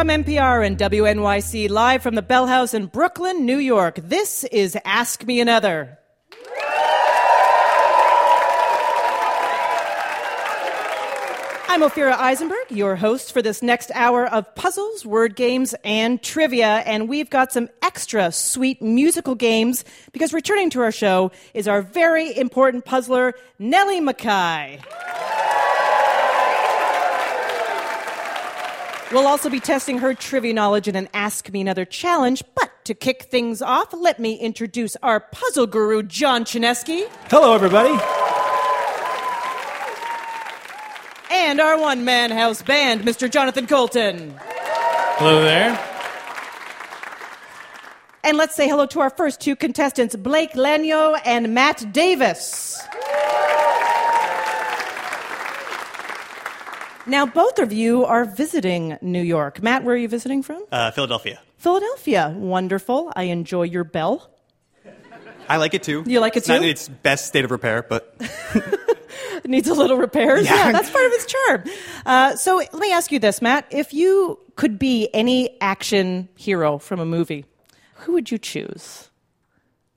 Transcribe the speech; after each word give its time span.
From 0.00 0.08
NPR 0.08 0.64
and 0.66 0.78
WNYC, 0.78 1.68
live 1.68 2.02
from 2.02 2.14
the 2.14 2.22
Bell 2.22 2.46
House 2.46 2.72
in 2.72 2.86
Brooklyn, 2.86 3.44
New 3.44 3.58
York, 3.58 4.00
this 4.02 4.44
is 4.44 4.76
Ask 4.84 5.26
Me 5.26 5.40
Another. 5.40 5.99
I'm 11.72 11.82
Ophira 11.82 12.14
Eisenberg, 12.18 12.68
your 12.70 12.96
host 12.96 13.32
for 13.32 13.42
this 13.42 13.62
next 13.62 13.92
hour 13.94 14.26
of 14.26 14.52
puzzles, 14.56 15.06
word 15.06 15.36
games, 15.36 15.72
and 15.84 16.20
trivia. 16.20 16.78
And 16.78 17.08
we've 17.08 17.30
got 17.30 17.52
some 17.52 17.68
extra 17.80 18.32
sweet 18.32 18.82
musical 18.82 19.36
games 19.36 19.84
because 20.10 20.32
returning 20.32 20.70
to 20.70 20.80
our 20.80 20.90
show 20.90 21.30
is 21.54 21.68
our 21.68 21.80
very 21.80 22.36
important 22.36 22.84
puzzler, 22.84 23.34
Nellie 23.60 24.00
McKay. 24.00 24.82
We'll 29.12 29.28
also 29.28 29.48
be 29.48 29.60
testing 29.60 29.98
her 29.98 30.12
trivia 30.12 30.52
knowledge 30.52 30.88
in 30.88 30.96
an 30.96 31.08
Ask 31.14 31.52
Me 31.52 31.60
Another 31.60 31.84
challenge. 31.84 32.42
But 32.56 32.72
to 32.86 32.94
kick 32.94 33.28
things 33.30 33.62
off, 33.62 33.92
let 33.92 34.18
me 34.18 34.34
introduce 34.34 34.96
our 35.04 35.20
puzzle 35.20 35.68
guru, 35.68 36.02
John 36.02 36.44
Chaneski. 36.44 37.06
Hello, 37.30 37.54
everybody. 37.54 37.96
And 41.30 41.60
our 41.60 41.78
one 41.80 42.04
man 42.04 42.32
house 42.32 42.60
band, 42.60 43.02
Mr. 43.02 43.30
Jonathan 43.30 43.66
Coulton. 43.66 44.34
Hello 44.38 45.40
there. 45.42 45.78
And 48.24 48.36
let's 48.36 48.54
say 48.56 48.68
hello 48.68 48.86
to 48.86 49.00
our 49.00 49.10
first 49.10 49.40
two 49.40 49.54
contestants, 49.54 50.16
Blake 50.16 50.52
Lanyo 50.52 51.18
and 51.24 51.54
Matt 51.54 51.92
Davis. 51.92 52.82
Now, 57.06 57.26
both 57.26 57.58
of 57.58 57.72
you 57.72 58.04
are 58.04 58.24
visiting 58.24 58.98
New 59.00 59.22
York. 59.22 59.62
Matt, 59.62 59.84
where 59.84 59.94
are 59.94 59.98
you 59.98 60.08
visiting 60.08 60.42
from? 60.42 60.64
Uh, 60.70 60.90
Philadelphia. 60.90 61.40
Philadelphia. 61.56 62.34
Wonderful. 62.36 63.12
I 63.16 63.24
enjoy 63.24 63.62
your 63.64 63.84
bell. 63.84 64.30
I 65.50 65.56
like 65.56 65.74
it 65.74 65.82
too. 65.82 66.04
You 66.06 66.20
like 66.20 66.36
it 66.36 66.38
It's 66.40 66.48
not 66.48 66.58
too? 66.58 66.64
in 66.64 66.70
its 66.70 66.88
best 66.88 67.26
state 67.26 67.44
of 67.44 67.50
repair, 67.50 67.82
but 67.82 68.14
It 68.20 69.44
needs 69.48 69.68
a 69.68 69.74
little 69.74 69.96
repairs. 69.96 70.44
Yeah, 70.46 70.54
Yeah. 70.66 70.72
that's 70.72 70.90
part 70.90 71.04
of 71.06 71.12
its 71.12 71.26
charm. 71.26 71.64
Uh, 72.06 72.36
so 72.36 72.56
let 72.58 72.74
me 72.74 72.92
ask 72.92 73.10
you 73.10 73.18
this, 73.18 73.42
Matt. 73.42 73.66
If 73.70 73.92
you 73.92 74.38
could 74.56 74.78
be 74.78 75.08
any 75.12 75.60
action 75.60 76.28
hero 76.36 76.78
from 76.78 77.00
a 77.00 77.04
movie, 77.06 77.44
who 77.94 78.12
would 78.12 78.30
you 78.30 78.38
choose? 78.38 79.10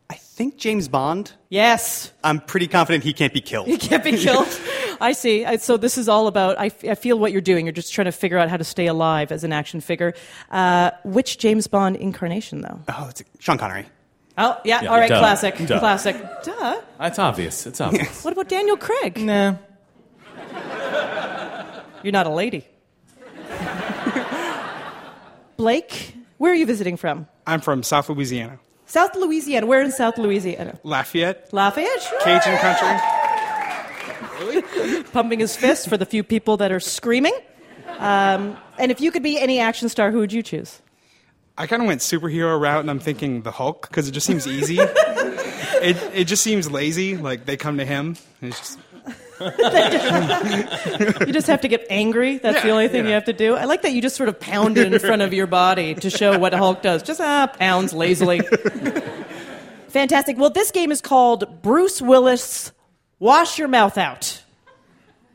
I 0.09 0.15
think 0.15 0.57
James 0.57 0.87
Bond. 0.87 1.31
Yes. 1.49 2.11
I'm 2.23 2.39
pretty 2.39 2.67
confident 2.67 3.03
he 3.03 3.13
can't 3.13 3.33
be 3.33 3.41
killed. 3.41 3.67
He 3.67 3.77
can't 3.77 4.03
be 4.03 4.17
killed. 4.17 4.47
I 4.99 5.11
see. 5.13 5.45
So 5.57 5.77
this 5.77 5.97
is 5.97 6.09
all 6.09 6.27
about. 6.27 6.59
I, 6.59 6.67
f- 6.67 6.83
I 6.85 6.95
feel 6.95 7.17
what 7.19 7.31
you're 7.31 7.41
doing. 7.41 7.65
You're 7.65 7.73
just 7.73 7.93
trying 7.93 8.05
to 8.05 8.11
figure 8.11 8.37
out 8.37 8.49
how 8.49 8.57
to 8.57 8.63
stay 8.63 8.87
alive 8.87 9.31
as 9.31 9.43
an 9.43 9.53
action 9.53 9.81
figure. 9.81 10.13
Uh, 10.51 10.91
which 11.03 11.37
James 11.37 11.67
Bond 11.67 11.95
incarnation, 11.95 12.61
though? 12.61 12.79
Oh, 12.89 13.07
it's 13.09 13.23
Sean 13.39 13.57
Connery. 13.57 13.85
Oh, 14.37 14.59
yeah. 14.65 14.81
Yeah, 14.83 14.89
all 14.89 14.97
right. 14.97 15.09
duh. 15.09 15.19
Classic. 15.19 15.55
Duh. 15.67 15.79
Classic. 15.79 16.15
Duh. 16.43 16.81
It's 17.01 17.19
obvious. 17.19 17.67
It's 17.67 17.79
obvious. 17.87 18.23
What 18.23 18.31
about 18.33 18.49
Daniel 18.49 18.77
Craig? 18.77 19.17
nah. 19.19 19.55
You're 22.03 22.11
not 22.11 22.27
a 22.27 22.31
lady. 22.31 22.65
Blake, 25.55 26.15
where 26.37 26.51
are 26.51 26.55
you 26.55 26.65
visiting 26.65 26.97
from? 26.97 27.27
I'm 27.47 27.61
from 27.61 27.83
South 27.83 28.09
Louisiana, 28.09 28.59
South 28.85 29.15
Louisiana. 29.15 29.65
Where 29.67 29.81
in 29.81 29.91
South 29.91 30.17
Louisiana? 30.17 30.79
Lafayette, 30.83 31.53
Lafayette. 31.53 32.01
Sure. 32.01 32.19
Cajun 32.21 32.57
country. 32.57 32.99
Really? 34.39 35.03
Pumping 35.03 35.39
his 35.39 35.55
fist 35.55 35.87
for 35.87 35.95
the 35.95 36.05
few 36.05 36.23
people 36.23 36.57
that 36.57 36.71
are 36.71 36.79
screaming. 36.79 37.33
Um, 37.99 38.57
and 38.77 38.91
if 38.91 38.99
you 38.99 39.11
could 39.11 39.23
be 39.23 39.39
any 39.39 39.59
action 39.59 39.87
star, 39.87 40.11
who 40.11 40.17
would 40.19 40.33
you 40.33 40.41
choose? 40.43 40.81
I 41.57 41.67
kind 41.67 41.81
of 41.81 41.87
went 41.87 42.01
superhero 42.01 42.59
route, 42.59 42.81
and 42.81 42.89
I'm 42.89 42.99
thinking 42.99 43.43
the 43.43 43.51
Hulk 43.51 43.87
because 43.87 44.07
it 44.07 44.11
just 44.11 44.25
seems 44.25 44.47
easy. 44.47 44.77
it 44.79 45.97
it 46.13 46.23
just 46.25 46.43
seems 46.43 46.69
lazy. 46.69 47.17
Like 47.17 47.45
they 47.45 47.57
come 47.57 47.77
to 47.77 47.85
him, 47.85 48.17
and 48.41 48.51
it's 48.51 48.59
just 48.59 48.79
You 49.39 51.33
just 51.33 51.47
have 51.47 51.61
to 51.61 51.67
get 51.67 51.85
angry. 51.89 52.37
That's 52.37 52.61
the 52.61 52.69
only 52.69 52.87
thing 52.87 53.03
yeah. 53.03 53.09
you 53.09 53.13
have 53.15 53.25
to 53.25 53.33
do. 53.33 53.55
I 53.55 53.65
like 53.65 53.81
that 53.81 53.91
you 53.91 54.01
just 54.01 54.15
sort 54.15 54.29
of 54.29 54.39
pound 54.39 54.77
it 54.77 54.91
in 54.91 54.99
front 54.99 55.21
of 55.21 55.33
your 55.33 55.47
body 55.47 55.95
to 55.95 56.09
show 56.09 56.37
what 56.39 56.53
a 56.53 56.57
Hulk 56.57 56.81
does. 56.81 57.03
Just 57.03 57.19
ah, 57.19 57.47
pounds 57.47 57.93
lazily. 57.93 58.41
Fantastic. 59.89 60.37
Well, 60.37 60.49
this 60.49 60.71
game 60.71 60.91
is 60.91 61.01
called 61.01 61.61
Bruce 61.61 62.01
Willis 62.01 62.71
Wash 63.19 63.59
Your 63.59 63.67
Mouth 63.67 63.97
Out. 63.97 64.43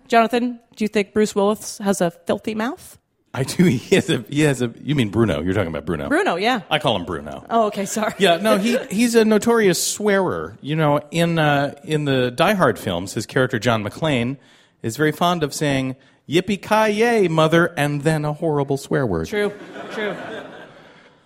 Jonathan, 0.08 0.58
do 0.74 0.84
you 0.84 0.88
think 0.88 1.12
Bruce 1.12 1.34
Willis 1.34 1.78
has 1.78 2.00
a 2.00 2.10
filthy 2.10 2.54
mouth? 2.54 2.98
I 3.38 3.44
do. 3.44 3.64
He 3.78 3.94
has 3.94 4.10
a. 4.10 4.24
He 4.28 4.40
has 4.40 4.62
a. 4.62 4.74
You 4.82 4.96
mean 4.96 5.10
Bruno? 5.10 5.40
You're 5.40 5.54
talking 5.54 5.68
about 5.68 5.86
Bruno. 5.86 6.08
Bruno, 6.08 6.34
yeah. 6.34 6.62
I 6.70 6.80
call 6.80 6.96
him 6.96 7.04
Bruno. 7.04 7.44
Oh, 7.48 7.66
okay, 7.66 7.86
sorry. 7.86 8.14
Yeah, 8.18 8.38
no, 8.38 8.58
he 8.58 8.78
he's 8.90 9.14
a 9.14 9.24
notorious 9.24 9.82
swearer. 9.82 10.58
You 10.60 10.74
know, 10.74 11.00
in 11.12 11.38
uh, 11.38 11.74
in 11.84 12.04
the 12.04 12.32
Die 12.32 12.54
Hard 12.54 12.78
films, 12.78 13.14
his 13.14 13.26
character 13.26 13.60
John 13.60 13.84
McClane 13.84 14.38
is 14.82 14.96
very 14.96 15.12
fond 15.12 15.44
of 15.44 15.54
saying 15.54 15.94
"Yippee 16.28 16.60
ki 16.60 16.98
yay, 16.98 17.28
mother," 17.28 17.72
and 17.76 18.02
then 18.02 18.24
a 18.24 18.32
horrible 18.32 18.76
swear 18.76 19.06
word. 19.06 19.28
True, 19.28 19.52
true. 19.92 20.16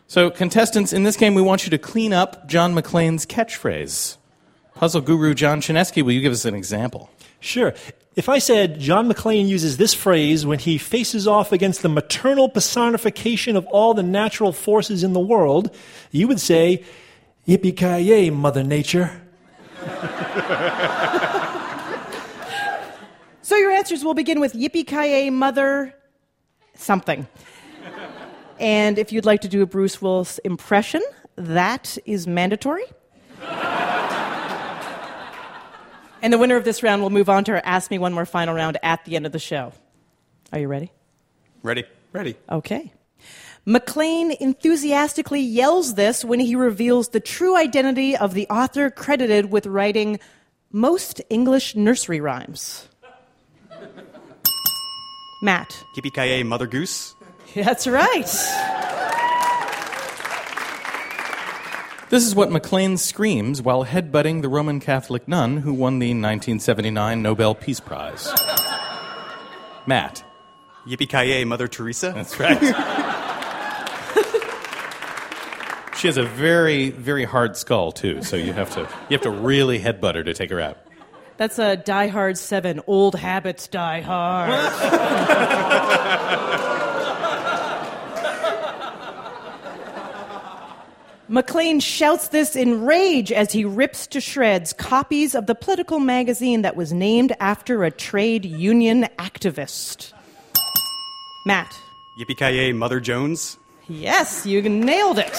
So, 0.07 0.29
contestants, 0.29 0.93
in 0.93 1.05
this 1.05 1.17
game, 1.17 1.33
we 1.33 1.41
want 1.41 1.65
you 1.65 1.71
to 1.71 1.79
clean 1.79 2.13
up 2.13 2.47
John 2.47 2.75
McClane's 2.75 3.25
catchphrase. 3.25 4.19
Puzzle 4.75 5.01
guru 5.01 5.33
John 5.33 5.63
Chaneski, 5.63 6.03
will 6.03 6.13
you 6.13 6.21
give 6.21 6.33
us 6.33 6.45
an 6.45 6.55
example? 6.55 7.09
Sure. 7.41 7.73
If 8.15 8.29
I 8.29 8.39
said 8.39 8.79
John 8.79 9.11
McClane 9.11 9.49
uses 9.49 9.79
this 9.79 9.95
phrase 9.95 10.45
when 10.45 10.59
he 10.59 10.77
faces 10.77 11.27
off 11.27 11.51
against 11.51 11.83
the 11.83 11.89
maternal 11.89 12.49
personification 12.49 13.57
of 13.57 13.67
all 13.67 13.95
the 13.95 14.03
natural 14.03 14.53
forces 14.53 15.03
in 15.03 15.13
the 15.15 15.21
world, 15.21 15.75
you 16.11 16.29
would 16.29 16.41
say, 16.41 16.85
Yippee 17.49 17.77
ki 17.77 18.03
yay, 18.03 18.31
Mother 18.31 18.63
Nature. 18.63 19.23
So 23.45 23.57
your 23.57 23.73
answers 23.73 24.05
will 24.05 24.15
begin 24.15 24.41
with 24.41 24.55
Yippee 24.55 24.87
ki 24.87 25.11
yay, 25.11 25.29
mother 25.29 25.95
something. 26.75 27.27
And 28.59 28.99
if 28.99 29.13
you'd 29.13 29.27
like 29.27 29.41
to 29.43 29.49
do 29.49 29.63
a 29.63 29.67
Bruce 29.67 30.01
Willis 30.01 30.39
impression, 30.39 31.03
that 31.37 31.99
is 32.07 32.27
mandatory. 32.27 32.85
And 36.23 36.33
the 36.33 36.39
winner 36.39 36.57
of 36.57 36.65
this 36.65 36.83
round 36.83 37.03
will 37.03 37.11
move 37.11 37.29
on 37.29 37.45
to 37.45 37.53
our 37.53 37.63
Ask 37.65 37.91
Me 37.91 37.99
One 37.99 38.13
More 38.13 38.25
final 38.25 38.55
round 38.55 38.79
at 38.83 39.05
the 39.05 39.17
end 39.17 39.27
of 39.27 39.33
the 39.33 39.39
show. 39.39 39.73
Are 40.53 40.59
you 40.59 40.69
ready? 40.69 40.93
Ready? 41.63 41.85
ready. 42.13 42.37
Okay. 42.51 42.93
McClane 43.67 44.37
enthusiastically 44.39 45.41
yells 45.41 45.95
this 45.95 46.25
when 46.25 46.41
he 46.41 46.57
reveals 46.57 47.11
the 47.11 47.21
true 47.21 47.57
identity 47.57 48.17
of 48.17 48.35
the 48.35 48.47
author 48.49 48.91
credited 48.91 49.51
with 49.51 49.67
writing 49.67 50.19
most 50.73 51.21
English 51.31 51.77
nursery 51.77 52.21
rhymes. 52.21 52.89
Matt. 55.43 55.85
Yippee 55.97 56.15
ki 56.15 56.43
Mother 56.43 56.67
Goose. 56.67 57.15
That's 57.55 57.87
right. 57.87 58.99
This 62.13 62.27
is 62.27 62.35
what 62.35 62.51
McClane 62.51 62.99
screams 62.99 63.63
while 63.63 63.87
headbutting 63.87 64.43
the 64.43 64.49
Roman 64.51 64.81
Catholic 64.81 65.27
nun 65.27 65.57
who 65.57 65.73
won 65.73 65.99
the 65.99 66.09
1979 66.09 67.23
Nobel 67.23 67.55
Peace 67.55 67.81
Prize. 67.81 68.31
Matt. 69.87 70.23
Yippee 70.87 71.09
ki 71.09 71.47
Mother 71.47 71.69
Teresa. 71.69 72.13
That's 72.15 72.39
right. 72.39 72.59
she 75.97 76.07
has 76.07 76.19
a 76.19 76.25
very, 76.25 76.91
very 76.91 77.25
hard 77.25 77.57
skull 77.57 77.93
too, 77.93 78.23
so 78.23 78.37
you 78.37 78.53
have 78.53 78.71
to 78.75 78.81
you 78.81 79.17
have 79.17 79.23
to 79.23 79.31
really 79.31 79.79
headbutt 79.81 80.15
her 80.15 80.23
to 80.23 80.35
take 80.35 80.51
her 80.51 80.61
out. 80.61 80.77
That's 81.39 81.59
a 81.59 81.79
Die 81.79 82.09
Hard 82.09 82.37
7. 82.37 82.83
Old 82.87 83.15
habits 83.15 83.69
die 83.69 84.03
hard. 84.03 84.51
McClane 91.33 91.81
shouts 91.81 92.29
this 92.29 92.55
in 92.55 92.85
rage 92.85 93.33
as 93.33 93.53
he 93.53 93.65
rips 93.65 94.07
to 94.09 94.21
shreds 94.21 94.75
copies 94.75 95.35
of 95.35 95.47
the 95.47 95.55
political 95.55 95.99
magazine 95.99 96.61
that 96.61 96.77
was 96.77 96.93
named 96.93 97.35
after 97.41 97.85
a 97.85 97.91
trade 97.91 98.45
union 98.45 99.09
activist. 99.19 100.13
Matt. 101.47 101.75
Yippee 102.21 102.37
ki 102.37 102.75
Mother 102.75 103.01
Jones. 103.01 103.57
Yes, 103.89 104.45
you 104.45 104.61
nailed 104.61 105.19
it. 105.19 105.33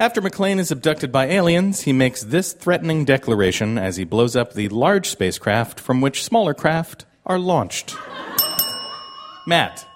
After 0.00 0.20
McClane 0.20 0.58
is 0.58 0.72
abducted 0.72 1.12
by 1.12 1.26
aliens, 1.26 1.82
he 1.82 1.92
makes 1.92 2.24
this 2.24 2.52
threatening 2.52 3.04
declaration 3.04 3.78
as 3.78 3.94
he 3.94 4.02
blows 4.02 4.34
up 4.34 4.54
the 4.54 4.68
large 4.70 5.08
spacecraft 5.08 5.78
from 5.78 6.00
which 6.00 6.24
smaller 6.24 6.52
craft 6.52 7.06
are 7.24 7.38
launched. 7.38 7.94
Matt. 9.46 9.86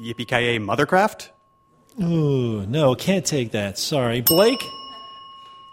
Yippee 0.00 0.60
Mothercraft. 0.60 1.30
Ooh, 2.02 2.66
no, 2.66 2.94
can't 2.94 3.24
take 3.24 3.52
that. 3.52 3.78
Sorry. 3.78 4.20
Blake? 4.20 4.62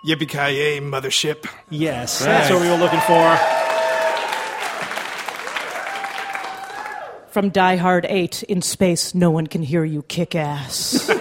Yippee 0.05 0.81
mothership. 0.81 1.45
Yes, 1.69 2.23
that's 2.23 2.49
what 2.49 2.61
we 2.61 2.69
were 2.69 2.75
looking 2.75 2.99
for. 3.01 3.37
From 7.31 7.49
Die 7.49 7.75
Hard 7.77 8.05
8, 8.07 8.43
in 8.43 8.61
space, 8.61 9.15
no 9.15 9.31
one 9.31 9.47
can 9.47 9.63
hear 9.63 9.83
you 9.83 10.03
kick 10.03 10.35
ass. 10.35 11.09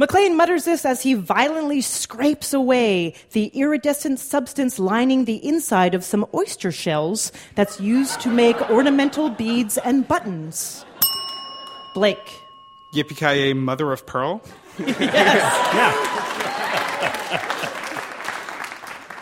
McClane 0.00 0.36
mutters 0.36 0.64
this 0.64 0.84
as 0.84 1.02
he 1.02 1.14
violently 1.14 1.80
scrapes 1.80 2.52
away 2.52 3.14
the 3.32 3.46
iridescent 3.48 4.20
substance 4.20 4.78
lining 4.78 5.24
the 5.24 5.44
inside 5.46 5.94
of 5.94 6.04
some 6.04 6.24
oyster 6.32 6.70
shells 6.72 7.32
that's 7.54 7.80
used 7.80 8.20
to 8.20 8.28
make 8.28 8.70
ornamental 8.70 9.28
beads 9.28 9.76
and 9.78 10.06
buttons. 10.06 10.84
Blake. 11.94 12.42
Yippee 12.92 13.56
mother 13.56 13.92
of 13.92 14.06
pearl. 14.06 14.42
yes. 14.78 14.98
Yeah. 15.74 16.18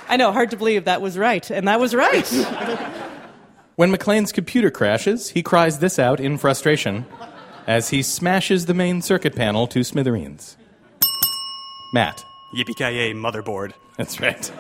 I 0.09 0.17
know, 0.17 0.31
hard 0.33 0.51
to 0.51 0.57
believe 0.57 0.85
that 0.85 1.03
was 1.03 1.19
right. 1.19 1.51
And 1.51 1.67
that 1.67 1.81
was 1.81 1.95
right. 1.95 2.27
When 3.77 3.93
McClane's 3.93 4.33
computer 4.33 4.71
crashes, 4.71 5.31
he 5.31 5.43
cries 5.43 5.81
this 5.81 5.99
out 5.99 6.21
in 6.21 6.39
frustration 6.39 7.05
as 7.67 7.91
he 7.91 8.03
smashes 8.03 8.67
the 8.67 8.75
main 8.75 9.03
circuit 9.03 9.35
panel 9.35 9.67
to 9.67 9.83
smithereens. 9.85 10.57
Matt. 11.93 12.25
Yippee 12.55 13.15
motherboard. 13.15 13.73
That's 13.97 14.21
right. 14.21 14.51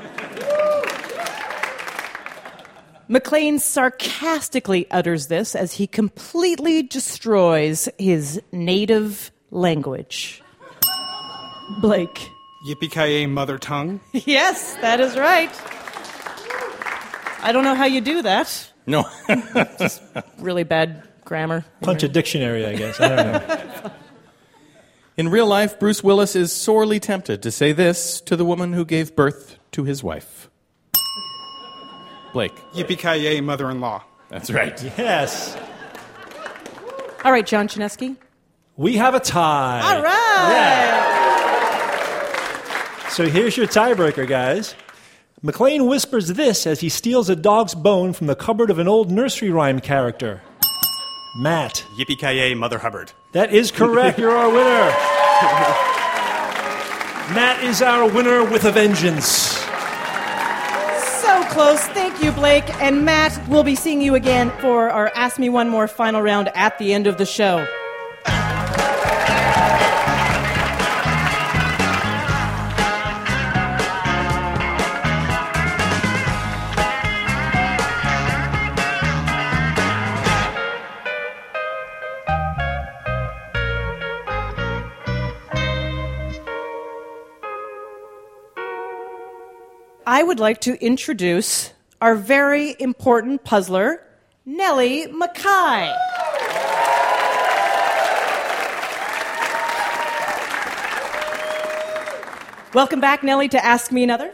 McClane 3.09 3.61
sarcastically 3.61 4.91
utters 4.91 5.29
this 5.29 5.55
as 5.55 5.73
he 5.75 5.87
completely 5.87 6.83
destroys 6.83 7.89
his 7.99 8.41
native 8.51 9.31
language. 9.51 10.43
Blake. 11.81 12.29
Yippee 12.69 13.31
mother 13.31 13.59
tongue. 13.59 14.01
Yes, 14.13 14.75
that 14.77 15.01
is 15.01 15.17
right. 15.17 15.51
I 17.43 17.53
don't 17.53 17.63
know 17.63 17.77
how 17.77 17.85
you 17.85 18.01
do 18.01 18.23
that. 18.23 18.73
No. 18.87 19.05
Just 19.79 20.03
Really 20.39 20.65
bad 20.65 21.03
grammar. 21.25 21.65
Punch 21.83 22.03
a 22.03 22.09
dictionary, 22.09 22.67
I 22.67 22.75
guess. 22.75 23.01
I 23.01 23.09
don't 23.09 23.17
know. 23.85 23.91
In 25.17 25.29
real 25.29 25.47
life, 25.47 25.79
Bruce 25.79 26.03
Willis 26.03 26.35
is 26.35 26.53
sorely 26.53 26.99
tempted 27.01 27.43
to 27.43 27.51
say 27.51 27.73
this 27.73 28.21
to 28.23 28.37
the 28.37 28.45
woman 28.45 28.73
who 28.73 28.85
gave 28.85 29.15
birth 29.15 29.59
to 29.73 29.85
his 29.85 30.03
wife. 30.03 30.51
Blake. 32.37 32.55
Yippee 32.75 32.99
ki 32.99 33.17
yay, 33.23 33.41
mother 33.41 33.71
in 33.71 33.81
law. 33.81 34.03
That's 34.29 34.51
right. 34.51 34.79
Yes. 34.99 35.57
All 37.25 37.33
right, 37.33 37.47
John 37.47 37.67
Chaneski. 37.67 38.15
We 38.77 38.99
have 38.99 39.15
a 39.15 39.21
tie. 39.21 39.81
All 39.81 40.03
right. 40.03 41.03
So 43.09 43.27
here's 43.27 43.57
your 43.57 43.67
tiebreaker, 43.67 44.29
guys. 44.29 44.75
McClane 45.43 45.89
whispers 45.89 46.29
this 46.29 46.67
as 46.67 46.81
he 46.81 46.91
steals 46.91 47.31
a 47.31 47.37
dog's 47.37 47.75
bone 47.75 48.13
from 48.13 48.27
the 48.27 48.37
cupboard 48.37 48.69
of 48.69 48.79
an 48.79 48.87
old 48.87 49.11
nursery 49.11 49.49
rhyme 49.49 49.81
character. 49.81 50.43
Matt. 51.39 51.87
Yippee 51.99 52.19
ki 52.19 52.37
yay, 52.37 52.55
Mother 52.55 52.81
Hubbard. 52.81 53.13
That 53.33 53.51
is 53.55 53.71
correct. 53.71 54.19
You're 54.23 54.37
our 54.37 54.51
winner. 54.51 54.93
Matt 57.35 57.65
is 57.65 57.81
our 57.81 58.07
winner 58.07 58.45
with 58.45 58.67
a 58.67 58.73
vengeance. 58.73 59.56
Close. 61.57 61.81
Thank 61.81 62.23
you, 62.23 62.33
Blake. 62.33 62.69
And 62.83 63.07
Matt, 63.07 63.49
we'll 63.49 63.65
be 63.65 63.77
seeing 63.77 64.03
you 64.03 64.15
again 64.15 64.51
for 64.61 64.91
our 64.91 65.11
Ask 65.15 65.39
Me 65.39 65.49
One 65.49 65.71
More 65.71 65.89
final 65.89 66.21
round 66.21 66.49
at 66.49 66.77
the 66.79 66.93
end 66.93 67.07
of 67.07 67.17
the 67.17 67.25
show. 67.25 67.67
I 90.17 90.23
would 90.23 90.41
like 90.41 90.63
to 90.63 90.83
introduce 90.83 91.75
our 92.01 92.15
very 92.15 92.75
important 92.79 93.45
puzzler, 93.45 94.03
Nellie 94.47 95.09
McKay. 95.09 95.95
Welcome 102.73 102.99
back, 102.99 103.23
Nellie, 103.23 103.51
to 103.51 103.63
Ask 103.63 103.93
Me 103.93 104.03
Another. 104.03 104.33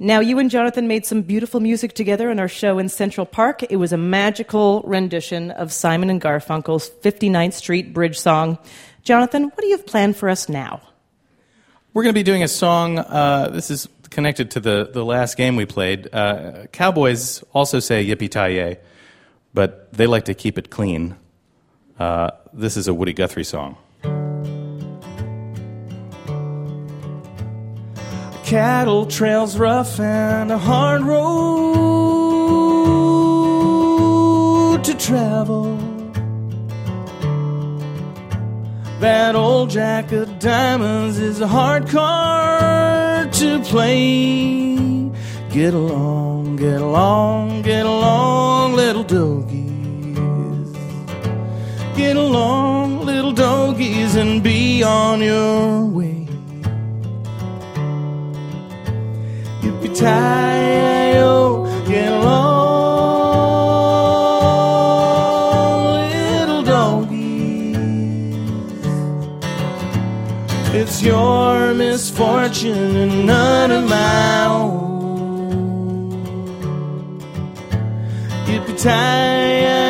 Now, 0.00 0.18
you 0.18 0.36
and 0.40 0.50
Jonathan 0.50 0.88
made 0.88 1.06
some 1.06 1.22
beautiful 1.22 1.60
music 1.60 1.92
together 1.92 2.28
in 2.32 2.40
our 2.40 2.48
show 2.48 2.80
in 2.80 2.88
Central 2.88 3.24
Park. 3.24 3.62
It 3.62 3.76
was 3.76 3.92
a 3.92 3.96
magical 3.96 4.82
rendition 4.84 5.52
of 5.52 5.72
Simon 5.72 6.10
and 6.10 6.20
Garfunkel's 6.20 6.90
59th 6.90 7.52
Street 7.52 7.94
Bridge 7.94 8.18
song. 8.18 8.58
Jonathan, 9.04 9.44
what 9.44 9.60
do 9.60 9.68
you 9.68 9.76
have 9.76 9.86
planned 9.86 10.16
for 10.16 10.28
us 10.28 10.48
now? 10.48 10.82
We're 11.94 12.02
going 12.02 12.14
to 12.14 12.18
be 12.18 12.24
doing 12.24 12.42
a 12.42 12.48
song. 12.48 12.98
Uh, 12.98 13.50
this 13.52 13.70
is 13.70 13.88
connected 14.10 14.50
to 14.52 14.60
the, 14.60 14.90
the 14.92 15.04
last 15.04 15.36
game 15.36 15.56
we 15.56 15.64
played. 15.64 16.08
Uh, 16.12 16.66
Cowboys 16.72 17.42
also 17.52 17.80
say 17.80 18.04
yippee 18.04 18.30
ki 18.30 18.54
yay, 18.56 18.78
but 19.54 19.92
they 19.92 20.06
like 20.06 20.24
to 20.26 20.34
keep 20.34 20.58
it 20.58 20.70
clean. 20.70 21.16
Uh, 21.98 22.30
this 22.52 22.76
is 22.76 22.88
a 22.88 22.94
Woody 22.94 23.12
Guthrie 23.12 23.44
song. 23.44 23.76
Cattle 28.44 29.06
trails 29.06 29.56
rough 29.56 30.00
and 30.00 30.50
a 30.50 30.58
hard 30.58 31.02
road 31.02 31.20
to 34.82 34.94
travel. 34.94 35.76
That 38.98 39.36
old 39.36 39.70
jack 39.70 40.10
of 40.12 40.40
diamonds 40.40 41.18
is 41.18 41.40
a 41.40 41.46
hard 41.46 41.88
card 41.88 43.09
to 43.40 43.58
play. 43.60 44.76
Get 45.50 45.72
along, 45.72 46.56
get 46.56 46.82
along, 46.82 47.62
get 47.62 47.86
along, 47.86 48.74
little 48.74 49.02
doggies. 49.02 50.68
Get 51.96 52.16
along, 52.16 53.06
little 53.06 53.32
doggies, 53.32 54.14
and 54.14 54.42
be 54.42 54.82
on 54.82 55.22
your 55.22 55.86
way. 55.86 56.28
Yippee 59.62 59.96
misfortune 72.00 72.96
and 72.96 73.26
none 73.26 73.70
of 73.70 73.84
my 73.86 74.46
own. 74.46 74.80
Yippee 78.46 78.82
tie-yo, 78.82 79.89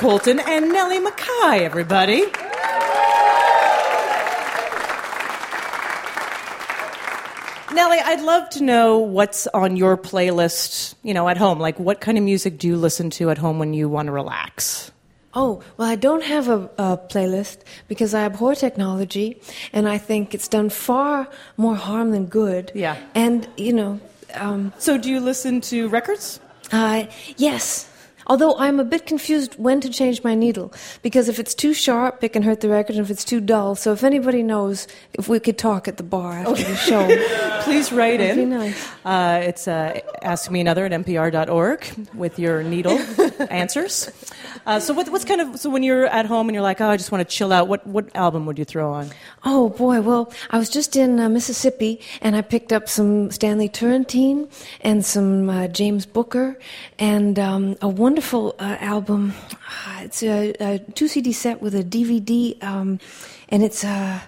Coulton 0.00 0.40
and 0.40 0.72
Nellie 0.72 0.98
McKay, 0.98 1.60
everybody. 1.60 2.24
Nellie, 7.72 8.00
I'd 8.00 8.20
love 8.22 8.50
to 8.50 8.64
know 8.64 8.98
what's 8.98 9.46
on 9.48 9.76
your 9.76 9.96
playlist, 9.96 10.94
you 11.04 11.14
know, 11.14 11.28
at 11.28 11.36
home. 11.36 11.60
Like, 11.60 11.78
what 11.78 12.00
kind 12.00 12.18
of 12.18 12.24
music 12.24 12.58
do 12.58 12.66
you 12.66 12.76
listen 12.76 13.10
to 13.10 13.30
at 13.30 13.38
home 13.38 13.58
when 13.60 13.74
you 13.74 13.88
want 13.88 14.06
to 14.06 14.12
relax? 14.12 14.90
Oh, 15.34 15.62
well, 15.76 15.86
I 15.88 15.94
don't 15.94 16.24
have 16.24 16.48
a, 16.48 16.68
a 16.78 16.96
playlist 16.98 17.58
because 17.86 18.12
I 18.12 18.24
abhor 18.24 18.56
technology 18.56 19.40
and 19.72 19.88
I 19.88 19.98
think 19.98 20.34
it's 20.34 20.48
done 20.48 20.68
far 20.70 21.28
more 21.56 21.76
harm 21.76 22.10
than 22.10 22.26
good. 22.26 22.72
Yeah. 22.74 22.96
And, 23.14 23.46
you 23.56 23.72
know, 23.72 24.00
um, 24.34 24.72
So, 24.78 24.98
do 24.98 25.08
you 25.08 25.20
listen 25.20 25.60
to 25.62 25.88
records? 25.88 26.40
uh, 26.72 27.04
yes, 27.36 27.89
Although 28.30 28.56
I'm 28.58 28.78
a 28.78 28.84
bit 28.84 29.06
confused 29.06 29.56
when 29.58 29.80
to 29.80 29.90
change 29.90 30.22
my 30.22 30.36
needle, 30.36 30.72
because 31.02 31.28
if 31.28 31.40
it's 31.40 31.52
too 31.52 31.74
sharp, 31.74 32.22
it 32.22 32.28
can 32.28 32.44
hurt 32.44 32.60
the 32.60 32.68
record, 32.68 32.94
and 32.94 33.04
if 33.04 33.10
it's 33.10 33.24
too 33.24 33.40
dull. 33.40 33.74
So 33.74 33.92
if 33.92 34.04
anybody 34.04 34.44
knows, 34.44 34.86
if 35.14 35.28
we 35.28 35.40
could 35.40 35.58
talk 35.58 35.88
at 35.88 35.96
the 35.96 36.04
bar 36.04 36.34
after 36.34 36.62
the 36.62 36.76
show, 36.76 37.08
Please 37.64 37.90
write 37.90 38.20
in. 38.20 38.50
nice. 38.50 38.88
Uh, 39.04 39.40
it's 39.42 39.66
uh, 39.66 39.98
Ask 40.22 40.48
Me 40.48 40.60
Another 40.60 40.84
at 40.84 40.92
npr.org 40.92 41.84
with 42.14 42.38
your 42.38 42.62
needle 42.62 42.96
answers. 43.50 44.08
Uh, 44.64 44.78
so, 44.78 44.94
what, 44.94 45.08
what's 45.10 45.24
kind 45.24 45.40
of 45.40 45.58
so 45.58 45.68
when 45.68 45.82
you're 45.82 46.06
at 46.06 46.26
home 46.26 46.48
and 46.48 46.54
you're 46.54 46.62
like, 46.62 46.80
oh, 46.80 46.88
I 46.88 46.96
just 46.96 47.10
want 47.10 47.28
to 47.28 47.36
chill 47.36 47.52
out. 47.52 47.66
What 47.66 47.84
what 47.84 48.14
album 48.14 48.46
would 48.46 48.60
you 48.60 48.64
throw 48.64 48.92
on? 48.92 49.10
Oh 49.44 49.70
boy, 49.70 50.02
well, 50.02 50.32
I 50.50 50.58
was 50.58 50.68
just 50.70 50.94
in 50.94 51.18
uh, 51.18 51.28
Mississippi 51.28 52.00
and 52.22 52.36
I 52.36 52.42
picked 52.42 52.72
up 52.72 52.88
some 52.88 53.32
Stanley 53.32 53.68
Turrentine 53.68 54.48
and 54.82 55.04
some 55.04 55.50
uh, 55.50 55.66
James 55.66 56.06
Booker 56.06 56.58
and 57.00 57.36
um, 57.40 57.76
a 57.82 57.88
wonderful 57.88 58.19
uh, 58.20 58.76
album. 58.80 59.32
Ah, 59.66 60.02
It's 60.02 60.22
a, 60.22 60.52
a 60.60 60.78
two 60.78 61.08
CD 61.08 61.32
set 61.32 61.62
with 61.62 61.74
a 61.74 61.82
DVD, 61.82 62.62
um, 62.62 63.00
and 63.48 63.62
it's 63.62 63.82
uh, 63.82 64.20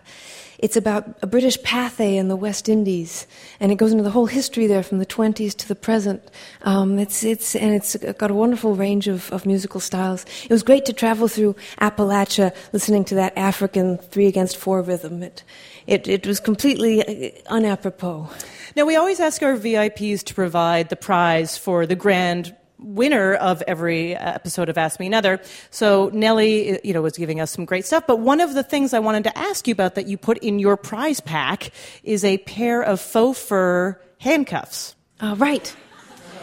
it's 0.59 0.77
about 0.77 1.05
a 1.23 1.27
British 1.27 1.59
Pathé 1.59 2.17
in 2.17 2.29
the 2.29 2.37
West 2.37 2.69
Indies, 2.69 3.27
and 3.61 3.71
it 3.71 3.77
goes 3.77 3.93
into 3.93 4.03
the 4.03 4.11
whole 4.11 4.27
history 4.27 4.67
there 4.67 4.83
from 4.83 4.99
the 4.99 5.07
20s 5.07 5.55
to 5.57 5.69
the 5.69 5.75
present. 5.75 6.23
Um, 6.63 6.99
it's 6.99 7.23
it's 7.23 7.55
and 7.55 7.75
it's 7.75 7.95
got 8.17 8.31
a 8.31 8.35
wonderful 8.35 8.75
range 8.75 9.09
of, 9.09 9.31
of 9.31 9.45
musical 9.45 9.81
styles. 9.81 10.25
It 10.45 10.51
was 10.51 10.63
great 10.63 10.85
to 10.87 10.93
travel 10.93 11.29
through 11.29 11.55
Appalachia 11.81 12.55
listening 12.73 13.05
to 13.07 13.15
that 13.17 13.37
African 13.37 13.99
three 13.99 14.27
against 14.27 14.57
four 14.57 14.81
rhythm. 14.83 15.23
It 15.23 15.45
it, 15.87 16.09
it 16.09 16.27
was 16.27 16.41
completely 16.41 17.03
uh, 17.03 17.31
unapropos. 17.55 18.31
Now, 18.75 18.87
we 18.87 18.97
always 18.97 19.21
ask 19.21 19.43
our 19.43 19.57
VIPs 19.57 20.25
to 20.25 20.35
provide 20.35 20.89
the 20.89 20.97
prize 20.97 21.59
for 21.59 21.85
the 21.85 21.97
grand 21.97 22.57
winner 22.83 23.35
of 23.35 23.63
every 23.67 24.15
episode 24.15 24.69
of 24.69 24.77
Ask 24.77 25.01
Me 25.01 25.07
Another. 25.07 25.41
So 25.71 26.11
Nellie, 26.13 26.79
you 26.85 26.93
know, 26.93 27.03
was 27.03 27.17
giving 27.17 27.41
us 27.41 27.51
some 27.51 27.65
great 27.65 27.87
stuff. 27.87 28.07
But 28.07 28.21
one 28.21 28.41
of 28.41 28.55
the 28.55 28.63
things 28.63 28.95
I 28.95 28.99
wanted 28.99 29.25
to 29.25 29.39
ask 29.39 29.67
you 29.67 29.73
about 29.73 29.95
that 29.95 30.07
you 30.07 30.17
put 30.17 30.39
in 30.39 30.59
your 30.59 30.77
prize 30.77 31.21
pack 31.21 31.71
is 32.03 32.25
a 32.25 32.39
pair 32.39 32.83
of 32.83 33.01
faux 33.01 33.39
fur 33.39 34.01
handcuffs. 34.19 34.95
Uh, 35.21 35.35
right, 35.39 35.75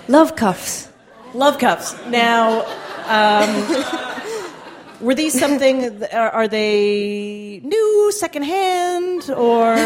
love 0.08 0.36
cuffs. 0.36 0.90
Love 1.34 1.60
cuffs. 1.60 1.96
Now, 2.08 2.66
um, 3.06 3.86
were 5.02 5.16
these 5.16 5.40
something? 5.40 6.04
Are, 6.12 6.32
are 6.32 6.48
they 6.48 7.62
new, 7.64 8.12
secondhand, 8.14 9.30
or 9.30 9.74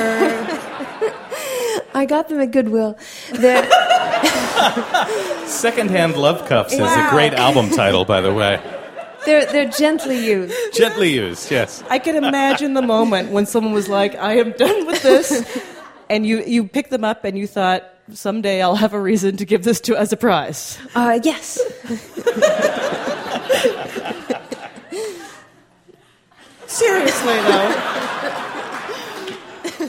I 1.94 2.06
got 2.08 2.30
them 2.30 2.40
at 2.40 2.52
Goodwill. 2.52 2.98
They're, 3.34 3.64
Secondhand 5.54 6.18
Love 6.18 6.48
Cuffs 6.48 6.74
is 6.74 6.80
a 6.80 7.08
great 7.10 7.34
album 7.34 7.70
title, 7.70 8.06
by 8.06 8.22
the 8.22 8.34
way. 8.34 8.60
they're 9.26 9.46
they're 9.46 9.70
gently 9.70 10.26
used. 10.26 10.56
Gently 10.74 11.14
used, 11.14 11.50
yes. 11.52 11.84
I 11.90 12.00
can 12.00 12.16
imagine 12.16 12.74
the 12.74 12.82
moment 12.82 13.32
when 13.32 13.46
someone 13.46 13.74
was 13.74 13.88
like, 13.88 14.16
"I 14.16 14.38
am 14.38 14.52
done 14.52 14.86
with 14.86 15.02
this," 15.04 15.46
and 16.10 16.26
you 16.26 16.44
you 16.44 16.68
picked 16.68 16.90
them 16.90 17.04
up 17.04 17.24
and 17.24 17.38
you 17.38 17.48
thought, 17.48 17.84
"Someday 18.12 18.62
I'll 18.62 18.76
have 18.76 18.94
a 18.94 19.00
reason 19.00 19.38
to 19.38 19.46
give 19.46 19.64
this 19.64 19.80
to 19.82 19.96
as 19.96 20.12
a 20.12 20.18
prize." 20.18 20.78
Uh, 20.96 21.20
yes. 21.24 21.60
Seriously, 26.68 27.36
though. 27.36 27.72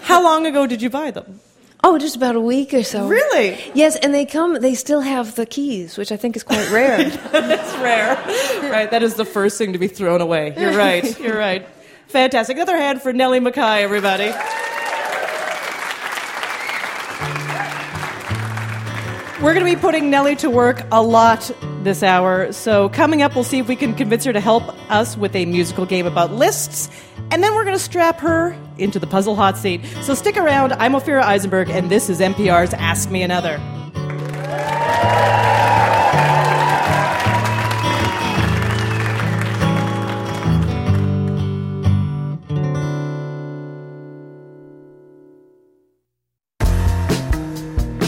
How 0.03 0.23
long 0.23 0.47
ago 0.47 0.67
did 0.67 0.83
you 0.83 0.91
buy 0.91 1.11
them? 1.11 1.41
Oh, 1.87 1.99
just 1.99 2.17
about 2.17 2.35
a 2.35 2.41
week 2.41 2.73
or 2.73 2.83
so. 2.83 3.07
Really? 3.07 3.61
Yes, 3.75 3.95
and 3.97 4.15
they 4.15 4.25
come. 4.25 4.55
They 4.55 4.75
still 4.75 5.03
have 5.03 5.35
the 5.35 5.45
keys, 5.45 5.99
which 5.99 6.11
I 6.11 6.17
think 6.17 6.35
is 6.35 6.43
quite 6.43 6.71
rare. 6.71 7.11
That's 7.33 7.77
rare. 7.77 8.15
Right, 8.73 8.91
that 8.91 9.03
is 9.03 9.17
the 9.17 9.27
first 9.27 9.59
thing 9.59 9.75
to 9.75 9.79
be 9.79 9.89
thrown 9.89 10.23
away. 10.23 10.55
You're 10.59 10.75
right. 10.75 11.21
You're 11.21 11.37
right. 11.37 11.69
Fantastic. 12.07 12.57
Another 12.57 12.79
hand 12.79 13.03
for 13.03 13.13
Nellie 13.13 13.39
McKay, 13.39 13.83
everybody. 13.83 14.33
We're 19.45 19.53
going 19.53 19.67
to 19.67 19.71
be 19.71 19.79
putting 19.79 20.09
Nellie 20.09 20.37
to 20.37 20.49
work 20.49 20.81
a 20.91 21.03
lot 21.03 21.51
this 21.83 22.03
hour. 22.03 22.51
So, 22.53 22.89
coming 22.89 23.21
up, 23.21 23.35
we'll 23.35 23.45
see 23.45 23.59
if 23.59 23.69
we 23.69 23.77
can 23.77 23.93
convince 23.95 24.25
her 24.25 24.33
to 24.33 24.41
help 24.41 24.63
us 24.91 25.19
with 25.19 25.37
a 25.37 25.45
musical 25.45 25.85
game 25.85 26.07
about 26.07 26.33
lists. 26.33 26.89
And 27.31 27.43
then 27.43 27.55
we're 27.55 27.65
going 27.65 27.77
to 27.77 27.83
strap 27.83 28.21
her 28.21 28.57
into 28.79 28.99
the 28.99 29.07
puzzle 29.07 29.35
hot 29.37 29.57
seat. 29.57 29.85
So, 30.03 30.15
stick 30.15 30.37
around. 30.37 30.73
I'm 30.75 30.93
Ophira 30.93 31.23
Eisenberg, 31.23 31.71
and 31.71 31.91
this 31.91 32.09
is 32.09 32.21
NPR's 32.21 32.75
Ask 32.75 33.11
Me 33.11 33.23
Another. 33.23 33.61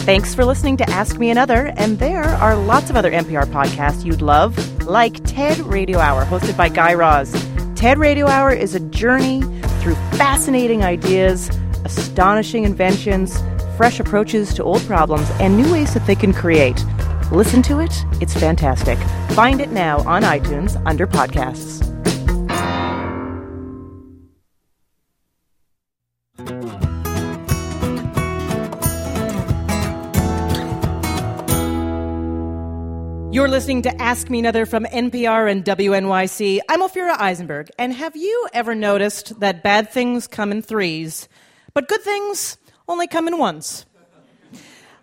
Thanks 0.07 0.33
for 0.33 0.45
listening 0.45 0.77
to 0.77 0.89
Ask 0.89 1.17
Me 1.17 1.29
Another, 1.31 1.73
and 1.75 1.99
there 1.99 2.23
are 2.23 2.55
lots 2.55 2.89
of 2.89 2.95
other 2.95 3.11
NPR 3.11 3.43
podcasts 3.47 4.05
you'd 4.05 4.21
love, 4.21 4.57
like 4.85 5.21
TED 5.25 5.59
Radio 5.59 5.99
Hour, 5.99 6.23
hosted 6.23 6.55
by 6.55 6.69
Guy 6.69 6.93
Raz. 6.93 7.56
TED 7.77 7.99
Radio 7.99 8.25
Hour 8.25 8.53
is 8.53 8.73
a 8.73 8.79
journey 8.79 9.43
through 9.81 9.93
fascinating 10.17 10.83
ideas, 10.83 11.51
astonishing 11.85 12.63
inventions, 12.63 13.39
fresh 13.77 13.99
approaches 13.99 14.51
to 14.55 14.63
old 14.63 14.81
problems, 14.87 15.29
and 15.39 15.55
new 15.55 15.71
ways 15.71 15.93
that 15.93 16.03
they 16.07 16.15
can 16.15 16.33
create. 16.33 16.83
Listen 17.31 17.61
to 17.61 17.79
it, 17.79 17.93
it's 18.19 18.33
fantastic. 18.33 18.97
Find 19.35 19.61
it 19.61 19.69
now 19.69 19.99
on 20.07 20.23
iTunes 20.23 20.81
under 20.87 21.05
podcasts. 21.05 21.86
You're 33.47 33.53
listening 33.53 33.83
to 33.83 34.01
Ask 34.01 34.29
Me 34.29 34.39
Another 34.39 34.65
from 34.65 34.83
NPR 34.83 35.49
and 35.49 35.63
WNYC. 35.63 36.59
I'm 36.67 36.81
Ophira 36.81 37.17
Eisenberg, 37.17 37.69
and 37.79 37.93
have 37.93 38.13
you 38.13 38.49
ever 38.51 38.75
noticed 38.75 39.39
that 39.39 39.63
bad 39.63 39.89
things 39.89 40.27
come 40.27 40.51
in 40.51 40.61
threes, 40.61 41.29
but 41.73 41.87
good 41.87 42.01
things 42.01 42.57
only 42.89 43.07
come 43.07 43.25
in 43.25 43.37
ones? 43.37 43.85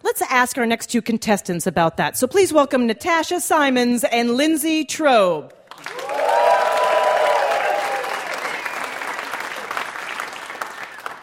Let's 0.03 0.21
ask 0.21 0.59
our 0.59 0.67
next 0.67 0.89
two 0.89 1.01
contestants 1.01 1.67
about 1.67 1.97
that. 1.97 2.19
So 2.19 2.27
please 2.27 2.53
welcome 2.53 2.87
Natasha 2.87 3.41
Simons 3.41 4.05
and 4.05 4.35
Lindsay 4.35 4.85
Trobe. 4.85 5.51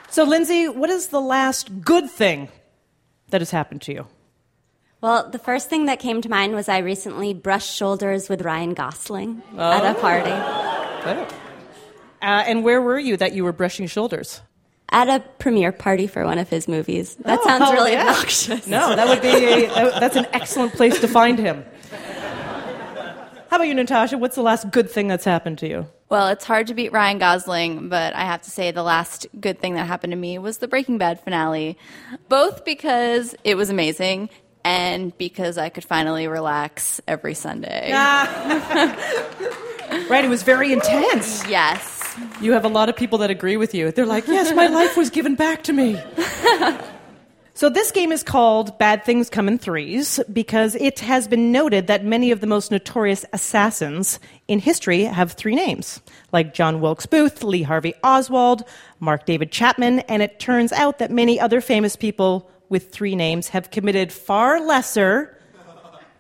So, 0.09 0.23
Lindsay, 0.23 0.67
what 0.69 0.89
is 0.89 1.09
the 1.09 1.21
last 1.21 1.81
good 1.81 2.09
thing 2.09 2.49
that 3.29 3.41
has 3.41 3.51
happened 3.51 3.83
to 3.83 3.93
you? 3.93 4.07
Well, 5.01 5.29
the 5.29 5.39
first 5.39 5.67
thing 5.69 5.87
that 5.87 5.99
came 5.99 6.21
to 6.21 6.29
mind 6.29 6.53
was 6.53 6.69
I 6.69 6.77
recently 6.79 7.33
brushed 7.33 7.75
shoulders 7.75 8.29
with 8.29 8.43
Ryan 8.43 8.73
Gosling 8.75 9.41
at 9.57 9.83
a 9.91 9.99
party. 9.99 10.29
Uh, 10.29 11.23
and 12.21 12.63
where 12.63 12.79
were 12.81 12.99
you 12.99 13.17
that 13.17 13.33
you 13.33 13.43
were 13.43 13.51
brushing 13.51 13.87
shoulders? 13.87 14.41
At 14.89 15.07
a 15.09 15.21
premiere 15.39 15.71
party 15.71 16.05
for 16.05 16.23
one 16.25 16.37
of 16.37 16.49
his 16.49 16.67
movies. 16.67 17.15
That 17.15 17.41
sounds 17.43 17.63
Oh, 17.65 17.73
really 17.73 17.93
yeah. 17.93 18.09
obnoxious. 18.09 18.67
No, 18.67 18.95
that 18.95 19.07
would 19.07 19.21
be 19.21 19.65
a, 19.65 19.99
that's 19.99 20.15
an 20.17 20.27
excellent 20.33 20.73
place 20.73 20.99
to 21.01 21.07
find 21.07 21.39
him. 21.39 21.65
How 23.49 23.55
about 23.57 23.63
you, 23.67 23.73
Natasha? 23.73 24.17
What's 24.19 24.35
the 24.35 24.41
last 24.43 24.69
good 24.69 24.89
thing 24.89 25.07
that's 25.07 25.25
happened 25.25 25.57
to 25.59 25.67
you? 25.67 25.87
Well, 26.09 26.27
it's 26.27 26.45
hard 26.45 26.67
to 26.67 26.73
beat 26.73 26.91
Ryan 26.91 27.17
Gosling, 27.17 27.89
but 27.89 28.13
I 28.15 28.21
have 28.25 28.41
to 28.43 28.51
say 28.51 28.69
the 28.71 28.83
last 28.83 29.25
good 29.39 29.59
thing 29.59 29.73
that 29.75 29.87
happened 29.87 30.11
to 30.11 30.17
me 30.17 30.37
was 30.37 30.59
the 30.59 30.67
Breaking 30.67 30.97
Bad 30.97 31.19
finale. 31.21 31.77
Both 32.29 32.65
because 32.65 33.33
it 33.43 33.55
was 33.55 33.69
amazing 33.69 34.29
and 34.63 35.17
because 35.17 35.57
I 35.57 35.69
could 35.69 35.83
finally 35.83 36.27
relax 36.27 37.01
every 37.07 37.33
Sunday. 37.33 37.91
Right, 40.09 40.23
it 40.23 40.29
was 40.29 40.43
very 40.43 40.71
intense. 40.71 41.45
Yes. 41.47 42.15
You 42.41 42.53
have 42.53 42.65
a 42.65 42.69
lot 42.69 42.89
of 42.89 42.95
people 42.95 43.19
that 43.19 43.29
agree 43.29 43.57
with 43.57 43.73
you. 43.73 43.91
They're 43.91 44.05
like, 44.05 44.27
yes, 44.27 44.53
my 44.55 44.67
life 44.67 44.95
was 44.95 45.09
given 45.09 45.35
back 45.35 45.63
to 45.63 45.73
me. 45.73 46.01
so, 47.53 47.69
this 47.69 47.91
game 47.91 48.11
is 48.11 48.23
called 48.23 48.77
Bad 48.77 49.03
Things 49.03 49.29
Come 49.29 49.47
in 49.49 49.57
Threes 49.57 50.19
because 50.31 50.75
it 50.75 50.99
has 50.99 51.27
been 51.27 51.51
noted 51.51 51.87
that 51.87 52.05
many 52.05 52.31
of 52.31 52.39
the 52.39 52.47
most 52.47 52.71
notorious 52.71 53.25
assassins 53.33 54.19
in 54.47 54.59
history 54.59 55.03
have 55.03 55.33
three 55.33 55.55
names, 55.55 56.01
like 56.31 56.53
John 56.53 56.79
Wilkes 56.79 57.05
Booth, 57.05 57.43
Lee 57.43 57.63
Harvey 57.63 57.93
Oswald, 58.03 58.63
Mark 58.99 59.25
David 59.25 59.51
Chapman, 59.51 59.99
and 60.01 60.21
it 60.21 60.39
turns 60.39 60.71
out 60.71 60.99
that 60.99 61.11
many 61.11 61.37
other 61.39 61.59
famous 61.59 61.95
people 61.97 62.49
with 62.71 62.89
three 62.89 63.15
names 63.15 63.49
have 63.49 63.69
committed 63.69 64.11
far 64.11 64.59
lesser, 64.59 65.37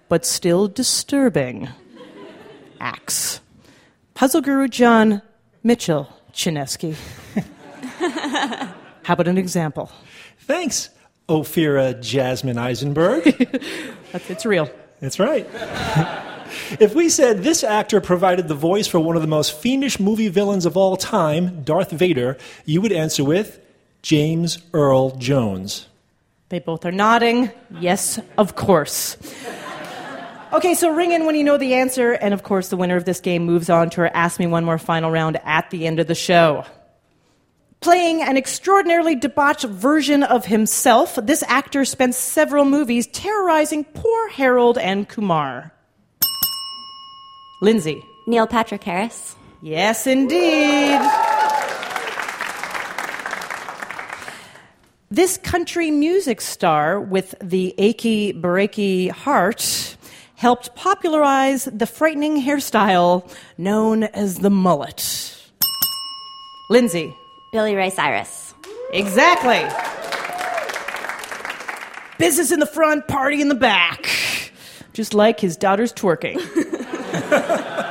but 0.09 0.25
still 0.25 0.67
disturbing 0.67 1.69
acts. 2.79 3.39
Puzzle 4.13 4.41
guru 4.41 4.67
John 4.67 5.21
Mitchell 5.63 6.09
Chaneski. 6.33 6.95
How 9.03 9.13
about 9.13 9.27
an 9.29 9.37
example? 9.37 9.89
Thanks, 10.39 10.89
Ophira 11.29 11.99
Jasmine 12.01 12.57
Eisenberg. 12.57 13.23
That's, 14.11 14.29
it's 14.29 14.45
real. 14.45 14.69
That's 14.99 15.19
right. 15.19 15.47
if 16.79 16.93
we 16.93 17.07
said 17.07 17.43
this 17.43 17.63
actor 17.63 18.01
provided 18.01 18.49
the 18.49 18.55
voice 18.55 18.87
for 18.87 18.99
one 18.99 19.15
of 19.15 19.21
the 19.21 19.27
most 19.27 19.57
fiendish 19.57 19.99
movie 19.99 20.27
villains 20.27 20.65
of 20.65 20.75
all 20.75 20.97
time, 20.97 21.63
Darth 21.63 21.91
Vader, 21.91 22.37
you 22.65 22.81
would 22.81 22.91
answer 22.91 23.23
with 23.23 23.59
James 24.01 24.59
Earl 24.73 25.11
Jones. 25.15 25.87
They 26.51 26.59
both 26.59 26.85
are 26.85 26.91
nodding. 26.91 27.49
Yes, 27.79 28.19
of 28.37 28.57
course. 28.57 29.15
Okay, 30.51 30.73
so 30.73 30.93
ring 30.93 31.13
in 31.13 31.25
when 31.25 31.35
you 31.35 31.45
know 31.45 31.57
the 31.57 31.75
answer, 31.75 32.11
and 32.11 32.33
of 32.33 32.43
course, 32.43 32.67
the 32.67 32.75
winner 32.75 32.97
of 32.97 33.05
this 33.05 33.21
game 33.21 33.45
moves 33.45 33.69
on 33.69 33.89
to 33.91 34.01
our 34.01 34.11
Ask 34.13 34.37
Me 34.37 34.47
One 34.47 34.65
More 34.65 34.77
final 34.77 35.09
round 35.09 35.39
at 35.45 35.69
the 35.69 35.87
end 35.87 36.01
of 36.01 36.07
the 36.07 36.13
show. 36.13 36.65
Playing 37.79 38.21
an 38.21 38.35
extraordinarily 38.35 39.15
debauched 39.15 39.63
version 39.63 40.23
of 40.23 40.45
himself, 40.45 41.17
this 41.23 41.41
actor 41.47 41.85
spent 41.85 42.15
several 42.15 42.65
movies 42.65 43.07
terrorizing 43.07 43.85
poor 43.85 44.27
Harold 44.27 44.77
and 44.77 45.07
Kumar. 45.07 45.71
Lindsay. 47.61 48.03
Neil 48.27 48.45
Patrick 48.45 48.83
Harris. 48.83 49.37
Yes, 49.61 50.05
indeed. 50.05 50.99
This 55.11 55.35
country 55.35 55.91
music 55.91 56.39
star 56.39 56.97
with 56.97 57.35
the 57.41 57.75
achy, 57.77 58.31
breaky 58.31 59.11
heart 59.11 59.97
helped 60.35 60.73
popularize 60.73 61.65
the 61.65 61.85
frightening 61.85 62.41
hairstyle 62.41 63.29
known 63.57 64.03
as 64.03 64.37
the 64.37 64.49
mullet. 64.49 65.37
Lindsay. 66.69 67.13
Billy 67.51 67.75
Ray 67.75 67.89
Cyrus. 67.89 68.53
Exactly. 68.93 69.67
Business 72.17 72.53
in 72.53 72.61
the 72.61 72.65
front, 72.65 73.09
party 73.09 73.41
in 73.41 73.49
the 73.49 73.55
back. 73.55 74.09
Just 74.93 75.13
like 75.13 75.41
his 75.41 75.57
daughter's 75.57 75.91
twerking. 75.91 76.39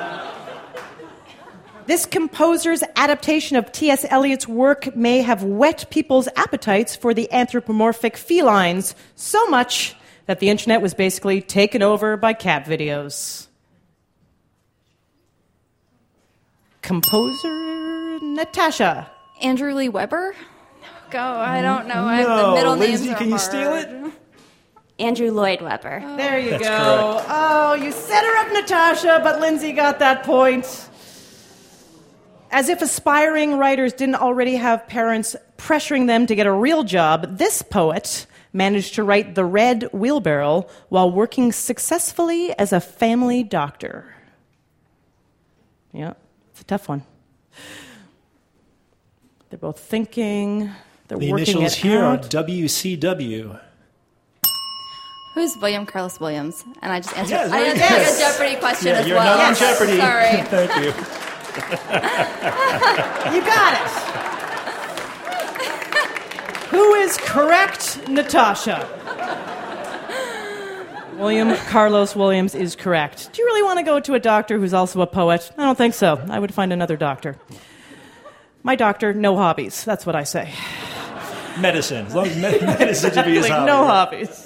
this 1.90 2.06
composer's 2.06 2.84
adaptation 2.94 3.56
of 3.56 3.72
T.S. 3.72 4.04
Eliot's 4.10 4.46
work 4.46 4.94
may 4.94 5.22
have 5.22 5.42
whet 5.42 5.90
people's 5.90 6.28
appetites 6.36 6.94
for 6.94 7.12
the 7.12 7.30
anthropomorphic 7.32 8.16
felines 8.16 8.94
so 9.16 9.44
much 9.48 9.96
that 10.26 10.38
the 10.38 10.48
internet 10.50 10.80
was 10.80 10.94
basically 10.94 11.42
taken 11.42 11.82
over 11.82 12.16
by 12.16 12.32
cat 12.32 12.64
videos. 12.64 13.48
Composer 16.82 18.18
Natasha. 18.22 19.10
Andrew 19.42 19.74
Lee 19.74 19.88
Weber? 19.88 20.34
Go. 21.10 21.18
I 21.18 21.60
don't 21.60 21.88
know. 21.88 22.04
I 22.04 22.16
have 22.18 22.26
the 22.28 22.36
No, 22.42 22.54
middle 22.54 22.76
names. 22.76 23.00
Lindsay, 23.00 23.10
are 23.10 23.18
can 23.18 23.30
you 23.30 23.38
steal 23.38 23.70
hard. 23.70 23.88
it? 23.88 24.12
Andrew 25.00 25.30
Lloyd 25.32 25.60
Webber. 25.62 26.00
There 26.16 26.38
you 26.38 26.50
That's 26.50 26.62
go. 26.62 26.68
correct. 26.68 27.26
Oh, 27.30 27.74
you 27.74 27.90
set 27.90 28.24
her 28.24 28.36
up, 28.36 28.52
Natasha, 28.52 29.20
but 29.24 29.40
Lindsay 29.40 29.72
got 29.72 29.98
that 29.98 30.22
point. 30.24 30.88
As 32.50 32.68
if 32.68 32.82
aspiring 32.82 33.58
writers 33.58 33.92
didn't 33.92 34.16
already 34.16 34.56
have 34.56 34.86
parents 34.88 35.36
pressuring 35.56 36.06
them 36.08 36.26
to 36.26 36.34
get 36.34 36.46
a 36.46 36.52
real 36.52 36.82
job, 36.82 37.38
this 37.38 37.62
poet 37.62 38.26
managed 38.52 38.94
to 38.96 39.04
write 39.04 39.36
The 39.36 39.44
Red 39.44 39.84
Wheelbarrow 39.92 40.66
while 40.88 41.10
working 41.10 41.52
successfully 41.52 42.52
as 42.58 42.72
a 42.72 42.80
family 42.80 43.44
doctor. 43.44 44.12
Yeah, 45.92 46.14
it's 46.50 46.60
a 46.60 46.64
tough 46.64 46.88
one. 46.88 47.02
They're 49.50 49.58
both 49.58 49.78
thinking. 49.78 50.70
They're 51.08 51.18
The 51.18 51.30
working 51.30 51.56
initials 51.58 51.72
it 51.74 51.78
here 51.78 52.02
are. 52.04 52.18
WCW. 52.18 53.60
Who's 55.34 55.56
William 55.58 55.86
Carlos 55.86 56.18
Williams? 56.18 56.64
And 56.82 56.92
I 56.92 56.98
just 57.00 57.16
answered. 57.16 57.34
Yes, 57.34 57.50
I 57.52 57.58
very 57.60 57.80
answered 57.80 57.88
good. 57.88 58.14
a 58.16 58.18
Jeopardy 58.18 58.56
question 58.60 58.86
Yeah, 58.88 58.92
as 59.00 59.06
you're 59.06 59.16
well. 59.16 59.36
not 59.38 59.46
on 59.46 59.54
Jeopardy. 59.54 59.96
Sorry. 59.98 60.42
Thank 60.68 60.84
you. 60.84 61.29
You 63.34 63.40
got 63.42 63.74
it. 63.74 63.90
Who 66.70 66.94
is 66.94 67.16
correct, 67.18 68.08
Natasha? 68.08 68.88
William 71.16 71.54
Carlos 71.68 72.16
Williams 72.16 72.54
is 72.54 72.74
correct. 72.76 73.32
Do 73.32 73.42
you 73.42 73.46
really 73.46 73.62
want 73.62 73.78
to 73.78 73.84
go 73.84 74.00
to 74.00 74.14
a 74.14 74.20
doctor 74.20 74.58
who's 74.58 74.72
also 74.72 75.00
a 75.02 75.06
poet? 75.06 75.50
I 75.58 75.64
don't 75.64 75.76
think 75.76 75.94
so. 75.94 76.20
I 76.30 76.38
would 76.38 76.54
find 76.54 76.72
another 76.72 76.96
doctor. 76.96 77.36
My 78.62 78.74
doctor, 78.74 79.12
no 79.12 79.36
hobbies. 79.36 79.84
That's 79.84 80.06
what 80.06 80.14
I 80.16 80.24
say. 80.24 80.52
Medicine. 81.58 82.06
As 82.06 82.14
long 82.14 82.26
as 82.26 82.36
medicine 82.38 83.12
should 83.12 83.24
be 83.26 83.34
his 83.36 83.48
hobby. 83.50 83.66
no 83.66 83.84
hobbies. 83.84 84.39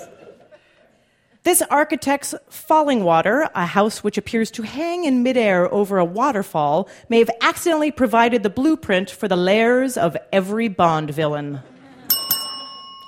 This 1.45 1.61
architect's 1.69 2.35
Falling 2.49 3.05
Water, 3.05 3.51
a 3.55 3.67
house 3.67 4.03
which 4.03 4.17
appears 4.17 4.51
to 4.53 4.63
hang 4.63 5.05
in 5.05 5.23
midair 5.23 5.73
over 5.73 5.99
a 5.99 6.05
waterfall, 6.05 6.89
may 7.11 7.19
have 7.19 7.29
accidentally 7.43 7.91
provided 7.91 8.43
the 8.43 8.49
blueprint 8.49 9.11
for 9.11 9.29
the 9.29 9.37
lairs 9.37 9.99
of 9.99 10.17
every 10.33 10.69
Bond 10.69 11.11
villain. 11.11 11.61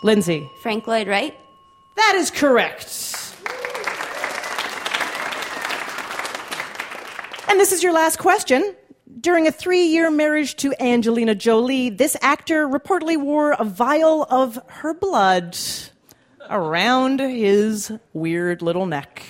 Lindsay. 0.04 0.46
Frank 0.60 0.86
Lloyd 0.86 1.08
Wright. 1.08 1.34
That 1.96 2.14
is 2.16 2.30
correct. 2.30 2.84
And 7.48 7.58
this 7.58 7.72
is 7.72 7.82
your 7.82 7.94
last 7.94 8.18
question. 8.18 8.76
During 9.18 9.46
a 9.46 9.50
three 9.50 9.84
year 9.84 10.10
marriage 10.10 10.56
to 10.56 10.74
Angelina 10.78 11.34
Jolie, 11.34 11.88
this 11.88 12.18
actor 12.20 12.68
reportedly 12.68 13.18
wore 13.18 13.52
a 13.52 13.64
vial 13.64 14.24
of 14.24 14.58
her 14.66 14.92
blood 14.92 15.56
around 16.50 17.20
his 17.20 17.92
weird 18.12 18.62
little 18.62 18.86
neck. 18.86 19.22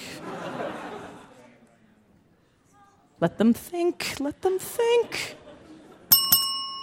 Let 3.20 3.38
them 3.38 3.52
think. 3.52 4.14
Let 4.20 4.42
them 4.42 4.58
think. 4.58 5.36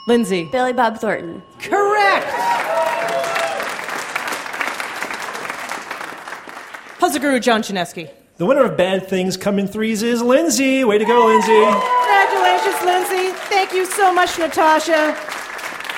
Lindsay. 0.07 0.49
Billy 0.51 0.73
Bob 0.73 0.97
Thornton. 0.97 1.41
Correct. 1.59 2.27
Puzzle 6.99 7.21
Guru 7.21 7.39
John 7.39 7.61
Chaneski. 7.61 8.09
The 8.37 8.45
winner 8.45 8.63
of 8.63 8.75
Bad 8.75 9.07
Things 9.07 9.37
Come 9.37 9.59
in 9.59 9.67
Threes 9.67 10.01
is 10.01 10.21
Lindsay. 10.21 10.83
Way 10.83 10.97
to 10.97 11.05
go, 11.05 11.27
Lindsay. 11.27 11.63
Congratulations, 11.63 12.81
Lindsay. 12.83 13.37
Thank 13.49 13.73
you 13.73 13.85
so 13.85 14.11
much, 14.13 14.39
Natasha. 14.39 15.15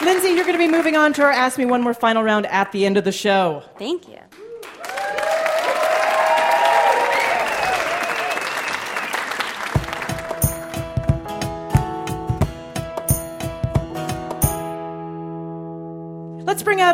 Lindsay, 0.04 0.30
you're 0.30 0.44
going 0.44 0.58
to 0.58 0.60
be 0.60 0.68
moving 0.68 0.98
on 0.98 1.14
to 1.14 1.24
our 1.24 1.32
Ask 1.32 1.58
Me 1.58 1.66
One 1.66 1.82
More 1.82 1.94
final 1.94 2.24
round 2.24 2.46
at 2.48 2.72
the 2.74 2.86
end 2.86 2.98
of 2.98 3.06
the 3.06 3.12
show. 3.14 3.64
Thank 3.80 4.10
you. 4.10 4.18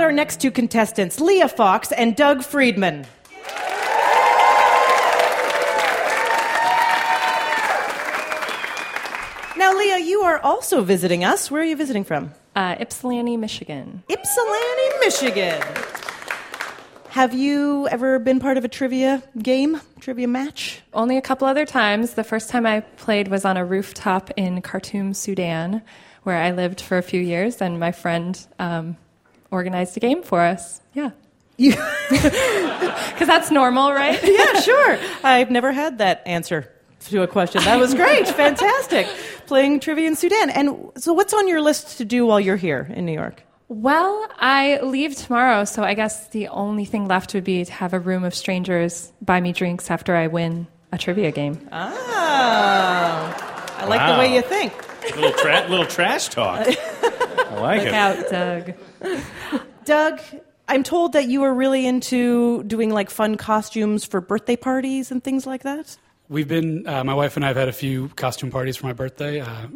Out 0.02 0.06
our 0.06 0.12
next 0.12 0.42
two 0.42 0.50
contestants, 0.50 1.20
Leah 1.20 1.48
Fox 1.48 1.92
and 1.92 2.16
Doug 2.16 2.44
Friedman. 2.44 3.06
Now, 9.58 9.78
Leah, 9.78 10.00
you 10.00 10.22
are 10.22 10.40
also 10.40 10.82
visiting 10.82 11.24
us. 11.24 11.52
Where 11.52 11.62
are 11.62 11.66
you 11.66 11.76
visiting 11.76 12.04
from? 12.04 12.34
Uh, 12.56 12.76
Ypsilanti, 12.80 13.38
Michigan. 13.38 14.04
Ypsilanti, 14.10 15.00
Michigan. 15.02 15.62
Have 17.10 17.36
you 17.36 17.88
ever 17.90 18.18
been 18.18 18.40
part 18.40 18.58
of 18.58 18.66
a 18.66 18.70
trivia 18.70 19.22
game, 19.38 19.82
trivia 20.00 20.28
match? 20.28 20.82
Only 20.94 21.18
a 21.18 21.22
couple 21.22 21.48
other 21.48 21.66
times. 21.66 22.16
The 22.16 22.24
first 22.24 22.50
time 22.50 22.66
I 22.66 22.80
played 22.80 23.28
was 23.28 23.46
on 23.46 23.56
a 23.56 23.66
rooftop 23.66 24.32
in 24.36 24.62
Khartoum, 24.62 25.14
Sudan, 25.14 25.84
where 26.24 26.38
I 26.38 26.52
lived 26.52 26.82
for 26.82 26.98
a 26.98 27.04
few 27.04 27.22
years, 27.22 27.62
and 27.62 27.80
my 27.80 27.92
friend 27.92 28.40
um, 28.58 28.98
organized 29.52 29.98
a 29.98 30.00
game 30.00 30.24
for 30.24 30.42
us. 30.42 30.82
Yeah. 30.94 31.12
Because 32.10 33.28
that's 33.28 33.52
normal, 33.52 33.94
right? 33.94 34.20
yeah, 34.24 34.60
sure. 34.62 34.98
I've 35.24 35.52
never 35.52 35.72
had 35.72 36.00
that 36.00 36.24
answer 36.26 36.68
to 37.10 37.22
a 37.22 37.28
question. 37.28 37.64
That 37.64 37.80
was 37.80 37.94
great. 37.94 38.28
Fantastic. 38.44 39.06
Playing 39.46 39.80
trivia 39.80 40.08
in 40.08 40.16
Sudan. 40.16 40.50
And 40.50 40.92
so, 40.98 41.14
what's 41.14 41.34
on 41.34 41.48
your 41.48 41.62
list 41.62 42.00
to 42.00 42.06
do 42.06 42.26
while 42.26 42.40
you're 42.40 42.56
here 42.58 42.92
in 42.96 43.06
New 43.06 43.14
York? 43.14 43.44
Well, 43.68 44.28
I 44.40 44.80
leave 44.82 45.16
tomorrow, 45.16 45.64
so 45.66 45.84
I 45.84 45.94
guess 45.94 46.28
the 46.30 46.48
only 46.50 46.86
thing 46.86 47.08
left 47.08 47.34
would 47.34 47.44
be 47.44 47.64
to 47.64 47.72
have 47.72 47.94
a 47.94 48.00
room 48.00 48.24
of 48.24 48.34
strangers 48.34 49.12
buy 49.22 49.40
me 49.40 49.52
drinks 49.54 49.90
after 49.92 50.16
I 50.16 50.28
win 50.28 50.68
a 50.92 50.98
trivia 50.98 51.32
game. 51.32 51.70
Ah, 51.72 53.78
I 53.82 53.86
like 53.86 54.14
the 54.14 54.20
way 54.20 54.36
you 54.36 54.42
think. 54.42 54.74
little, 55.16 55.32
tra- 55.34 55.68
little 55.70 55.86
trash 55.86 56.28
talk. 56.30 56.68
I 56.68 57.60
like 57.60 57.80
Look 57.80 57.88
it. 57.88 57.94
out, 57.94 58.30
Doug. 58.30 58.74
Doug, 59.86 60.20
I'm 60.68 60.84
told 60.84 61.14
that 61.14 61.28
you 61.28 61.44
are 61.44 61.54
really 61.54 61.86
into 61.86 62.64
doing 62.64 62.92
like 62.92 63.10
fun 63.10 63.36
costumes 63.36 64.06
for 64.06 64.22
birthday 64.22 64.56
parties 64.56 65.12
and 65.12 65.24
things 65.24 65.46
like 65.46 65.64
that. 65.64 65.98
We've 66.30 66.48
been, 66.48 66.88
uh, 66.88 67.04
my 67.04 67.14
wife 67.14 67.36
and 67.36 67.44
I 67.44 67.50
have 67.50 67.58
had 67.58 67.68
a 67.68 67.74
few 67.74 68.08
costume 68.10 68.52
parties 68.52 68.78
for 68.78 68.86
my 68.88 68.94
birthday. 68.94 69.42
Uh, 69.42 69.68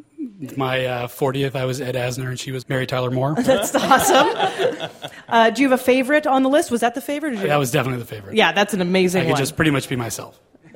my 0.56 0.86
uh, 0.86 1.08
40th, 1.08 1.56
I 1.56 1.66
was 1.66 1.82
Ed 1.82 1.96
Asner 1.96 2.30
and 2.30 2.40
she 2.40 2.52
was 2.54 2.68
Mary 2.70 2.88
Tyler 2.88 3.12
Moore. 3.12 3.36
That's 3.40 3.76
awesome. 3.76 4.90
Uh, 5.28 5.50
do 5.50 5.62
you 5.64 5.70
have 5.70 5.78
a 5.80 5.84
favorite 5.84 6.26
on 6.28 6.44
the 6.44 6.50
list? 6.50 6.72
Was 6.72 6.82
that 6.82 6.96
the 6.96 7.02
favorite? 7.02 7.34
you- 7.34 7.48
that 7.48 7.58
was 7.58 7.72
definitely 7.72 8.00
the 8.00 8.06
favorite. 8.08 8.36
yeah, 8.36 8.52
that's 8.54 8.74
an 8.74 8.80
amazing 8.82 9.22
I 9.24 9.26
could 9.26 9.32
one. 9.32 9.40
just 9.40 9.56
pretty 9.56 9.72
much 9.72 9.90
be 9.90 9.96
myself. 9.98 10.40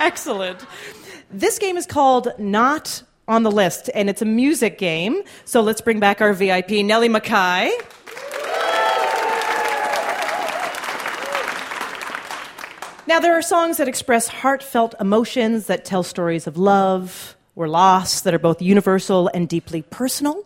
Excellent. 0.00 0.64
This 1.30 1.58
game 1.58 1.76
is 1.76 1.86
called 1.86 2.28
Not 2.38 3.02
on 3.28 3.42
the 3.42 3.50
List, 3.50 3.90
and 3.94 4.08
it's 4.08 4.22
a 4.22 4.26
music 4.26 4.78
game. 4.78 5.22
So 5.44 5.60
let's 5.60 5.80
bring 5.80 6.00
back 6.00 6.20
our 6.20 6.32
VIP, 6.32 6.84
Nellie 6.84 7.08
McKay. 7.08 7.70
Now, 13.08 13.20
there 13.20 13.34
are 13.38 13.42
songs 13.42 13.76
that 13.76 13.86
express 13.86 14.26
heartfelt 14.26 14.94
emotions, 14.98 15.66
that 15.66 15.84
tell 15.84 16.02
stories 16.02 16.48
of 16.48 16.56
love 16.58 17.36
or 17.54 17.68
loss, 17.68 18.22
that 18.22 18.34
are 18.34 18.38
both 18.38 18.60
universal 18.60 19.30
and 19.32 19.48
deeply 19.48 19.82
personal. 19.82 20.44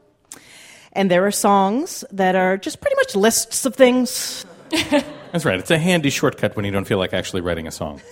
And 0.93 1.11
there 1.11 1.27
are 1.27 1.31
songs 1.31 2.05
that 2.11 2.35
are 2.35 2.59
just 2.59 2.81
pretty 2.81 2.97
much 2.97 3.17
lists 3.17 3.65
of 3.65 3.75
things. 3.77 4.45
That's 4.71 5.45
right. 5.45 5.59
It's 5.59 5.71
a 5.71 5.79
handy 5.79 6.11
shortcut 6.11 6.55
when 6.55 6.65
you 6.65 6.71
don't 6.71 6.85
feel 6.85 6.99
like 6.99 7.15
actually 7.15 7.41
writing 7.41 7.67
a 7.67 7.71
song. 7.71 8.03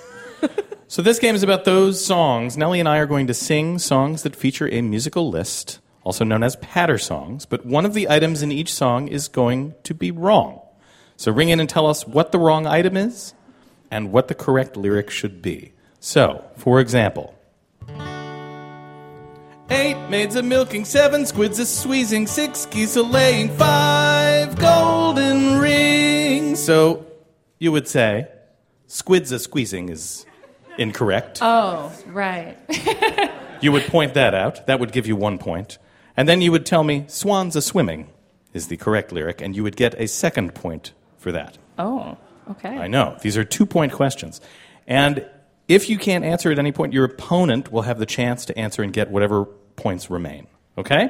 So 0.89 1.03
this 1.03 1.19
game 1.19 1.35
is 1.35 1.43
about 1.43 1.67
those 1.67 2.03
songs. 2.03 2.57
Nellie 2.57 2.81
and 2.81 2.89
I 2.89 2.97
are 2.97 3.07
going 3.07 3.27
to 3.27 3.35
sing 3.35 3.79
songs 3.79 4.23
that 4.23 4.35
feature 4.35 4.69
a 4.73 4.81
musical 4.81 5.29
list, 5.29 5.81
also 6.03 6.25
known 6.25 6.43
as 6.43 6.57
patter 6.57 6.97
songs, 6.97 7.45
but 7.45 7.67
one 7.67 7.85
of 7.85 7.93
the 7.93 8.09
items 8.09 8.43
in 8.43 8.51
each 8.51 8.73
song 8.73 9.07
is 9.07 9.29
going 9.29 9.75
to 9.85 9.93
be 9.93 10.11
wrong. 10.11 10.63
So 11.17 11.31
ring 11.31 11.51
in 11.51 11.61
and 11.61 11.69
tell 11.69 11.87
us 11.87 12.07
what 12.07 12.33
the 12.33 12.39
wrong 12.39 12.67
item 12.67 12.97
is 12.97 13.35
and 13.91 14.13
what 14.13 14.29
the 14.29 14.35
correct 14.35 14.79
lyric 14.79 15.11
should 15.11 15.43
be. 15.43 15.73
So, 16.01 16.43
for 16.57 16.81
example, 16.81 17.35
Eight 19.71 19.99
maids 20.09 20.35
a 20.35 20.43
milking, 20.43 20.87
seven 20.87 21.27
squids 21.27 21.59
a 21.59 21.67
squeezing, 21.67 22.27
six 22.27 22.65
geese 22.65 22.97
a 22.97 23.03
laying, 23.03 23.51
five 23.51 24.59
golden 24.59 25.59
rings. 25.59 26.65
So 26.65 27.05
you 27.59 27.73
would 27.73 27.87
say 27.87 28.29
squids 28.87 29.31
a 29.31 29.39
squeezing 29.39 29.91
is 29.91 30.25
incorrect. 30.79 31.39
Oh, 31.43 31.93
right. 32.07 32.57
You 33.61 33.73
would 33.73 33.85
point 33.85 34.15
that 34.15 34.35
out. 34.35 34.67
That 34.67 34.81
would 34.81 34.93
give 34.93 35.07
you 35.07 35.17
one 35.17 35.39
point. 35.39 35.79
And 36.17 36.29
then 36.29 36.41
you 36.41 36.53
would 36.53 36.67
tell 36.67 36.85
me 36.85 37.05
swans 37.09 37.57
a 37.57 37.63
swimming 37.63 38.09
is 38.53 38.69
the 38.69 38.77
correct 38.77 39.13
lyric, 39.13 39.41
and 39.41 39.55
you 39.55 39.63
would 39.63 39.77
get 39.77 39.95
a 40.01 40.09
second 40.09 40.55
point 40.55 40.93
for 41.19 41.33
that. 41.33 41.59
Oh, 41.79 42.17
okay. 42.51 42.77
I 42.77 42.87
know. 42.87 43.17
These 43.21 43.37
are 43.37 43.45
two 43.45 43.67
point 43.67 43.93
questions. 43.93 44.41
And 44.87 45.27
if 45.69 45.91
you 45.91 45.99
can't 45.99 46.25
answer 46.25 46.51
at 46.51 46.59
any 46.59 46.73
point, 46.73 46.93
your 46.93 47.05
opponent 47.05 47.71
will 47.71 47.83
have 47.83 47.99
the 47.99 48.07
chance 48.07 48.47
to 48.47 48.59
answer 48.59 48.83
and 48.83 48.93
get 48.93 49.11
whatever 49.11 49.45
points 49.77 50.11
remain. 50.11 50.47
Okay? 50.77 51.09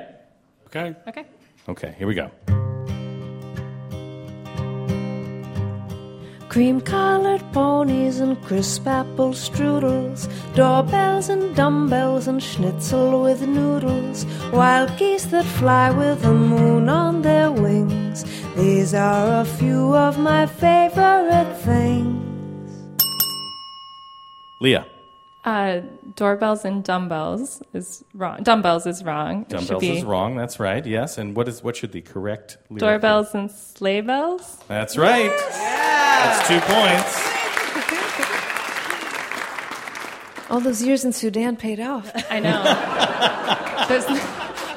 Okay. 0.67 0.97
Okay. 1.07 1.25
Okay, 1.69 1.95
here 1.99 2.07
we 2.07 2.15
go. 2.15 2.68
Cream 6.49 6.81
colored 6.81 7.43
ponies 7.53 8.21
and 8.21 8.43
crisp 8.43 8.87
apple 8.87 9.33
strudels, 9.33 10.29
doorbells 10.55 11.29
and 11.29 11.55
dumbbells 11.55 12.27
and 12.27 12.43
schnitzel 12.43 13.23
with 13.23 13.47
noodles, 13.47 14.25
wild 14.51 14.91
geese 14.97 15.27
that 15.27 15.45
fly 15.45 15.91
with 15.91 16.23
the 16.23 16.33
moon 16.33 16.89
on 16.89 17.21
their 17.21 17.53
wings. 17.53 18.25
These 18.57 18.95
are 18.95 19.43
a 19.43 19.45
few 19.45 19.95
of 19.95 20.19
my 20.19 20.47
favorite 20.47 21.55
things. 21.59 22.25
Leah. 24.59 24.87
Uh, 25.49 25.81
doorbells 26.15 26.63
and 26.67 26.85
dumbbells 26.85 27.63
is 27.73 28.05
wrong. 28.13 28.43
Dumbbells 28.43 28.85
is 28.87 29.03
wrong. 29.03 29.47
It 29.49 29.53
should 29.53 29.61
Dumbbells 29.61 29.81
be 29.81 29.97
is 29.97 30.05
wrong. 30.05 30.37
That's 30.37 30.61
right. 30.61 30.85
Yes. 30.85 31.17
And 31.17 31.35
what 31.35 31.49
is 31.49 31.63
what 31.63 31.75
should 31.75 31.93
the 31.93 32.03
correct 32.03 32.59
lyric 32.69 32.81
be? 32.81 32.81
Doorbells 32.81 33.35
and 33.35 33.51
sleigh 33.51 34.03
bells. 34.03 34.59
That's 34.69 34.99
right. 34.99 35.31
That's 35.31 36.47
two 36.49 36.61
points. 36.61 37.39
All 40.51 40.61
those 40.61 40.83
years 40.83 41.07
in 41.07 41.15
Sudan 41.15 41.57
paid 41.57 41.81
off. 41.81 42.13
I 42.31 42.41
know. 42.41 42.63
there's, 43.89 44.05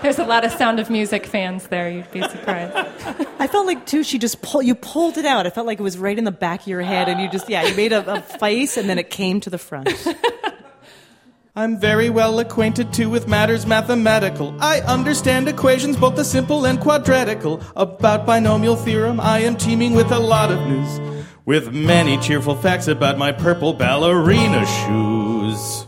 there's 0.02 0.20
a 0.20 0.26
lot 0.26 0.46
of 0.46 0.54
Sound 0.54 0.80
of 0.80 0.90
Music 0.90 1.26
fans 1.26 1.68
there. 1.68 1.90
You'd 1.90 2.10
be 2.12 2.22
surprised. 2.22 2.74
I 3.40 3.48
felt 3.48 3.66
like 3.66 3.86
too. 3.86 4.06
She 4.06 4.18
just 4.18 4.42
pulled. 4.42 4.66
you 4.66 4.76
pulled 4.76 5.18
it 5.18 5.26
out. 5.26 5.46
I 5.46 5.50
felt 5.50 5.68
like 5.68 5.82
it 5.82 5.84
was 5.84 5.98
right 5.98 6.18
in 6.18 6.24
the 6.24 6.32
back 6.32 6.62
of 6.62 6.68
your 6.68 6.82
head, 6.82 7.10
and 7.10 7.20
you 7.20 7.30
just 7.30 7.50
yeah, 7.50 7.64
you 7.66 7.76
made 7.76 7.92
a, 7.92 8.10
a 8.10 8.22
face, 8.22 8.78
and 8.78 8.88
then 8.88 8.98
it 9.00 9.10
came 9.10 9.42
to 9.42 9.50
the 9.50 9.58
front. 9.58 9.90
I'm 11.54 11.78
very 11.78 12.10
well 12.10 12.40
acquainted 12.40 12.94
too 12.94 13.10
with 13.10 13.28
matters 13.28 13.66
mathematical. 13.66 14.56
I 14.62 14.80
understand 14.82 15.50
equations, 15.50 15.98
both 15.98 16.16
the 16.16 16.24
simple 16.24 16.66
and 16.66 16.80
quadratical. 16.80 17.62
About 17.76 18.26
binomial 18.26 18.78
theorem, 18.78 19.20
I 19.20 19.40
am 19.40 19.58
teeming 19.58 19.94
with 19.94 20.14
a 20.14 20.20
lot 20.20 20.50
of 20.50 20.66
news. 20.66 21.26
With 21.44 21.74
many 21.74 22.18
cheerful 22.20 22.56
facts 22.56 22.88
about 22.88 23.18
my 23.18 23.34
purple 23.34 23.74
ballerina 23.74 24.66
shoes. 24.66 25.88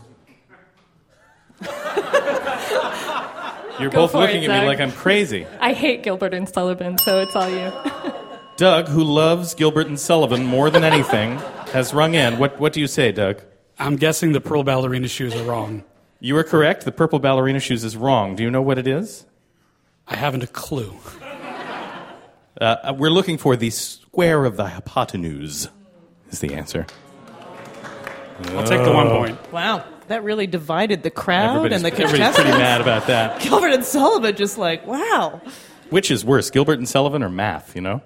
You're 3.80 3.90
Go 3.90 4.02
both 4.02 4.14
looking 4.14 4.42
it, 4.42 4.50
at 4.50 4.60
me 4.60 4.66
like 4.66 4.80
I'm 4.80 4.92
crazy. 4.92 5.46
I 5.60 5.72
hate 5.72 6.02
Gilbert 6.02 6.34
and 6.34 6.46
Sullivan, 6.46 6.98
so 6.98 7.20
it's 7.20 7.34
all 7.34 7.48
you. 7.48 7.72
Doug, 8.56 8.88
who 8.88 9.02
loves 9.02 9.54
Gilbert 9.54 9.86
and 9.86 9.98
Sullivan 9.98 10.44
more 10.44 10.68
than 10.68 10.84
anything, 10.84 11.38
has 11.72 11.94
rung 11.94 12.14
in. 12.14 12.38
What, 12.38 12.60
what 12.60 12.74
do 12.74 12.80
you 12.80 12.86
say, 12.86 13.10
Doug? 13.12 13.42
I'm 13.78 13.96
guessing 13.96 14.32
the 14.32 14.40
pearl 14.40 14.62
ballerina 14.62 15.08
shoes 15.08 15.34
are 15.34 15.42
wrong. 15.44 15.84
You 16.20 16.36
are 16.36 16.44
correct. 16.44 16.84
The 16.84 16.92
purple 16.92 17.18
ballerina 17.18 17.60
shoes 17.60 17.84
is 17.84 17.96
wrong. 17.96 18.36
Do 18.36 18.42
you 18.42 18.50
know 18.50 18.62
what 18.62 18.78
it 18.78 18.86
is? 18.86 19.26
I 20.06 20.16
haven't 20.16 20.42
a 20.42 20.46
clue. 20.46 20.94
Uh, 22.60 22.94
we're 22.96 23.10
looking 23.10 23.36
for 23.36 23.56
the 23.56 23.70
square 23.70 24.44
of 24.44 24.56
the 24.56 24.66
hypotenuse, 24.68 25.68
is 26.30 26.38
the 26.38 26.54
answer. 26.54 26.86
I'll 28.50 28.64
take 28.64 28.84
the 28.84 28.92
one 28.92 29.08
point. 29.08 29.52
wow, 29.52 29.84
that 30.08 30.22
really 30.22 30.46
divided 30.46 31.02
the 31.02 31.10
crowd 31.10 31.56
Everybody's, 31.56 31.76
and 31.76 31.84
the 31.84 31.88
everybody's 31.92 32.12
contestants. 32.18 32.48
pretty 32.50 32.58
mad 32.62 32.80
about 32.80 33.06
that. 33.08 33.40
Gilbert 33.42 33.72
and 33.72 33.84
Sullivan 33.84 34.36
just 34.36 34.56
like 34.56 34.86
wow. 34.86 35.40
Which 35.90 36.10
is 36.12 36.24
worse, 36.24 36.50
Gilbert 36.50 36.78
and 36.78 36.88
Sullivan 36.88 37.22
or 37.22 37.28
math, 37.28 37.74
you 37.74 37.82
know? 37.82 38.02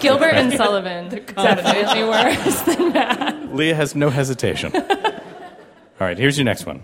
Gilbert 0.00 0.34
and 0.34 0.52
Sullivan 0.56 1.08
definitely 1.36 2.02
worse 2.04 2.62
than 2.62 2.92
that. 2.94 3.37
Leah 3.52 3.74
has 3.74 3.94
no 3.94 4.10
hesitation. 4.10 4.72
All 6.00 6.06
right, 6.06 6.18
here's 6.18 6.38
your 6.38 6.44
next 6.44 6.66
one. 6.66 6.80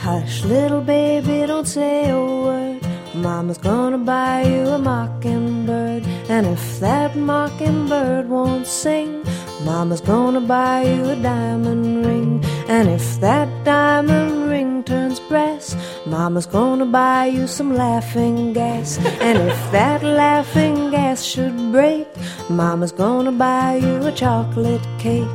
Hush, 0.00 0.44
little 0.44 0.82
baby, 0.82 1.46
don't 1.46 1.66
say 1.66 2.10
a 2.10 2.20
word. 2.20 2.80
Mama's 3.14 3.58
gonna 3.58 3.98
buy 3.98 4.42
you 4.42 4.68
a 4.68 4.78
mockingbird. 4.78 6.04
And 6.28 6.46
if 6.46 6.80
that 6.80 7.16
mockingbird 7.16 8.28
won't 8.28 8.66
sing, 8.66 9.24
Mama's 9.64 10.00
gonna 10.00 10.42
buy 10.42 10.82
you 10.82 11.08
a 11.08 11.16
diamond 11.16 12.06
ring. 12.06 12.44
And 12.68 12.88
if 12.88 13.20
that 13.20 13.48
diamond 13.64 14.48
ring 14.50 14.82
turns 14.82 15.20
brass, 15.20 15.76
Mama's 16.04 16.46
gonna 16.46 16.84
buy 16.86 17.26
you 17.26 17.46
some 17.46 17.74
laughing 17.76 18.52
gas. 18.52 18.98
And 19.20 19.38
if 19.48 19.70
that 19.72 20.02
laughing 20.02 20.90
gas 20.90 21.22
should 21.22 21.56
break, 21.72 22.08
Mama's 22.50 22.90
gonna 22.92 23.32
buy 23.32 23.76
you 23.76 24.02
a 24.06 24.12
chocolate 24.12 24.84
cake. 24.98 25.28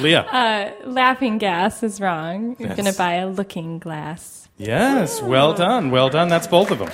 Leah. 0.00 0.20
Uh, 0.30 0.70
laughing 0.88 1.38
gas 1.38 1.82
is 1.82 2.00
wrong. 2.00 2.54
You're 2.60 2.68
Yes. 2.68 2.76
going 2.76 2.92
to 2.92 2.96
buy 2.96 3.14
a 3.14 3.26
looking 3.26 3.80
glass. 3.80 4.48
Yes, 4.56 5.20
well 5.20 5.54
done, 5.54 5.90
well 5.90 6.08
done. 6.08 6.28
That's 6.28 6.46
both 6.46 6.70
of 6.70 6.78
them. 6.78 6.90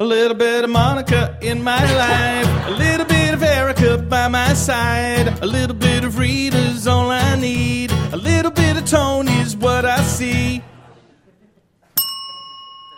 A 0.00 0.04
little 0.04 0.34
bit 0.34 0.64
of 0.64 0.70
Monica 0.70 1.38
in 1.42 1.62
my 1.62 1.78
life, 1.94 2.68
a 2.68 2.70
little 2.70 3.04
bit 3.04 3.34
of 3.34 3.42
Erica 3.42 3.98
by 3.98 4.28
my 4.28 4.54
side, 4.54 5.28
a 5.42 5.46
little 5.46 5.76
bit 5.76 6.04
of 6.04 6.16
Rita's 6.18 6.86
all 6.86 7.10
I 7.10 7.38
need, 7.38 7.92
a 8.10 8.16
little 8.16 8.50
bit 8.50 8.78
of 8.78 8.86
Tony's 8.86 9.54
what 9.54 9.84
I 9.84 10.00
see. 10.02 10.62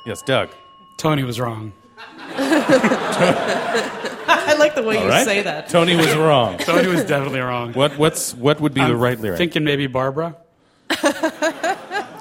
Yes, 0.06 0.22
Doug. 0.22 0.50
Tony 0.96 1.24
was 1.24 1.40
wrong. 1.40 1.72
I 2.28 4.54
like 4.56 4.76
the 4.76 4.84
way 4.84 4.96
All 4.98 5.02
you 5.02 5.08
right. 5.10 5.24
say 5.24 5.42
that. 5.42 5.70
Tony 5.70 5.96
was 5.96 6.14
wrong. 6.14 6.56
Tony 6.58 6.86
was 6.86 7.02
definitely 7.04 7.40
wrong. 7.40 7.72
What 7.72 7.98
what's 7.98 8.32
what 8.34 8.60
would 8.60 8.74
be 8.74 8.80
the 8.80 8.86
I'm 8.86 9.00
right 9.00 9.18
lyric? 9.18 9.38
Thinking 9.38 9.64
maybe 9.64 9.88
Barbara. 9.88 10.36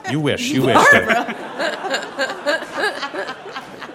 You 0.10 0.22
wish. 0.22 0.50
You 0.50 0.64
wish. 0.66 0.76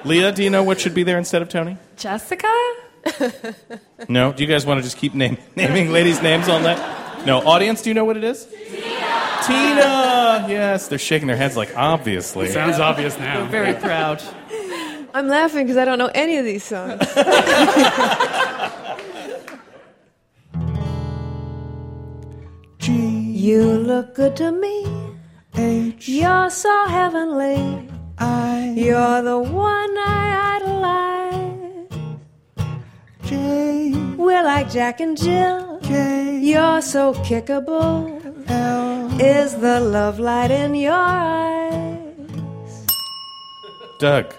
Doug. 0.07 0.11
Leah, 0.11 0.33
do 0.33 0.42
you 0.42 0.51
know 0.51 0.62
what 0.62 0.81
should 0.81 0.95
be 0.95 1.03
there 1.03 1.19
instead 1.19 1.42
of 1.42 1.49
Tony? 1.49 1.77
Jessica? 1.97 2.49
No. 4.09 4.33
Do 4.33 4.42
you 4.42 4.49
guys 4.49 4.66
want 4.66 4.79
to 4.79 4.83
just 4.83 4.97
keep 4.99 5.14
name, 5.14 5.38
naming 5.57 5.90
ladies' 5.90 6.21
names 6.23 6.49
all 6.49 6.61
night? 6.61 6.79
No. 7.25 7.38
Audience, 7.47 7.83
do 7.83 7.90
you 7.90 7.95
know 7.95 8.05
what 8.05 8.16
it 8.16 8.25
is? 8.25 8.45
Tina. 8.47 9.40
Tina. 9.47 10.47
Yes, 10.49 10.88
they're 10.88 10.99
shaking 10.99 11.29
their 11.29 11.37
heads 11.37 11.57
like 11.57 11.77
obviously. 11.77 12.51
Sounds 12.51 12.79
obvious 12.79 13.19
now. 13.19 13.47
Very 13.47 13.75
proud. 13.75 14.23
I'm 15.14 15.29
laughing 15.29 15.64
because 15.64 15.77
I 15.77 15.85
don't 15.85 15.99
know 15.99 16.11
any 16.14 16.37
of 16.37 16.45
these 16.45 16.62
songs. 16.62 17.01
G. 22.79 22.92
You 22.92 23.62
look 23.62 24.14
good 24.14 24.37
to 24.37 24.53
me. 24.53 24.87
You're 26.01 26.51
so 26.51 26.87
heavenly. 26.87 27.88
You're 28.18 29.22
the 29.22 29.38
one 29.38 29.98
I 29.98 30.57
idolize. 30.57 31.88
Jane. 33.24 34.16
We're 34.16 34.42
like 34.44 34.70
Jack 34.70 35.00
and 35.00 35.16
Jill. 35.16 35.81
You're 35.83 36.81
so 36.83 37.14
kickable. 37.14 38.22
L. 38.48 39.20
Is 39.20 39.57
the 39.57 39.81
love 39.81 40.18
light 40.18 40.50
in 40.50 40.74
your 40.74 40.92
eyes? 40.92 42.07
Doug. 43.98 44.35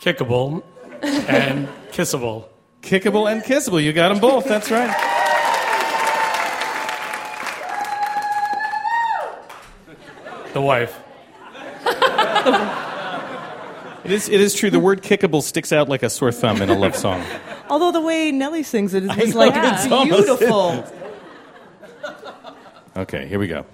Kickable 0.00 0.62
and 1.02 1.68
kissable. 1.92 2.46
Kickable 2.82 3.30
and 3.30 3.42
kissable. 3.42 3.82
You 3.82 3.92
got 3.92 4.08
them 4.08 4.20
both. 4.20 4.46
That's 4.46 4.70
right. 4.70 4.90
The 10.52 10.60
wife. 10.60 10.98
It 14.06 14.12
is, 14.12 14.28
it 14.28 14.40
is 14.40 14.54
true. 14.54 14.70
The 14.70 14.78
word 14.78 15.02
kickable 15.02 15.42
sticks 15.42 15.72
out 15.72 15.88
like 15.88 16.04
a 16.04 16.08
sore 16.10 16.30
thumb 16.30 16.62
in 16.62 16.70
a 16.70 16.78
love 16.78 16.94
song. 16.94 17.26
Although 17.68 17.90
the 17.90 18.00
way 18.00 18.30
Nellie 18.30 18.62
sings 18.62 18.94
it 18.94 19.02
is 19.02 19.10
just 19.16 19.34
know, 19.34 19.40
like 19.40 19.52
it's 19.56 19.90
almost- 19.90 20.26
beautiful. 20.26 20.84
Okay, 22.96 23.26
here 23.26 23.38
we 23.38 23.46
go. 23.46 23.66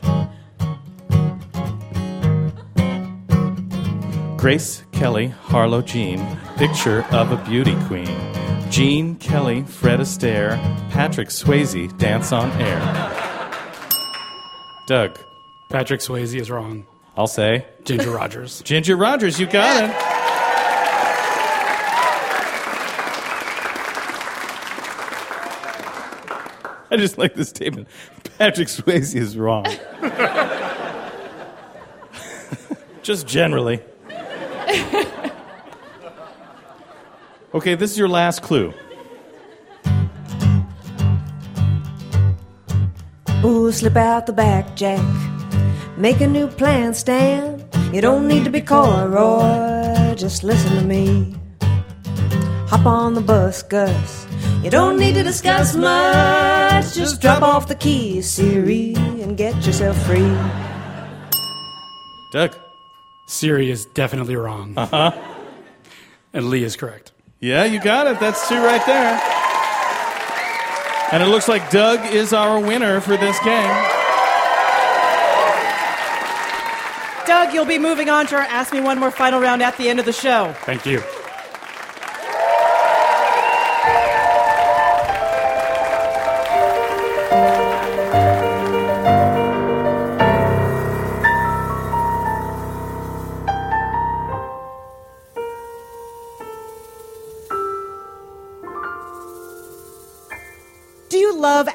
Grace 4.37 4.83
Kelly, 4.91 5.29
Harlow 5.29 5.83
Jean, 5.83 6.19
picture 6.57 7.05
of 7.13 7.31
a 7.31 7.37
beauty 7.49 7.77
queen. 7.87 8.09
Jean 8.71 9.15
Kelly, 9.17 9.63
Fred 9.63 10.01
Astaire, 10.01 10.57
Patrick 10.91 11.29
Swayze, 11.29 11.97
dance 11.99 12.33
on 12.33 12.51
air. 12.61 12.81
Doug. 14.89 15.17
Patrick 15.69 16.01
Swayze 16.01 16.35
is 16.35 16.51
wrong. 16.51 16.85
I'll 17.17 17.29
say. 17.29 17.67
Ginger 17.85 18.11
Rogers. 18.11 18.61
Ginger 18.63 18.97
Rogers, 18.97 19.39
you 19.39 19.47
got 19.47 19.85
it. 19.85 20.12
I 26.93 26.97
just 26.99 27.17
like 27.17 27.35
this 27.35 27.49
statement. 27.49 27.89
Patrick 28.39 28.69
Swayze 28.69 29.15
is 29.17 29.39
wrong. 29.39 29.65
just 33.03 33.27
generally. 33.27 33.81
Okay, 37.55 37.75
this 37.75 37.91
is 37.93 37.99
your 37.99 38.09
last 38.09 38.43
clue. 38.43 38.75
Ooh, 43.43 43.73
slip 43.73 43.97
out 43.97 44.27
the 44.27 44.33
back, 44.35 44.77
Jack. 44.77 45.01
Make 45.97 46.21
a 46.21 46.27
new 46.27 46.47
plan, 46.47 46.93
Stan. 46.93 47.65
You 47.91 48.03
don't 48.03 48.29
need 48.29 48.45
to 48.45 48.51
be 48.51 48.61
coy, 48.61 49.07
Roy. 49.07 50.15
Just 50.15 50.45
listen 50.45 50.77
to 50.77 50.85
me. 50.85 51.35
Hop 52.69 52.85
on 52.85 53.15
the 53.15 53.23
bus, 53.23 53.63
Gus. 53.63 54.27
You 54.63 54.71
don't 54.71 54.97
need 54.97 55.15
to 55.15 55.25
discuss 55.25 55.75
much. 55.75 56.95
Just 56.95 57.21
drop 57.21 57.43
off 57.43 57.67
the 57.67 57.75
keys, 57.75 58.31
Siri, 58.31 58.95
and 58.97 59.37
get 59.37 59.67
yourself 59.67 60.01
free. 60.07 60.33
Doug. 62.33 62.57
Siri 63.27 63.71
is 63.71 63.87
definitely 63.87 64.37
wrong. 64.37 64.75
Uh 64.77 64.87
huh. 64.87 65.13
And 66.33 66.49
Lee 66.49 66.63
is 66.63 66.77
correct. 66.77 67.11
Yeah, 67.41 67.65
you 67.65 67.81
got 67.81 68.07
it. 68.07 68.21
That's 68.21 68.49
two 68.49 68.55
right 68.63 68.85
there. 68.87 69.21
And 71.13 71.23
it 71.23 71.27
looks 71.27 71.49
like 71.49 71.69
Doug 71.71 72.15
is 72.15 72.33
our 72.33 72.61
winner 72.61 73.01
for 73.01 73.17
this 73.17 73.39
game. 73.41 73.85
Doug, 77.27 77.53
you'll 77.53 77.65
be 77.65 77.79
moving 77.79 78.09
on 78.09 78.27
to 78.29 78.37
our 78.37 78.43
Ask 78.43 78.73
Me 78.73 78.81
One 78.81 78.99
More 79.01 79.11
final 79.11 79.41
round 79.41 79.61
at 79.63 79.77
the 79.77 79.89
end 79.89 79.99
of 79.99 80.07
the 80.07 80.13
show. 80.13 80.55
Thank 80.61 80.87
you. 80.87 81.03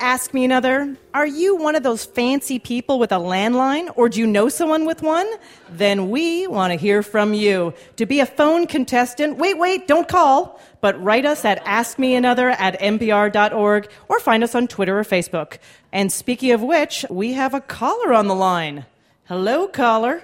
Ask 0.08 0.34
Me 0.34 0.46
Another? 0.46 0.96
Are 1.14 1.28
you 1.28 1.58
one 1.58 1.76
of 1.76 1.84
those 1.84 2.06
fancy 2.06 2.60
people 2.60 2.98
with 2.98 3.12
a 3.12 3.18
landline, 3.18 3.92
or 3.98 4.08
do 4.08 4.22
you 4.22 4.26
know 4.26 4.48
someone 4.48 4.86
with 4.86 5.02
one? 5.02 5.30
Then 5.70 6.10
we 6.10 6.48
want 6.48 6.72
to 6.72 6.80
hear 6.80 7.04
from 7.04 7.34
you. 7.34 7.74
To 7.98 8.06
be 8.06 8.22
a 8.22 8.26
phone 8.26 8.68
contestant, 8.68 9.38
wait, 9.38 9.58
wait, 9.58 9.86
don't 9.86 10.08
call, 10.08 10.62
but 10.80 11.04
write 11.04 11.26
us 11.26 11.44
at 11.44 11.62
askmeanother 11.66 12.56
at 12.58 12.80
npr.org 12.80 13.92
or 14.08 14.20
find 14.22 14.46
us 14.46 14.56
on 14.56 14.70
Twitter 14.70 14.98
or 14.98 15.04
Facebook. 15.04 15.58
And 15.92 16.10
speaking 16.10 16.52
of 16.52 16.64
which, 16.64 17.04
we 17.10 17.34
have 17.34 17.54
a 17.54 17.60
caller 17.60 18.14
on 18.14 18.28
the 18.28 18.36
line. 18.36 18.86
Hello, 19.26 19.68
caller. 19.68 20.24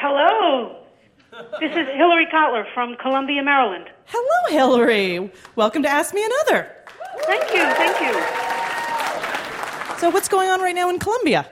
Hello. 0.00 0.74
This 1.60 1.72
is 1.72 1.86
Hillary 1.94 2.28
Kotler 2.32 2.64
from 2.72 2.96
Columbia, 2.96 3.42
Maryland. 3.42 3.90
Hello, 4.06 4.56
Hillary. 4.58 5.30
Welcome 5.54 5.82
to 5.82 5.88
Ask 5.90 6.14
Me 6.14 6.24
Another. 6.24 6.72
Thank 7.26 7.52
you, 7.52 7.62
thank 7.74 8.00
you. 8.00 8.45
So, 9.98 10.10
what's 10.10 10.28
going 10.28 10.48
on 10.50 10.60
right 10.60 10.74
now 10.74 10.90
in 10.90 10.98
Columbia? 10.98 11.46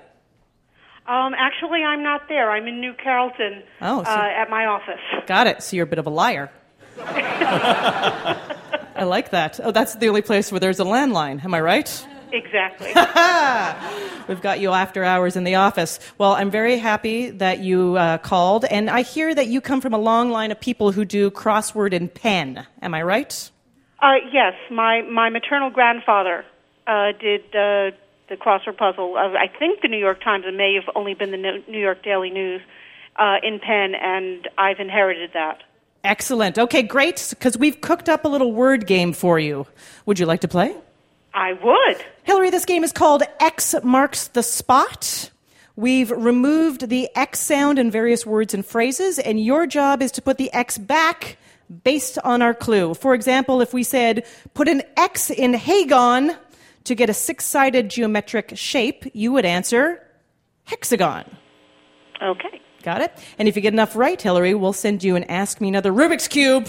Um, 1.07 1.35
actually, 1.37 1.83
I'm 1.83 2.03
not 2.03 2.29
there. 2.29 2.51
I'm 2.51 2.67
in 2.67 2.81
New 2.81 2.93
Carrollton 2.95 3.63
Oh, 3.81 4.03
so- 4.05 4.11
uh, 4.11 4.15
at 4.37 4.49
my 4.51 4.67
office. 4.67 5.01
Got 5.27 5.47
it. 5.47 5.63
So 5.63 5.77
you're 5.77 5.85
a 5.85 5.89
bit 5.89 5.99
of 5.99 6.07
a 6.07 6.11
liar. 6.11 6.51
I 8.97 9.05
like 9.05 9.31
that. 9.31 9.61
Oh, 9.63 9.71
that's 9.71 9.97
the 9.97 10.09
only 10.09 10.23
place 10.23 10.53
where 10.53 10.61
there's 10.61 10.81
a 10.81 10.85
landline. 10.85 11.45
Am 11.45 11.53
I 11.55 11.61
right? 11.61 12.07
Exactly. 12.33 12.89
We've 14.29 14.41
got 14.41 14.61
you 14.61 14.71
after 14.73 15.05
hours 15.05 15.37
in 15.37 15.45
the 15.45 15.57
office. 15.57 15.99
Well, 16.19 16.33
I'm 16.33 16.51
very 16.51 16.79
happy 16.79 17.31
that 17.31 17.61
you 17.61 17.97
uh, 17.97 18.19
called, 18.19 18.65
and 18.65 18.89
I 18.91 19.03
hear 19.03 19.35
that 19.35 19.47
you 19.49 19.61
come 19.61 19.81
from 19.81 19.95
a 19.95 19.99
long 19.99 20.31
line 20.31 20.51
of 20.51 20.61
people 20.61 20.93
who 20.93 21.05
do 21.05 21.31
crossword 21.31 21.93
and 21.95 22.13
pen. 22.13 22.67
Am 22.83 22.95
I 22.95 23.03
right? 23.03 23.51
Uh, 24.01 24.15
yes, 24.33 24.55
my, 24.71 25.03
my 25.03 25.29
maternal 25.31 25.71
grandfather 25.71 26.45
uh, 26.87 27.13
did 27.21 27.43
uh, 27.55 27.91
the 28.29 28.37
crossword 28.37 28.77
puzzle. 28.77 29.17
Uh, 29.17 29.37
I 29.39 29.49
think 29.59 29.81
the 29.83 29.89
New 29.89 29.99
York 29.99 30.23
Times. 30.23 30.45
It 30.47 30.55
may 30.55 30.75
have 30.75 30.91
only 30.95 31.15
been 31.15 31.31
the 31.31 31.63
New 31.69 31.79
York 31.79 32.03
Daily 32.03 32.31
News 32.31 32.61
uh, 33.17 33.37
in 33.43 33.61
pen, 33.61 33.95
and 33.95 34.49
I've 34.59 34.81
inherited 34.81 35.31
that. 35.35 35.63
Excellent. 36.03 36.59
Okay, 36.59 36.83
great, 36.83 37.27
because 37.31 37.57
we've 37.57 37.81
cooked 37.81 38.09
up 38.09 38.25
a 38.25 38.29
little 38.29 38.53
word 38.53 38.87
game 38.87 39.13
for 39.13 39.39
you. 39.39 39.67
Would 40.05 40.19
you 40.19 40.27
like 40.27 40.41
to 40.41 40.49
play? 40.49 40.77
I 41.33 41.55
would. 41.55 42.05
Hillary, 42.25 42.51
this 42.51 42.65
game 42.65 42.85
is 42.85 42.93
called 42.93 43.23
X 43.41 43.75
Marks 43.83 44.29
the 44.29 44.43
Spot. 44.43 45.31
We've 45.77 46.11
removed 46.11 46.89
the 46.89 47.09
X 47.17 47.41
sound 47.41 47.79
in 47.79 47.91
various 47.91 48.25
words 48.25 48.55
and 48.55 48.65
phrases, 48.65 49.19
and 49.19 49.43
your 49.43 49.67
job 49.67 50.03
is 50.03 50.13
to 50.13 50.23
put 50.23 50.39
the 50.39 50.53
X 50.53 50.79
back 50.79 51.37
based 51.83 52.19
on 52.19 52.43
our 52.43 52.55
clue. 52.55 52.95
For 52.95 53.15
example, 53.15 53.61
if 53.61 53.73
we 53.73 53.83
said, 53.83 54.27
put 54.53 54.69
an 54.69 54.83
X 54.97 55.31
in 55.31 55.55
Hagon 55.55 56.37
to 56.85 56.95
get 56.95 57.11
a 57.11 57.15
six 57.15 57.45
sided 57.45 57.89
geometric 57.91 58.53
shape, 58.57 59.05
you 59.15 59.33
would 59.33 59.45
answer 59.45 60.03
hexagon. 60.65 61.25
Okay. 62.23 62.61
Got 62.83 63.01
it? 63.01 63.13
And 63.39 63.49
if 63.49 63.57
you 63.57 63.63
get 63.63 63.73
enough 63.73 63.97
right, 63.97 64.21
Hillary, 64.21 64.55
we'll 64.55 64.73
send 64.75 65.03
you 65.03 65.17
an 65.17 65.25
Ask 65.25 65.61
Me 65.61 65.69
Another 65.69 65.93
Rubik's 65.93 66.29
Cube. 66.29 66.69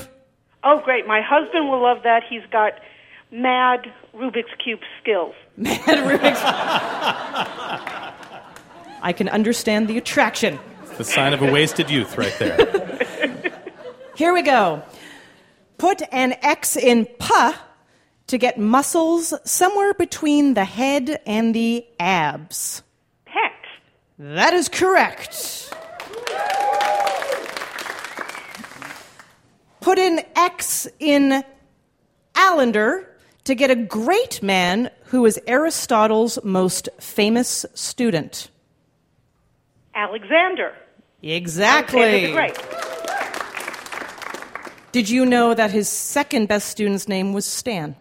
Oh, 0.63 0.79
great. 0.83 1.05
My 1.05 1.21
husband 1.21 1.69
will 1.69 1.81
love 1.81 2.03
that. 2.03 2.23
He's 2.27 2.41
got 2.51 2.73
mad 3.31 3.91
Rubik's 4.15 4.53
Cube 4.63 4.79
skills. 5.01 5.35
Mad 5.57 5.79
Rubik's 5.85 6.41
I 9.01 9.13
can 9.13 9.29
understand 9.29 9.87
the 9.87 9.97
attraction. 9.97 10.57
The 10.97 11.03
sign 11.03 11.33
of 11.33 11.41
a 11.41 11.51
wasted 11.51 11.89
youth 11.89 12.17
right 12.17 12.33
there. 12.39 12.57
Here 14.15 14.33
we 14.33 14.41
go. 14.41 14.81
Put 15.77 16.01
an 16.11 16.35
X 16.41 16.77
in 16.77 17.05
pa 17.19 17.61
to 18.27 18.37
get 18.37 18.57
muscles 18.57 19.33
somewhere 19.43 19.93
between 19.93 20.53
the 20.53 20.65
head 20.65 21.21
and 21.25 21.53
the 21.53 21.85
abs. 21.99 22.83
Pecs. 23.27 23.51
That 24.17 24.53
is 24.53 24.69
correct. 24.69 25.73
Put 29.81 29.99
an 29.99 30.21
X 30.35 30.87
in 30.99 31.43
Allender 32.35 33.15
to 33.43 33.53
get 33.53 33.69
a 33.69 33.75
great 33.75 34.41
man 34.41 34.89
who 35.05 35.25
is 35.25 35.39
Aristotle's 35.45 36.39
most 36.43 36.89
famous 36.99 37.65
student. 37.75 38.49
Alexander. 39.93 40.73
Exactly. 41.21 42.31
Great. 42.33 42.57
Did 44.91 45.09
you 45.09 45.25
know 45.25 45.53
that 45.53 45.71
his 45.71 45.87
second 45.87 46.47
best 46.47 46.69
student's 46.69 47.07
name 47.07 47.33
was 47.33 47.45
Stan? 47.45 47.95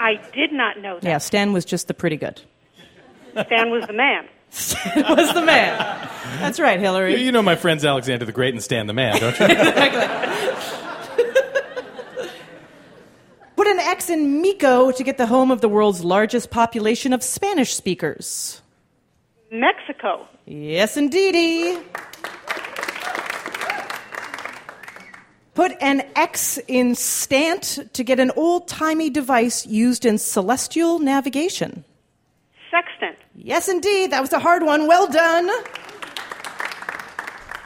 I 0.00 0.20
did 0.32 0.52
not 0.52 0.80
know 0.80 0.98
that. 1.00 1.04
Yeah, 1.04 1.18
Stan 1.18 1.52
was 1.52 1.64
just 1.64 1.88
the 1.88 1.94
pretty 1.94 2.16
good. 2.16 2.40
Stan 3.32 3.70
was 3.70 3.86
the 3.86 3.92
man. 3.92 4.26
Stan 4.50 5.16
was 5.16 5.32
the 5.34 5.42
man. 5.42 6.08
That's 6.40 6.58
right, 6.58 6.80
Hillary. 6.80 7.22
You 7.22 7.32
know 7.32 7.42
my 7.42 7.56
friends 7.56 7.84
Alexander 7.84 8.24
the 8.24 8.32
Great 8.32 8.54
and 8.54 8.62
Stan 8.62 8.86
the 8.86 8.94
Man, 8.94 9.20
don't 9.20 9.38
you? 9.38 9.46
exactly. 9.50 10.44
Put 13.56 13.66
an 13.66 13.78
X 13.80 13.98
X 13.98 14.10
in 14.10 14.40
Mico 14.40 14.92
to 14.92 15.02
get 15.02 15.18
the 15.18 15.26
home 15.26 15.50
of 15.50 15.60
the 15.60 15.68
world's 15.68 16.04
largest 16.04 16.50
population 16.50 17.12
of 17.12 17.22
Spanish 17.22 17.74
speakers? 17.74 18.62
Mexico. 19.50 20.28
Yes, 20.46 20.96
indeedy. 20.96 21.78
Put 25.58 25.76
an 25.80 26.02
X 26.14 26.60
in 26.68 26.94
Stant 26.94 27.80
to 27.94 28.04
get 28.04 28.20
an 28.20 28.30
old 28.36 28.68
timey 28.68 29.10
device 29.10 29.66
used 29.66 30.04
in 30.04 30.16
celestial 30.16 31.00
navigation. 31.00 31.82
Sextant. 32.70 33.18
Yes, 33.34 33.68
indeed. 33.68 34.12
That 34.12 34.20
was 34.20 34.32
a 34.32 34.38
hard 34.38 34.62
one. 34.62 34.86
Well 34.86 35.08
done. 35.08 35.50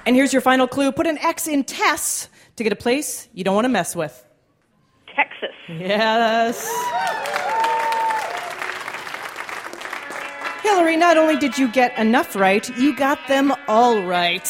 And 0.06 0.16
here's 0.16 0.32
your 0.32 0.40
final 0.40 0.66
clue 0.66 0.90
put 0.90 1.06
an 1.06 1.18
X 1.18 1.46
in 1.46 1.64
Tess 1.64 2.30
to 2.56 2.64
get 2.64 2.72
a 2.72 2.76
place 2.76 3.28
you 3.34 3.44
don't 3.44 3.54
want 3.54 3.66
to 3.66 3.68
mess 3.68 3.94
with. 3.94 4.24
Texas. 5.14 5.54
Yes. 5.68 6.66
Hillary, 10.62 10.96
not 10.96 11.18
only 11.18 11.36
did 11.36 11.58
you 11.58 11.70
get 11.70 11.98
enough 11.98 12.34
right, 12.34 12.66
you 12.78 12.96
got 12.96 13.18
them 13.28 13.52
all 13.68 14.02
right. 14.02 14.48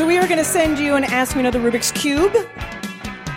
So 0.00 0.06
we 0.06 0.16
are 0.16 0.26
going 0.26 0.38
to 0.38 0.44
send 0.46 0.78
you 0.78 0.94
an 0.94 1.04
Ask 1.04 1.36
Me 1.36 1.40
Another 1.40 1.60
Rubik's 1.60 1.92
Cube, 1.92 2.34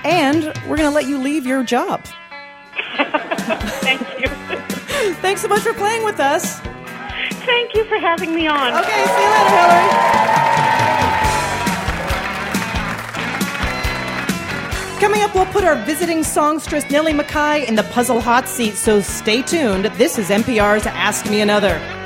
and 0.06 0.46
we're 0.66 0.78
going 0.78 0.90
to 0.90 0.96
let 0.96 1.08
you 1.08 1.18
leave 1.18 1.46
your 1.46 1.62
job. 1.62 2.06
Thank 3.82 4.00
you. 4.18 4.30
Thanks 5.16 5.42
so 5.42 5.50
much 5.50 5.60
for 5.60 5.74
playing 5.74 6.06
with 6.06 6.22
us. 6.22 6.62
Thank 7.42 7.76
you 7.76 7.84
for 7.90 7.98
having 7.98 8.34
me 8.34 8.48
on. 8.48 8.74
Okay, 8.76 9.06
see 9.06 9.24
you 9.24 9.30
later, 9.30 9.50
Hillary. 9.50 9.90
Coming 15.02 15.22
up, 15.22 15.36
we'll 15.36 15.46
put 15.48 15.66
our 15.66 15.76
visiting 15.84 16.24
songstress 16.24 16.90
Nellie 16.90 17.12
McKay 17.12 17.68
in 17.68 17.76
the 17.76 17.84
puzzle 17.84 18.22
hot 18.22 18.48
seat, 18.48 18.76
so 18.76 19.02
stay 19.02 19.42
tuned. 19.42 19.84
This 19.98 20.18
is 20.18 20.30
NPR's 20.30 20.88
Ask 20.88 21.30
Me 21.30 21.42
Another. 21.42 22.03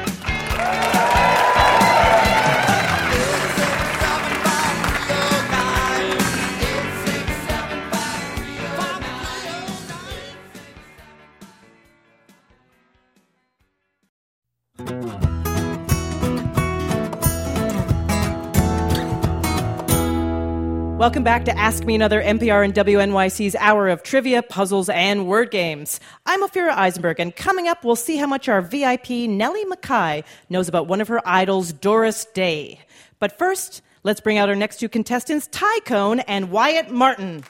Welcome 21.08 21.24
back 21.24 21.46
to 21.46 21.58
Ask 21.58 21.86
Me 21.86 21.96
Another 21.96 22.22
NPR 22.22 22.66
and 22.66 22.74
WNYC's 22.74 23.56
hour 23.56 23.88
of 23.88 24.04
trivia, 24.04 24.44
puzzles, 24.44 24.90
and 24.90 25.26
word 25.26 25.52
games. 25.52 26.02
I'm 26.26 26.44
Ophira 26.44 26.72
Eisenberg, 26.72 27.22
and 27.22 27.34
coming 27.34 27.70
up, 27.70 27.86
we'll 27.86 27.96
see 27.96 28.18
how 28.18 28.28
much 28.28 28.50
our 28.50 28.62
VIP 28.62 29.12
Nellie 29.12 29.64
McKay 29.64 30.26
knows 30.50 30.68
about 30.68 30.88
one 30.88 31.00
of 31.00 31.08
her 31.08 31.26
idols, 31.26 31.72
Doris 31.72 32.26
Day. 32.34 32.82
But 33.20 33.38
first, 33.38 33.82
let's 34.04 34.20
bring 34.20 34.38
out 34.38 34.50
our 34.50 34.56
next 34.56 34.82
two 34.82 34.90
contestants, 34.90 35.48
Ty 35.48 35.80
Cone 35.86 36.20
and 36.20 36.52
Wyatt 36.52 36.92
Martin. 36.92 37.46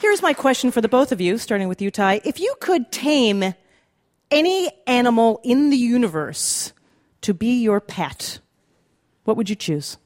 Here's 0.00 0.20
my 0.20 0.34
question 0.34 0.70
for 0.70 0.82
the 0.82 0.88
both 0.88 1.12
of 1.12 1.20
you, 1.22 1.38
starting 1.38 1.68
with 1.68 1.80
you, 1.80 1.90
Ty. 1.90 2.20
If 2.26 2.40
you 2.40 2.54
could 2.60 2.92
tame 2.92 3.54
any 4.30 4.70
animal 4.86 5.40
in 5.42 5.70
the 5.70 5.78
universe 5.78 6.74
to 7.22 7.32
be 7.32 7.62
your 7.62 7.80
pet, 7.80 8.40
what 9.30 9.36
would 9.36 9.48
you 9.48 9.54
choose? 9.54 9.96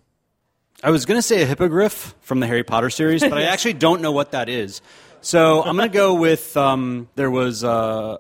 I 0.82 0.90
was 0.90 1.06
going 1.06 1.16
to 1.16 1.22
say 1.22 1.40
a 1.40 1.46
hippogriff 1.46 2.14
from 2.20 2.40
the 2.40 2.46
Harry 2.46 2.62
Potter 2.62 2.90
series, 2.90 3.22
but 3.22 3.32
I 3.38 3.42
actually 3.54 3.72
don't 3.72 4.02
know 4.02 4.12
what 4.12 4.32
that 4.32 4.50
is. 4.50 4.82
So 5.22 5.62
I'm 5.62 5.78
going 5.78 5.88
to 5.90 5.94
go 5.96 6.12
with 6.12 6.54
um, 6.58 7.08
there 7.14 7.30
was 7.30 7.64
uh, 7.64 7.70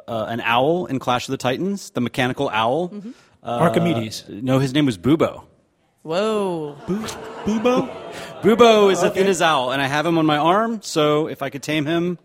uh, 0.08 0.26
an 0.30 0.40
owl 0.40 0.86
in 0.86 0.98
Clash 0.98 1.28
of 1.28 1.32
the 1.32 1.36
Titans, 1.36 1.90
the 1.90 2.00
mechanical 2.00 2.48
owl. 2.48 2.88
Mm-hmm. 2.88 3.10
Uh, 3.42 3.46
Archimedes. 3.58 4.24
No, 4.30 4.60
his 4.60 4.72
name 4.72 4.86
was 4.86 4.96
Bubo. 4.96 5.44
Whoa. 6.00 6.74
Bubo? 6.86 7.90
Bubo 8.40 8.90
is 8.90 9.02
a 9.02 9.08
Okay. 9.08 9.16
thin 9.20 9.26
as 9.26 9.42
owl, 9.42 9.70
and 9.72 9.82
I 9.82 9.86
have 9.86 10.06
him 10.06 10.16
on 10.16 10.24
my 10.24 10.38
arm. 10.38 10.80
So 10.80 11.26
if 11.26 11.42
I 11.42 11.50
could 11.50 11.62
tame 11.62 11.84
him 11.84 12.16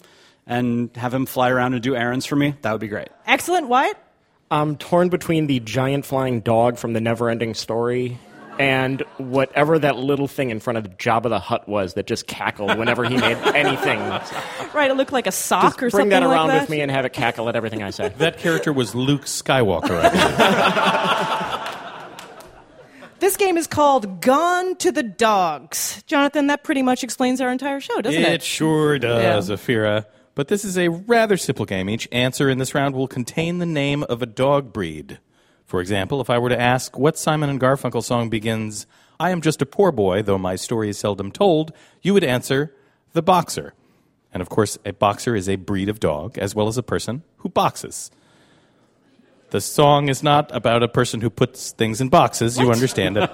and 0.48 0.90
have 0.96 1.14
him 1.14 1.26
fly 1.26 1.50
around 1.50 1.74
and 1.74 1.84
do 1.84 1.98
errands 1.98 2.26
for 2.26 2.38
me, 2.38 2.56
that 2.62 2.72
would 2.72 2.80
be 2.80 2.88
great. 2.88 3.10
Excellent, 3.28 3.68
Wyatt. 3.68 3.98
I'm 4.50 4.78
torn 4.78 5.10
between 5.10 5.48
the 5.48 5.60
giant 5.60 6.06
flying 6.06 6.40
dog 6.40 6.78
from 6.78 6.94
the 6.94 7.02
Neverending 7.02 7.58
Story 7.58 8.18
and 8.60 9.02
whatever 9.18 9.80
that 9.80 9.96
little 9.96 10.28
thing 10.28 10.50
in 10.52 10.60
front 10.60 10.78
of 10.78 10.98
Jabba 10.98 11.30
the 11.30 11.40
Hutt 11.40 11.68
was 11.68 11.94
that 11.96 12.06
just 12.06 12.28
cackled 12.28 12.78
whenever 12.78 13.06
he 13.06 13.16
made 13.18 13.38
anything. 13.56 14.00
Right, 14.74 14.92
it 14.92 14.96
looked 14.98 15.14
like 15.14 15.26
a 15.28 15.32
sock 15.32 15.64
Just 15.64 15.78
or 15.78 15.80
bring 15.80 15.92
something 15.92 16.10
that 16.10 16.20
like 16.28 16.30
around 16.36 16.50
that. 16.50 16.62
with 16.62 16.70
me 16.70 16.82
and 16.82 16.92
have 16.92 17.06
it 17.06 17.14
cackle 17.14 17.48
at 17.50 17.56
everything 17.56 17.82
I 17.82 17.90
say. 17.90 18.14
That 18.20 18.38
character 18.38 18.72
was 18.74 18.94
Luke 18.94 19.24
Skywalker. 19.24 20.00
I. 20.04 21.66
This 23.20 23.36
game 23.36 23.58
is 23.58 23.68
called 23.68 24.22
Gone 24.22 24.78
to 24.78 24.94
the 24.94 25.04
Dogs. 25.04 26.02
Jonathan, 26.08 26.48
that 26.48 26.64
pretty 26.64 26.82
much 26.82 27.04
explains 27.04 27.42
our 27.42 27.52
entire 27.52 27.82
show, 27.82 28.00
doesn't 28.02 28.22
it? 28.22 28.32
It 28.34 28.44
sure 28.44 28.98
does, 28.98 29.50
Yeah. 29.50 29.56
Ophira. 29.58 30.06
But 30.36 30.48
this 30.48 30.64
is 30.64 30.78
a 30.78 30.88
rather 30.88 31.36
simple 31.36 31.66
game. 31.66 31.90
Each 31.90 32.08
answer 32.14 32.50
in 32.50 32.60
this 32.60 32.74
round 32.74 32.96
will 32.96 33.10
contain 33.10 33.58
the 33.60 33.66
name 33.66 34.04
of 34.04 34.22
a 34.22 34.26
dog 34.26 34.72
breed. 34.72 35.20
For 35.70 35.80
example, 35.82 36.20
if 36.20 36.32
I 36.32 36.40
were 36.40 36.50
to 36.50 36.60
ask 36.60 36.98
what 36.98 37.16
Simon 37.16 37.48
and 37.48 37.62
Garfunkel 37.62 38.04
song 38.04 38.28
begins, 38.28 38.88
I 39.20 39.30
am 39.30 39.40
just 39.40 39.62
a 39.62 39.68
poor 39.68 39.92
boy, 39.92 40.24
though 40.24 40.40
my 40.40 40.56
story 40.56 40.90
is 40.90 40.98
seldom 40.98 41.32
told, 41.32 41.72
you 42.02 42.16
would 42.16 42.24
answer, 42.24 42.74
the 43.14 43.22
boxer. 43.22 43.76
And 44.34 44.42
of 44.42 44.50
course, 44.50 44.80
a 44.84 44.94
boxer 44.94 45.36
is 45.36 45.48
a 45.48 45.58
breed 45.58 45.88
of 45.88 46.00
dog, 46.00 46.40
as 46.40 46.56
well 46.56 46.70
as 46.70 46.80
a 46.80 46.84
person 46.84 47.22
who 47.38 47.50
boxes. 47.50 48.10
The 49.52 49.62
song 49.62 50.10
is 50.10 50.24
not 50.24 50.50
about 50.56 50.82
a 50.82 50.88
person 50.88 51.22
who 51.22 51.30
puts 51.30 51.72
things 51.72 52.02
in 52.02 52.10
boxes, 52.10 52.58
you 52.58 52.72
understand 52.72 53.18
it. 53.18 53.30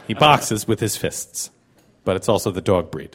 he 0.08 0.14
boxes 0.14 0.66
with 0.66 0.80
his 0.80 0.96
fists. 0.96 1.50
But 2.04 2.16
it's 2.16 2.30
also 2.30 2.50
the 2.50 2.62
dog 2.62 2.90
breed. 2.90 3.14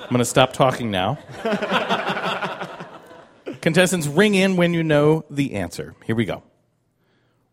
I'm 0.00 0.08
going 0.08 0.20
to 0.20 0.24
stop 0.24 0.54
talking 0.54 0.90
now. 0.90 1.18
Contestants, 3.60 4.06
ring 4.06 4.34
in 4.34 4.56
when 4.56 4.72
you 4.72 4.82
know 4.82 5.26
the 5.28 5.56
answer. 5.56 5.94
Here 6.06 6.16
we 6.16 6.24
go. 6.24 6.42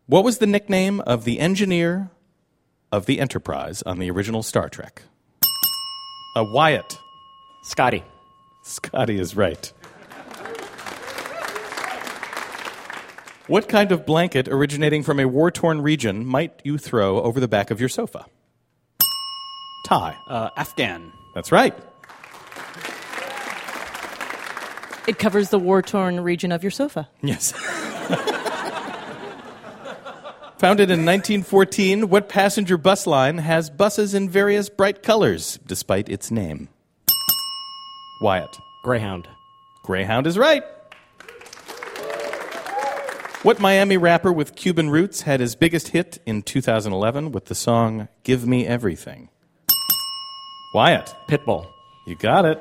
What 0.08 0.24
was 0.24 0.38
the 0.38 0.46
nickname 0.46 1.00
of 1.00 1.24
the 1.24 1.38
engineer 1.38 2.08
of 2.90 3.04
the 3.04 3.20
Enterprise 3.20 3.82
on 3.82 3.98
the 3.98 4.10
original 4.10 4.42
Star 4.42 4.70
Trek? 4.70 5.02
A 6.34 6.42
Wyatt. 6.42 6.98
Scotty. 7.64 8.02
Scotty 8.64 9.20
is 9.20 9.36
right. 9.36 9.70
What 13.48 13.68
kind 13.68 13.92
of 13.92 14.06
blanket 14.06 14.48
originating 14.48 15.02
from 15.02 15.20
a 15.20 15.28
war 15.28 15.50
torn 15.50 15.82
region 15.82 16.24
might 16.24 16.58
you 16.64 16.78
throw 16.78 17.20
over 17.20 17.38
the 17.38 17.46
back 17.46 17.70
of 17.70 17.78
your 17.78 17.90
sofa? 17.90 18.24
Ty. 19.84 20.16
Uh, 20.26 20.48
Afghan. 20.56 21.12
That's 21.34 21.52
right. 21.52 21.76
It 25.06 25.18
covers 25.18 25.50
the 25.50 25.58
war 25.58 25.82
torn 25.82 26.18
region 26.20 26.50
of 26.50 26.64
your 26.64 26.70
sofa. 26.70 27.10
Yes. 27.20 27.52
Founded 30.58 30.90
in 30.90 31.06
1914, 31.06 32.08
what 32.08 32.28
passenger 32.28 32.76
bus 32.76 33.06
line 33.06 33.38
has 33.38 33.70
buses 33.70 34.12
in 34.12 34.28
various 34.28 34.68
bright 34.68 35.04
colors 35.04 35.56
despite 35.64 36.08
its 36.08 36.32
name? 36.32 36.68
Wyatt. 38.20 38.58
Greyhound. 38.82 39.28
Greyhound 39.84 40.26
is 40.26 40.36
right. 40.36 40.64
What 43.44 43.60
Miami 43.60 43.96
rapper 43.96 44.32
with 44.32 44.56
Cuban 44.56 44.90
roots 44.90 45.20
had 45.20 45.38
his 45.38 45.54
biggest 45.54 45.88
hit 45.88 46.18
in 46.26 46.42
2011 46.42 47.30
with 47.30 47.44
the 47.44 47.54
song 47.54 48.08
Give 48.24 48.44
Me 48.44 48.66
Everything? 48.66 49.28
Wyatt. 50.74 51.14
Pitbull. 51.28 51.68
You 52.04 52.16
got 52.16 52.44
it. 52.44 52.60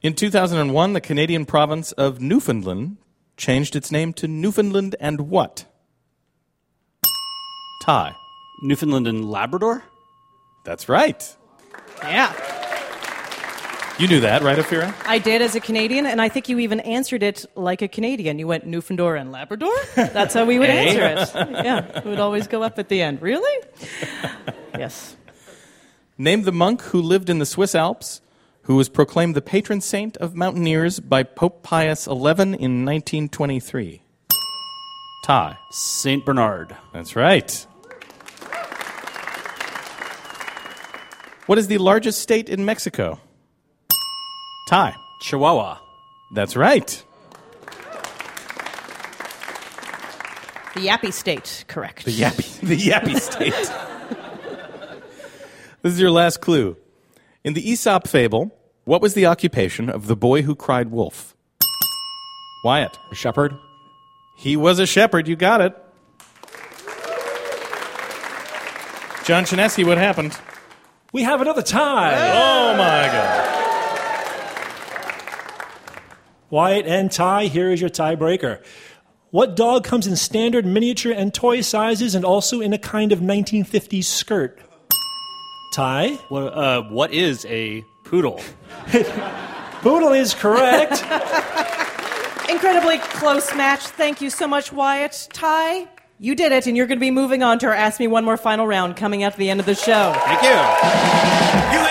In 0.00 0.14
2001, 0.14 0.92
the 0.92 1.00
Canadian 1.00 1.44
province 1.44 1.92
of 1.92 2.20
Newfoundland 2.20 2.98
changed 3.36 3.74
its 3.74 3.90
name 3.90 4.12
to 4.14 4.28
Newfoundland 4.28 4.94
and 5.00 5.22
what? 5.22 5.64
Ty. 7.84 8.14
Newfoundland 8.62 9.08
and 9.08 9.28
Labrador? 9.28 9.82
That's 10.64 10.88
right. 10.88 11.36
Yeah. 12.02 12.32
You 13.98 14.06
knew 14.06 14.20
that, 14.20 14.42
right, 14.42 14.56
Ophira? 14.56 14.94
I 15.06 15.18
did 15.18 15.42
as 15.42 15.56
a 15.56 15.60
Canadian, 15.60 16.06
and 16.06 16.22
I 16.22 16.28
think 16.28 16.48
you 16.48 16.60
even 16.60 16.78
answered 16.80 17.24
it 17.24 17.44
like 17.56 17.82
a 17.82 17.88
Canadian. 17.88 18.38
You 18.38 18.46
went 18.46 18.64
Newfoundland 18.66 19.18
and 19.18 19.32
Labrador? 19.32 19.74
That's 19.96 20.34
how 20.34 20.44
we 20.44 20.60
would 20.60 20.70
Eh? 20.70 20.72
answer 20.94 21.40
it. 21.40 21.50
Yeah, 21.64 21.98
it 21.98 22.04
would 22.04 22.20
always 22.20 22.46
go 22.46 22.62
up 22.62 22.78
at 22.78 22.88
the 22.88 23.02
end. 23.02 23.20
Really? 23.20 23.64
Yes. 24.78 25.16
Name 26.16 26.42
the 26.42 26.52
monk 26.52 26.82
who 26.82 27.02
lived 27.02 27.28
in 27.28 27.40
the 27.40 27.46
Swiss 27.46 27.74
Alps, 27.74 28.20
who 28.68 28.76
was 28.76 28.90
proclaimed 28.90 29.34
the 29.34 29.40
patron 29.40 29.80
saint 29.80 30.14
of 30.18 30.34
mountaineers 30.34 31.00
by 31.00 31.22
Pope 31.22 31.62
Pius 31.62 32.04
XI 32.04 32.10
in 32.12 32.84
1923. 32.84 34.02
Ty. 35.24 35.58
St. 35.70 36.22
Bernard. 36.26 36.76
That's 36.92 37.16
right. 37.16 37.66
What 41.46 41.56
is 41.56 41.68
the 41.68 41.78
largest 41.78 42.20
state 42.20 42.50
in 42.50 42.66
Mexico? 42.66 43.18
Ty. 44.68 44.94
Chihuahua. 45.22 45.78
That's 46.34 46.54
right. 46.54 47.04
The 50.74 50.80
Yappy 50.80 51.14
State, 51.14 51.64
correct. 51.68 52.04
The 52.04 52.12
Yappy, 52.12 52.60
the 52.60 52.76
Yappy 52.76 53.18
State. 53.20 53.54
this 55.80 55.94
is 55.94 55.98
your 55.98 56.10
last 56.10 56.42
clue. 56.42 56.76
In 57.44 57.54
the 57.54 57.70
Aesop 57.70 58.06
fable, 58.06 58.54
what 58.88 59.02
was 59.02 59.12
the 59.12 59.26
occupation 59.26 59.90
of 59.90 60.06
the 60.06 60.16
boy 60.16 60.40
who 60.40 60.54
cried 60.54 60.90
wolf? 60.90 61.36
Wyatt. 62.64 62.98
A 63.10 63.14
shepherd. 63.14 63.54
He 64.38 64.56
was 64.56 64.78
a 64.78 64.86
shepherd. 64.86 65.28
You 65.28 65.36
got 65.36 65.60
it. 65.60 65.76
John 69.26 69.44
Chaneski, 69.44 69.84
what 69.84 69.98
happened? 69.98 70.38
We 71.12 71.22
have 71.22 71.42
another 71.42 71.60
tie. 71.60 72.14
Oh 72.32 72.72
my 72.78 73.06
God. 73.12 73.54
Wyatt 76.48 76.86
and 76.86 77.12
Ty, 77.12 77.48
here 77.48 77.70
is 77.70 77.82
your 77.82 77.90
tiebreaker. 77.90 78.64
What 79.28 79.54
dog 79.54 79.84
comes 79.84 80.06
in 80.06 80.16
standard, 80.16 80.64
miniature, 80.64 81.12
and 81.12 81.34
toy 81.34 81.60
sizes 81.60 82.14
and 82.14 82.24
also 82.24 82.62
in 82.62 82.72
a 82.72 82.78
kind 82.78 83.12
of 83.12 83.18
1950s 83.18 84.04
skirt? 84.04 84.58
Ty? 85.74 86.14
What, 86.30 86.40
uh, 86.54 86.82
what 86.84 87.12
is 87.12 87.44
a 87.44 87.84
poodle? 88.08 88.40
Poodle 89.82 90.12
is 90.12 90.34
correct. 90.34 91.02
Incredibly 92.50 92.98
close 92.98 93.54
match. 93.54 93.80
Thank 93.80 94.20
you 94.20 94.30
so 94.30 94.48
much, 94.48 94.72
Wyatt. 94.72 95.28
Ty, 95.32 95.86
you 96.18 96.34
did 96.34 96.50
it, 96.50 96.66
and 96.66 96.76
you're 96.76 96.86
going 96.86 96.98
to 96.98 97.00
be 97.00 97.10
moving 97.10 97.42
on 97.42 97.58
to 97.60 97.66
our 97.66 97.74
Ask 97.74 98.00
Me 98.00 98.06
One 98.08 98.24
More 98.24 98.36
final 98.36 98.66
round 98.66 98.96
coming 98.96 99.22
at 99.22 99.36
the 99.36 99.50
end 99.50 99.60
of 99.60 99.66
the 99.66 99.74
show. 99.74 100.12
Thank 100.24 100.42
you. 100.42 101.78
You 101.78 101.87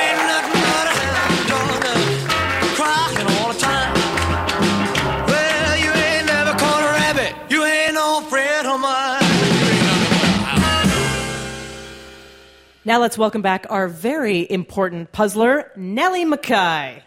Now 12.88 13.02
let's 13.02 13.18
welcome 13.18 13.42
back 13.42 13.66
our 13.70 13.90
very 13.90 14.50
important 14.50 15.12
puzzler, 15.12 15.74
Nellie 15.76 16.24
McKay. 16.24 17.02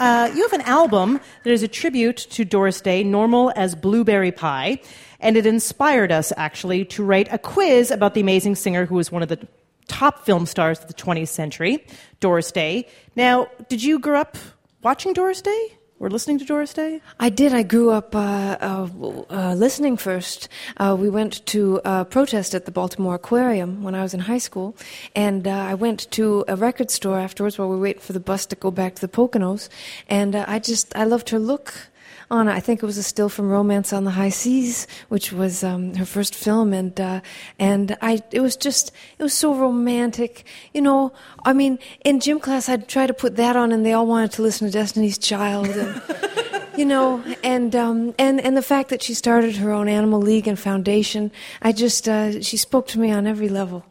Uh, 0.00 0.32
you 0.34 0.42
have 0.42 0.52
an 0.52 0.62
album 0.62 1.20
that 1.44 1.50
is 1.52 1.62
a 1.62 1.68
tribute 1.68 2.16
to 2.16 2.44
Doris 2.44 2.80
Day, 2.80 3.04
Normal 3.04 3.52
as 3.54 3.76
Blueberry 3.76 4.32
Pie, 4.32 4.80
and 5.20 5.36
it 5.36 5.46
inspired 5.46 6.10
us 6.10 6.32
actually 6.36 6.84
to 6.86 7.04
write 7.04 7.32
a 7.32 7.38
quiz 7.38 7.92
about 7.92 8.14
the 8.14 8.20
amazing 8.20 8.56
singer 8.56 8.84
who 8.84 8.96
was 8.96 9.12
one 9.12 9.22
of 9.22 9.28
the 9.28 9.38
top 9.86 10.26
film 10.26 10.44
stars 10.44 10.80
of 10.80 10.88
the 10.88 10.94
20th 10.94 11.28
century, 11.28 11.86
Doris 12.18 12.50
Day. 12.50 12.88
Now, 13.14 13.46
did 13.68 13.80
you 13.80 14.00
grow 14.00 14.22
up 14.22 14.36
watching 14.82 15.12
Doris 15.12 15.40
Day 15.40 15.77
or 16.00 16.10
listening 16.10 16.38
to 16.38 16.44
Doris 16.44 16.72
Day? 16.72 17.00
I 17.18 17.28
did. 17.28 17.52
I 17.52 17.62
grew 17.62 17.90
up 17.90 18.14
uh, 18.14 18.56
uh, 18.60 18.88
uh, 19.30 19.54
listening 19.54 19.96
first. 19.96 20.48
Uh, 20.76 20.96
we 20.98 21.08
went 21.08 21.44
to 21.46 21.80
a 21.84 22.04
protest 22.04 22.54
at 22.54 22.64
the 22.64 22.70
Baltimore 22.70 23.16
Aquarium 23.16 23.82
when 23.82 23.94
I 23.94 24.02
was 24.02 24.14
in 24.14 24.20
high 24.20 24.38
school, 24.38 24.76
and 25.14 25.46
uh, 25.46 25.50
I 25.50 25.74
went 25.74 26.10
to 26.12 26.44
a 26.48 26.56
record 26.56 26.90
store 26.90 27.18
afterwards 27.18 27.58
while 27.58 27.68
we 27.68 27.78
waited 27.78 28.02
for 28.02 28.12
the 28.12 28.20
bus 28.20 28.46
to 28.46 28.56
go 28.56 28.70
back 28.70 28.94
to 28.96 29.00
the 29.00 29.08
Poconos, 29.08 29.68
and 30.08 30.34
uh, 30.34 30.44
I 30.48 30.58
just 30.58 30.94
I 30.96 31.04
loved 31.04 31.30
her 31.30 31.38
look. 31.38 31.90
On 32.30 32.46
I 32.46 32.60
think 32.60 32.82
it 32.82 32.86
was 32.86 32.98
a 32.98 33.02
still 33.02 33.30
from 33.30 33.48
Romance 33.48 33.90
on 33.90 34.04
the 34.04 34.10
High 34.10 34.28
Seas, 34.28 34.86
which 35.08 35.32
was 35.32 35.64
um, 35.64 35.94
her 35.94 36.04
first 36.04 36.34
film, 36.34 36.74
and 36.74 37.00
uh, 37.00 37.20
and 37.58 37.96
I 38.02 38.22
it 38.30 38.40
was 38.40 38.54
just 38.54 38.92
it 39.18 39.22
was 39.22 39.32
so 39.32 39.54
romantic, 39.54 40.44
you 40.74 40.82
know. 40.82 41.12
I 41.46 41.54
mean, 41.54 41.78
in 42.04 42.20
gym 42.20 42.38
class, 42.38 42.68
I'd 42.68 42.86
try 42.86 43.06
to 43.06 43.14
put 43.14 43.36
that 43.36 43.56
on, 43.56 43.72
and 43.72 43.84
they 43.84 43.94
all 43.94 44.06
wanted 44.06 44.32
to 44.32 44.42
listen 44.42 44.66
to 44.66 44.72
Destiny's 44.72 45.16
Child, 45.16 45.68
and, 45.68 46.02
you 46.76 46.84
know, 46.84 47.24
and 47.42 47.74
um, 47.74 48.14
and 48.18 48.40
and 48.42 48.56
the 48.58 48.62
fact 48.62 48.90
that 48.90 49.02
she 49.02 49.14
started 49.14 49.56
her 49.56 49.70
own 49.70 49.88
Animal 49.88 50.20
League 50.20 50.46
and 50.46 50.58
foundation, 50.58 51.30
I 51.62 51.72
just 51.72 52.08
uh, 52.08 52.42
she 52.42 52.58
spoke 52.58 52.88
to 52.88 52.98
me 52.98 53.10
on 53.10 53.26
every 53.26 53.48
level. 53.48 53.86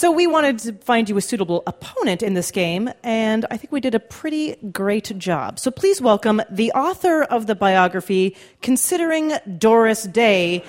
So 0.00 0.10
we 0.10 0.26
wanted 0.26 0.58
to 0.60 0.72
find 0.72 1.10
you 1.10 1.18
a 1.18 1.20
suitable 1.20 1.62
opponent 1.66 2.22
in 2.22 2.32
this 2.32 2.50
game, 2.50 2.90
and 3.02 3.44
I 3.50 3.58
think 3.58 3.70
we 3.70 3.80
did 3.80 3.94
a 3.94 4.00
pretty 4.00 4.56
great 4.72 5.12
job. 5.18 5.58
So 5.58 5.70
please 5.70 6.00
welcome 6.00 6.40
the 6.48 6.72
author 6.72 7.24
of 7.24 7.46
the 7.46 7.54
biography, 7.54 8.34
Considering 8.62 9.34
Doris 9.58 10.04
Day, 10.04 10.64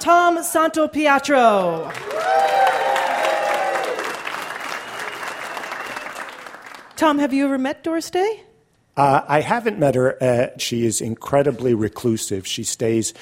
Tom 0.00 0.38
Santopietro. 0.38 1.94
Tom, 6.96 7.18
have 7.20 7.32
you 7.32 7.44
ever 7.44 7.58
met 7.58 7.84
Doris 7.84 8.10
Day? 8.10 8.42
Uh, 8.96 9.22
I 9.26 9.40
haven't 9.40 9.78
met 9.78 9.94
her. 9.96 10.22
Uh, 10.22 10.48
she 10.56 10.84
is 10.84 11.00
incredibly 11.00 11.74
reclusive. 11.74 12.46
She 12.46 12.62
stays 12.62 13.12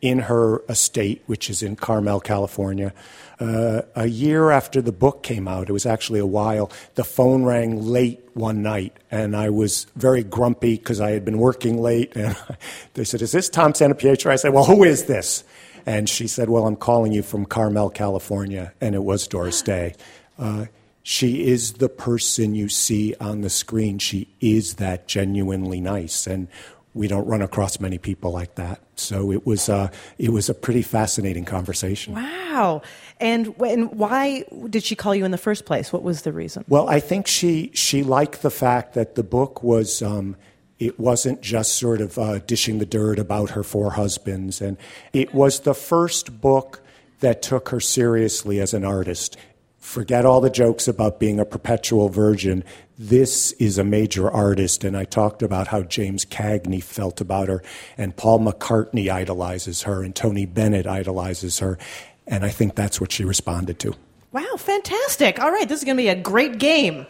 in 0.00 0.20
her 0.20 0.62
estate, 0.68 1.22
which 1.26 1.50
is 1.50 1.62
in 1.62 1.76
Carmel, 1.76 2.20
California. 2.20 2.92
Uh, 3.40 3.82
a 3.94 4.06
year 4.06 4.50
after 4.50 4.80
the 4.80 4.92
book 4.92 5.22
came 5.22 5.46
out, 5.46 5.68
it 5.68 5.72
was 5.72 5.86
actually 5.86 6.20
a 6.20 6.26
while, 6.26 6.70
the 6.94 7.04
phone 7.04 7.44
rang 7.44 7.80
late 7.82 8.20
one 8.34 8.62
night, 8.62 8.96
and 9.10 9.36
I 9.36 9.50
was 9.50 9.86
very 9.96 10.24
grumpy 10.24 10.76
because 10.76 11.00
I 11.00 11.10
had 11.10 11.24
been 11.24 11.38
working 11.38 11.80
late. 11.80 12.14
And 12.16 12.36
they 12.94 13.04
said, 13.04 13.22
Is 13.22 13.32
this 13.32 13.48
Tom 13.48 13.72
Santopietro? 13.72 14.30
I 14.30 14.36
said, 14.36 14.52
Well, 14.52 14.64
who 14.64 14.84
is 14.84 15.04
this? 15.04 15.44
And 15.86 16.08
she 16.08 16.26
said, 16.26 16.48
Well, 16.48 16.66
I'm 16.66 16.76
calling 16.76 17.12
you 17.12 17.22
from 17.22 17.46
Carmel, 17.46 17.90
California. 17.90 18.72
And 18.80 18.94
it 18.94 19.02
was 19.02 19.26
Doris 19.26 19.62
Day. 19.62 19.94
Uh, 20.38 20.66
she 21.02 21.46
is 21.46 21.74
the 21.74 21.88
person 21.88 22.54
you 22.54 22.68
see 22.68 23.14
on 23.18 23.40
the 23.40 23.48
screen. 23.48 23.98
She 23.98 24.28
is 24.40 24.74
that 24.74 25.08
genuinely 25.08 25.80
nice. 25.80 26.26
And 26.26 26.48
we 26.98 27.08
don't 27.08 27.26
run 27.26 27.40
across 27.40 27.80
many 27.80 27.96
people 27.96 28.32
like 28.32 28.56
that. 28.56 28.80
So 28.96 29.32
it 29.32 29.46
was, 29.46 29.68
uh, 29.68 29.88
it 30.18 30.30
was 30.30 30.48
a 30.48 30.54
pretty 30.54 30.82
fascinating 30.82 31.44
conversation. 31.44 32.14
Wow. 32.14 32.82
And, 33.20 33.56
when, 33.56 33.96
why 33.96 34.44
did 34.68 34.82
she 34.82 34.96
call 34.96 35.14
you 35.14 35.24
in 35.24 35.30
the 35.30 35.38
first 35.38 35.64
place? 35.64 35.92
What 35.92 36.02
was 36.02 36.22
the 36.22 36.32
reason? 36.32 36.64
Well, 36.68 36.88
I 36.88 37.00
think 37.00 37.26
she, 37.26 37.70
she 37.72 38.02
liked 38.02 38.42
the 38.42 38.50
fact 38.50 38.94
that 38.94 39.14
the 39.14 39.22
book 39.22 39.62
was. 39.62 40.02
Um, 40.02 40.36
it 40.78 40.98
wasn't 40.98 41.40
just 41.40 41.76
sort 41.76 42.00
of 42.00 42.18
uh, 42.18 42.38
dishing 42.40 42.78
the 42.78 42.86
dirt 42.86 43.18
about 43.18 43.50
her 43.50 43.64
four 43.64 43.92
husbands, 43.92 44.60
and 44.60 44.76
it 45.12 45.34
was 45.34 45.60
the 45.60 45.74
first 45.74 46.40
book 46.40 46.80
that 47.20 47.42
took 47.42 47.70
her 47.70 47.80
seriously 47.80 48.60
as 48.60 48.74
an 48.74 48.84
artist. 48.84 49.36
Forget 49.78 50.24
all 50.24 50.40
the 50.40 50.50
jokes 50.50 50.86
about 50.86 51.18
being 51.18 51.40
a 51.40 51.44
perpetual 51.44 52.08
virgin. 52.08 52.62
This 53.00 53.52
is 53.52 53.78
a 53.78 53.84
major 53.84 54.28
artist, 54.28 54.82
and 54.82 54.96
I 54.96 55.04
talked 55.04 55.40
about 55.44 55.68
how 55.68 55.82
James 55.82 56.24
Cagney 56.24 56.82
felt 56.82 57.20
about 57.20 57.46
her, 57.46 57.62
and 57.96 58.16
Paul 58.16 58.40
McCartney 58.40 59.08
idolizes 59.08 59.82
her, 59.82 60.02
and 60.02 60.16
Tony 60.16 60.46
Bennett 60.46 60.84
idolizes 60.84 61.60
her, 61.60 61.78
and 62.26 62.44
I 62.44 62.48
think 62.48 62.74
that's 62.74 63.00
what 63.00 63.12
she 63.12 63.24
responded 63.24 63.78
to. 63.78 63.94
Wow, 64.32 64.56
fantastic. 64.56 65.38
All 65.38 65.52
right, 65.52 65.68
this 65.68 65.78
is 65.78 65.84
going 65.84 65.96
to 65.96 66.02
be 66.02 66.08
a 66.08 66.16
great 66.16 66.58
game. 66.58 67.06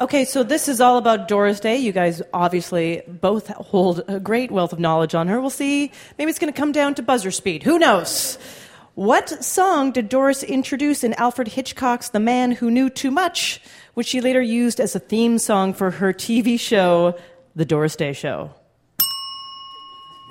Okay, 0.00 0.24
so 0.24 0.44
this 0.44 0.68
is 0.68 0.80
all 0.80 0.96
about 0.96 1.26
Doris 1.26 1.58
Day. 1.58 1.78
You 1.78 1.90
guys 1.90 2.22
obviously 2.32 3.02
both 3.08 3.48
hold 3.48 4.04
a 4.06 4.20
great 4.20 4.52
wealth 4.52 4.72
of 4.72 4.78
knowledge 4.78 5.16
on 5.16 5.26
her. 5.26 5.40
We'll 5.40 5.50
see. 5.50 5.90
Maybe 6.18 6.30
it's 6.30 6.38
going 6.38 6.52
to 6.52 6.56
come 6.56 6.70
down 6.70 6.94
to 6.94 7.02
buzzer 7.02 7.32
speed. 7.32 7.64
Who 7.64 7.80
knows? 7.80 8.38
What 8.94 9.42
song 9.44 9.90
did 9.92 10.08
Doris 10.08 10.42
introduce 10.42 11.02
in 11.02 11.14
Alfred 11.14 11.48
Hitchcock's 11.48 12.10
The 12.10 12.20
Man 12.20 12.52
Who 12.52 12.70
Knew 12.70 12.88
Too 12.90 13.10
Much, 13.10 13.60
which 13.94 14.06
she 14.06 14.20
later 14.20 14.42
used 14.42 14.80
as 14.80 14.94
a 14.94 14.98
theme 14.98 15.38
song 15.38 15.74
for 15.74 15.90
her 15.90 16.12
TV 16.12 16.58
show, 16.58 17.18
The 17.56 17.64
Doris 17.64 17.96
Day 17.96 18.12
Show? 18.12 18.50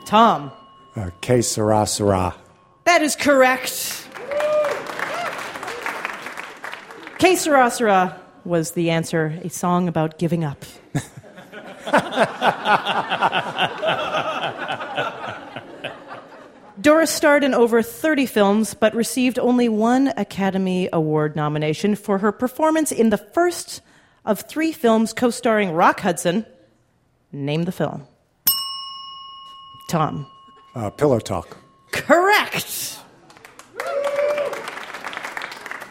Tom. 0.06 0.52
Uh, 0.96 1.10
que 1.22 1.42
sera, 1.42 1.86
sera. 1.86 2.36
That 2.86 3.02
is 3.02 3.16
correct. 3.16 4.08
Que 7.20 7.36
sera, 7.36 7.70
sera 7.70 8.20
was 8.46 8.72
the 8.72 8.90
answer, 8.90 9.40
a 9.44 9.50
song 9.50 9.88
about 9.88 10.18
giving 10.18 10.44
up. 10.44 10.66
Doris 16.82 17.12
starred 17.12 17.44
in 17.44 17.54
over 17.54 17.82
30 17.82 18.26
films, 18.26 18.74
but 18.74 18.96
received 18.96 19.38
only 19.38 19.68
one 19.68 20.14
Academy 20.16 20.88
Award 20.94 21.36
nomination 21.36 21.96
for 21.96 22.20
her 22.20 22.32
performance 22.32 22.92
in 22.92 23.10
the 23.10 23.18
first 23.18 23.82
of 24.24 24.42
three 24.42 24.72
films 24.72 25.12
co 25.12 25.30
starring 25.30 25.72
Rock 25.72 26.00
Hudson. 26.00 26.46
Name 27.34 27.64
the 27.64 27.74
film. 27.74 28.08
Tom. 29.90 30.26
Uh, 30.74 30.90
pillow 30.92 31.20
talk. 31.20 31.58
Correct! 31.92 32.98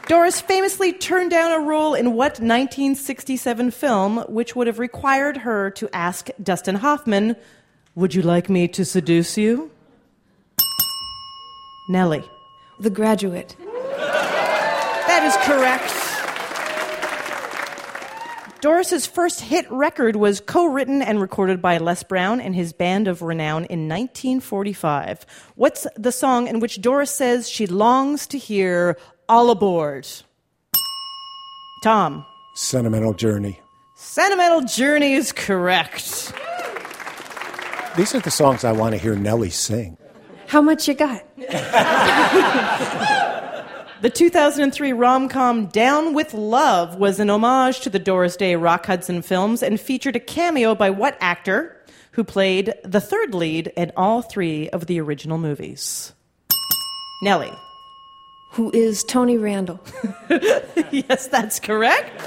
Doris 0.06 0.40
famously 0.40 0.94
turned 0.94 1.30
down 1.30 1.52
a 1.52 1.62
role 1.62 1.94
in 1.94 2.14
what 2.14 2.40
1967 2.40 3.72
film 3.72 4.18
which 4.28 4.56
would 4.56 4.66
have 4.66 4.78
required 4.78 5.36
her 5.38 5.70
to 5.72 5.94
ask 5.94 6.30
Dustin 6.42 6.76
Hoffman, 6.76 7.36
Would 7.94 8.14
you 8.14 8.22
like 8.22 8.48
me 8.48 8.68
to 8.68 8.86
seduce 8.86 9.36
you? 9.36 9.70
Nellie. 11.88 12.28
The 12.78 12.90
Graduate. 12.90 13.56
That 13.58 15.24
is 15.24 15.36
correct. 15.46 15.94
Doris's 18.60 19.06
first 19.06 19.40
hit 19.40 19.70
record 19.70 20.16
was 20.16 20.40
co-written 20.40 21.00
and 21.00 21.20
recorded 21.20 21.62
by 21.62 21.78
Les 21.78 22.02
Brown 22.02 22.40
and 22.40 22.54
his 22.54 22.72
band 22.72 23.06
of 23.06 23.22
renown 23.22 23.64
in 23.66 23.88
1945. 23.88 25.24
What's 25.54 25.86
the 25.96 26.10
song 26.10 26.48
in 26.48 26.58
which 26.60 26.80
Doris 26.80 27.10
says 27.10 27.48
she 27.48 27.66
longs 27.66 28.26
to 28.28 28.38
hear 28.38 28.98
"All 29.28 29.50
Aboard"? 29.50 30.08
Tom. 31.84 32.24
Sentimental 32.54 33.14
Journey. 33.14 33.60
Sentimental 33.94 34.62
Journey 34.62 35.12
is 35.12 35.30
correct. 35.32 36.32
These 37.96 38.14
are 38.14 38.20
the 38.20 38.30
songs 38.30 38.64
I 38.64 38.72
want 38.72 38.94
to 38.94 38.98
hear 39.00 39.14
Nellie 39.14 39.50
sing. 39.50 39.97
How 40.48 40.62
much 40.62 40.88
you 40.88 40.94
got? 40.94 41.24
The 44.00 44.10
2003 44.10 44.92
rom 44.92 45.28
com 45.28 45.66
Down 45.66 46.14
with 46.14 46.32
Love 46.32 47.00
was 47.00 47.18
an 47.18 47.30
homage 47.30 47.80
to 47.80 47.90
the 47.90 47.98
Doris 47.98 48.36
Day 48.36 48.54
Rock 48.54 48.86
Hudson 48.86 49.22
films 49.22 49.60
and 49.60 49.80
featured 49.80 50.14
a 50.14 50.20
cameo 50.20 50.76
by 50.76 50.90
what 50.90 51.16
actor 51.18 51.76
who 52.12 52.22
played 52.22 52.74
the 52.84 53.00
third 53.00 53.34
lead 53.34 53.72
in 53.76 53.90
all 53.96 54.22
three 54.22 54.68
of 54.68 54.86
the 54.86 55.00
original 55.00 55.36
movies? 55.36 56.12
Nellie. 57.22 57.52
Who 58.52 58.70
is 58.70 59.02
Tony 59.02 59.36
Randall? 59.36 59.80
yes, 60.92 61.26
that's 61.26 61.58
correct. 61.58 62.22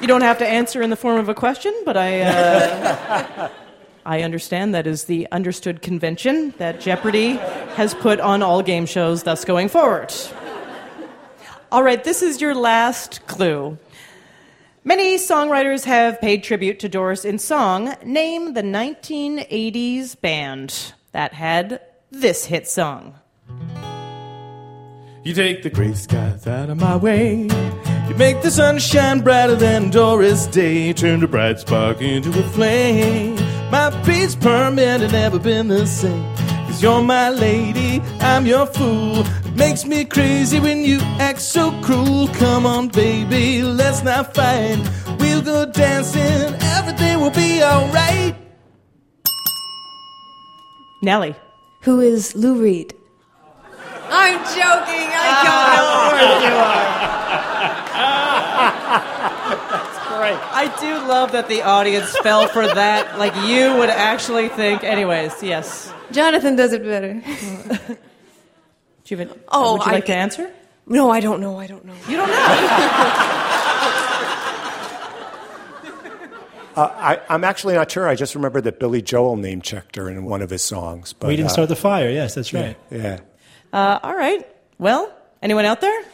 You 0.00 0.08
don't 0.08 0.22
have 0.22 0.38
to 0.38 0.46
answer 0.46 0.82
in 0.82 0.90
the 0.90 0.96
form 0.96 1.20
of 1.20 1.28
a 1.28 1.34
question, 1.34 1.72
but 1.84 1.96
I. 1.96 2.22
Uh, 2.22 3.48
I 4.08 4.22
understand 4.22 4.74
that 4.74 4.86
is 4.86 5.04
the 5.04 5.28
understood 5.32 5.82
convention 5.82 6.54
that 6.56 6.80
Jeopardy 6.80 7.32
has 7.76 7.92
put 7.92 8.20
on 8.20 8.42
all 8.42 8.62
game 8.62 8.86
shows 8.86 9.24
thus 9.24 9.44
going 9.44 9.68
forward. 9.68 10.14
All 11.70 11.82
right, 11.82 12.02
this 12.02 12.22
is 12.22 12.40
your 12.40 12.54
last 12.54 13.26
clue. 13.26 13.76
Many 14.82 15.18
songwriters 15.18 15.84
have 15.84 16.22
paid 16.22 16.42
tribute 16.42 16.78
to 16.78 16.88
Doris 16.88 17.26
in 17.26 17.38
song. 17.38 17.94
Name 18.02 18.54
the 18.54 18.62
1980s 18.62 20.18
band 20.18 20.94
that 21.12 21.34
had 21.34 21.82
this 22.10 22.46
hit 22.46 22.66
song. 22.66 23.14
You 25.22 25.34
take 25.34 25.62
the 25.62 25.68
gray 25.68 25.92
skies 25.92 26.46
out 26.46 26.70
of 26.70 26.80
my 26.80 26.96
way. 26.96 27.42
You 28.08 28.14
make 28.14 28.40
the 28.40 28.50
sun 28.50 28.78
shine 28.78 29.20
brighter 29.20 29.56
than 29.56 29.90
Doris 29.90 30.46
Day. 30.46 30.94
Turn 30.94 31.22
a 31.22 31.28
bright 31.28 31.60
spark 31.60 32.00
into 32.00 32.30
a 32.30 32.42
flame. 32.44 33.36
My 33.70 33.90
peace 34.04 34.34
permit 34.34 35.00
had 35.00 35.12
never 35.12 35.38
been 35.38 35.68
the 35.68 35.86
same. 35.86 36.24
Cause 36.66 36.82
you're 36.82 37.02
my 37.02 37.30
lady, 37.30 38.00
I'm 38.20 38.46
your 38.46 38.66
fool. 38.66 39.20
It 39.20 39.56
makes 39.56 39.84
me 39.84 40.04
crazy 40.04 40.60
when 40.60 40.84
you 40.84 40.98
act 41.18 41.40
so 41.40 41.70
cruel. 41.82 42.28
Come 42.28 42.66
on, 42.66 42.88
baby, 42.88 43.62
let's 43.62 44.02
not 44.02 44.34
fight. 44.34 44.78
We'll 45.18 45.42
go 45.42 45.66
dancing, 45.66 46.54
everything 46.76 47.20
will 47.20 47.30
be 47.30 47.62
alright. 47.62 48.36
Nellie. 51.02 51.36
Who 51.82 52.00
is 52.00 52.34
Lou 52.34 52.60
Reed? 52.60 52.94
I'm 54.10 54.38
joking. 54.44 55.08
That's 55.10 55.44
great. 60.36 60.52
I 60.52 60.80
do 60.80 61.08
love 61.08 61.32
that 61.32 61.48
the 61.48 61.62
audience 61.62 62.16
fell 62.18 62.46
for 62.48 62.66
that. 62.66 63.18
Like 63.18 63.34
you 63.48 63.74
would 63.78 63.90
actually 63.90 64.48
think. 64.48 64.84
Anyways, 64.84 65.42
yes. 65.42 65.92
Jonathan 66.10 66.56
does 66.56 66.72
it 66.72 66.82
better. 66.84 67.14
Do 67.14 67.22
you 69.06 69.16
have 69.16 69.30
an, 69.30 69.40
Oh, 69.48 69.74
would 69.74 69.84
you 69.86 69.90
I- 69.90 69.94
like 69.94 70.06
to 70.06 70.14
answer? 70.14 70.50
No, 70.86 71.10
I 71.10 71.20
don't 71.20 71.40
know. 71.40 71.58
I 71.58 71.66
don't 71.66 71.84
know. 71.84 71.94
You 72.08 72.16
don't 72.16 72.28
know. 72.28 73.34
Uh, 76.76 76.86
I, 76.94 77.20
I'm 77.28 77.42
actually 77.42 77.74
not 77.74 77.90
sure. 77.90 78.06
I 78.06 78.14
just 78.14 78.36
remember 78.36 78.60
that 78.60 78.78
Billy 78.78 79.02
Joel 79.02 79.34
name 79.34 79.62
checked 79.62 79.96
her 79.96 80.08
in 80.08 80.24
one 80.24 80.42
of 80.42 80.50
his 80.50 80.62
songs. 80.62 81.12
But, 81.12 81.26
we 81.26 81.34
didn't 81.34 81.48
uh, 81.50 81.54
start 81.54 81.68
the 81.70 81.74
fire. 81.74 82.08
Yes, 82.08 82.36
that's 82.36 82.54
right. 82.54 82.76
Yeah. 82.88 83.18
Uh, 83.72 83.98
all 84.00 84.16
right. 84.16 84.46
Well, 84.78 85.12
anyone 85.42 85.64
out 85.64 85.80
there? 85.80 86.04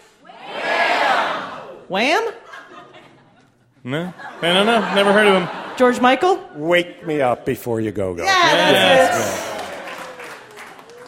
Wham? 1.89 2.33
No, 3.85 4.15
I 4.41 4.53
don't 4.53 4.67
know. 4.67 4.81
Never 4.95 5.13
heard 5.13 5.27
of 5.27 5.43
him. 5.43 5.77
George 5.77 6.01
Michael? 6.01 6.41
Wake 6.55 7.07
me 7.07 7.21
up 7.21 7.45
before 7.45 7.81
you 7.81 7.93
go 7.93 8.15
go. 8.15 8.25
that's 8.25 9.53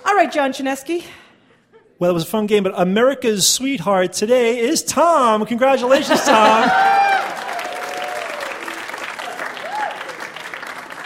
All 0.04 0.14
right, 0.14 0.30
John 0.30 0.52
Chaneski. 0.52 1.04
Well, 1.98 2.10
it 2.10 2.14
was 2.14 2.24
a 2.24 2.26
fun 2.26 2.46
game, 2.46 2.62
but 2.62 2.74
America's 2.76 3.48
sweetheart 3.48 4.12
today 4.12 4.58
is 4.58 4.84
Tom. 4.84 5.46
Congratulations, 5.46 6.22
Tom. 6.24 6.70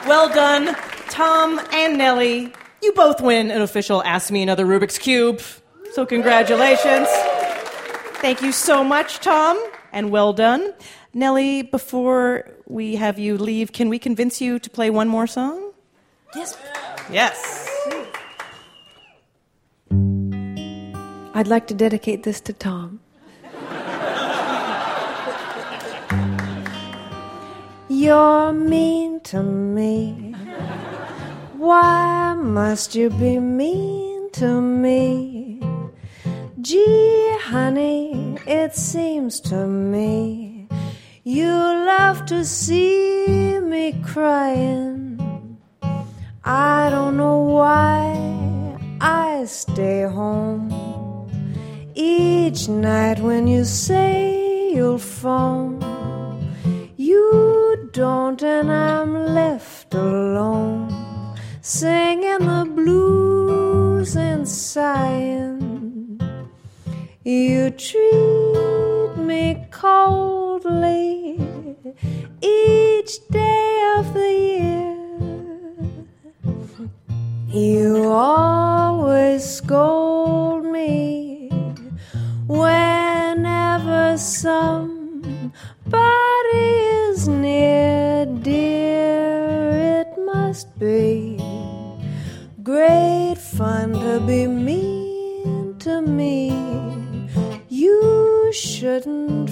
Well 0.06 0.28
done, 0.30 0.74
Tom 1.08 1.60
and 1.72 1.96
Nellie. 1.96 2.52
You 2.82 2.92
both 2.94 3.20
win 3.20 3.52
an 3.52 3.62
official 3.62 4.02
Ask 4.02 4.32
Me 4.32 4.42
Another 4.42 4.66
Rubik's 4.66 4.98
Cube. 4.98 5.40
So, 5.92 6.04
congratulations. 6.04 7.06
Thank 8.14 8.42
you 8.42 8.50
so 8.50 8.82
much, 8.82 9.20
Tom, 9.20 9.62
and 9.92 10.10
well 10.10 10.32
done. 10.32 10.72
Nellie, 11.12 11.62
before 11.62 12.48
we 12.66 12.94
have 12.94 13.18
you 13.18 13.36
leave, 13.36 13.72
can 13.72 13.88
we 13.88 13.98
convince 13.98 14.40
you 14.40 14.60
to 14.60 14.70
play 14.70 14.90
one 14.90 15.08
more 15.08 15.26
song? 15.26 15.72
Yes. 16.36 16.56
Yes. 17.10 17.68
I'd 21.34 21.48
like 21.48 21.66
to 21.66 21.74
dedicate 21.74 22.22
this 22.22 22.40
to 22.42 22.52
Tom. 22.52 23.00
You're 27.88 28.52
mean 28.52 29.20
to 29.20 29.42
me. 29.42 30.32
Why 31.56 32.34
must 32.34 32.94
you 32.94 33.10
be 33.10 33.40
mean 33.40 34.30
to 34.32 34.60
me? 34.60 35.60
Gee, 36.60 37.36
honey, 37.42 38.38
it 38.46 38.76
seems 38.76 39.40
to 39.40 39.66
me 39.66 40.49
you 41.30 41.46
love 41.46 42.26
to 42.26 42.44
see 42.44 43.60
me 43.60 43.92
crying. 44.02 45.56
I 46.44 46.90
don't 46.90 47.16
know 47.16 47.38
why 47.38 48.18
I 49.00 49.44
stay 49.44 50.02
home 50.02 50.72
each 51.94 52.68
night 52.68 53.20
when 53.20 53.46
you 53.46 53.64
say 53.64 54.72
you'll 54.74 54.98
phone. 54.98 55.78
You 56.96 57.88
don't, 57.92 58.42
and 58.42 58.72
I'm 58.72 59.12
left 59.32 59.94
alone, 59.94 60.90
singing 61.60 62.40
the 62.40 62.64
blues 62.74 64.16
and 64.16 64.48
sighing. 64.48 65.69
You 67.22 67.68
treat 67.72 69.14
me 69.18 69.66
coldly 69.70 71.38
each 72.40 73.28
day 73.28 73.94
of 73.98 74.14
the 74.14 74.32
year. 74.48 74.96
You 77.48 78.10
always 78.10 79.44
scold 79.44 80.64
me 80.64 81.50
whenever 82.46 84.16
somebody 84.16 85.30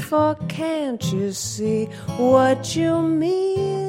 for 0.09 0.34
can't 0.48 1.12
you 1.12 1.30
see 1.32 1.84
what 2.16 2.74
you 2.74 3.02
mean 3.02 3.88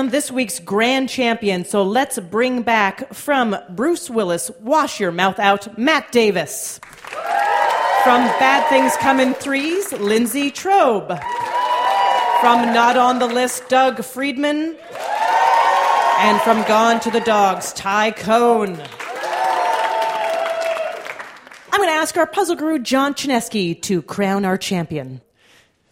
Crown 0.00 0.08
this 0.08 0.30
week's 0.30 0.58
grand 0.60 1.10
champion. 1.10 1.62
So 1.62 1.82
let's 1.82 2.18
bring 2.18 2.62
back 2.62 3.12
from 3.12 3.54
Bruce 3.68 4.08
Willis, 4.08 4.50
Wash 4.62 4.98
Your 4.98 5.12
Mouth 5.12 5.38
Out, 5.38 5.76
Matt 5.76 6.10
Davis. 6.10 6.80
From 8.02 8.22
Bad 8.40 8.66
Things 8.70 8.96
Come 8.96 9.20
in 9.20 9.34
Threes, 9.34 9.92
Lindsay 9.92 10.50
Trobe. 10.50 11.08
From 12.40 12.72
Not 12.72 12.96
on 12.96 13.18
the 13.18 13.26
List, 13.26 13.68
Doug 13.68 14.02
Friedman. 14.02 14.74
And 16.20 16.40
from 16.40 16.62
Gone 16.62 16.98
to 17.00 17.10
the 17.10 17.20
Dogs, 17.20 17.74
Ty 17.74 18.12
Cohn. 18.12 18.80
I'm 21.72 21.78
going 21.78 21.90
to 21.90 21.94
ask 21.94 22.16
our 22.16 22.26
puzzle 22.26 22.56
guru, 22.56 22.78
John 22.78 23.12
Chaneski, 23.12 23.78
to 23.82 24.00
crown 24.00 24.46
our 24.46 24.56
champion. 24.56 25.20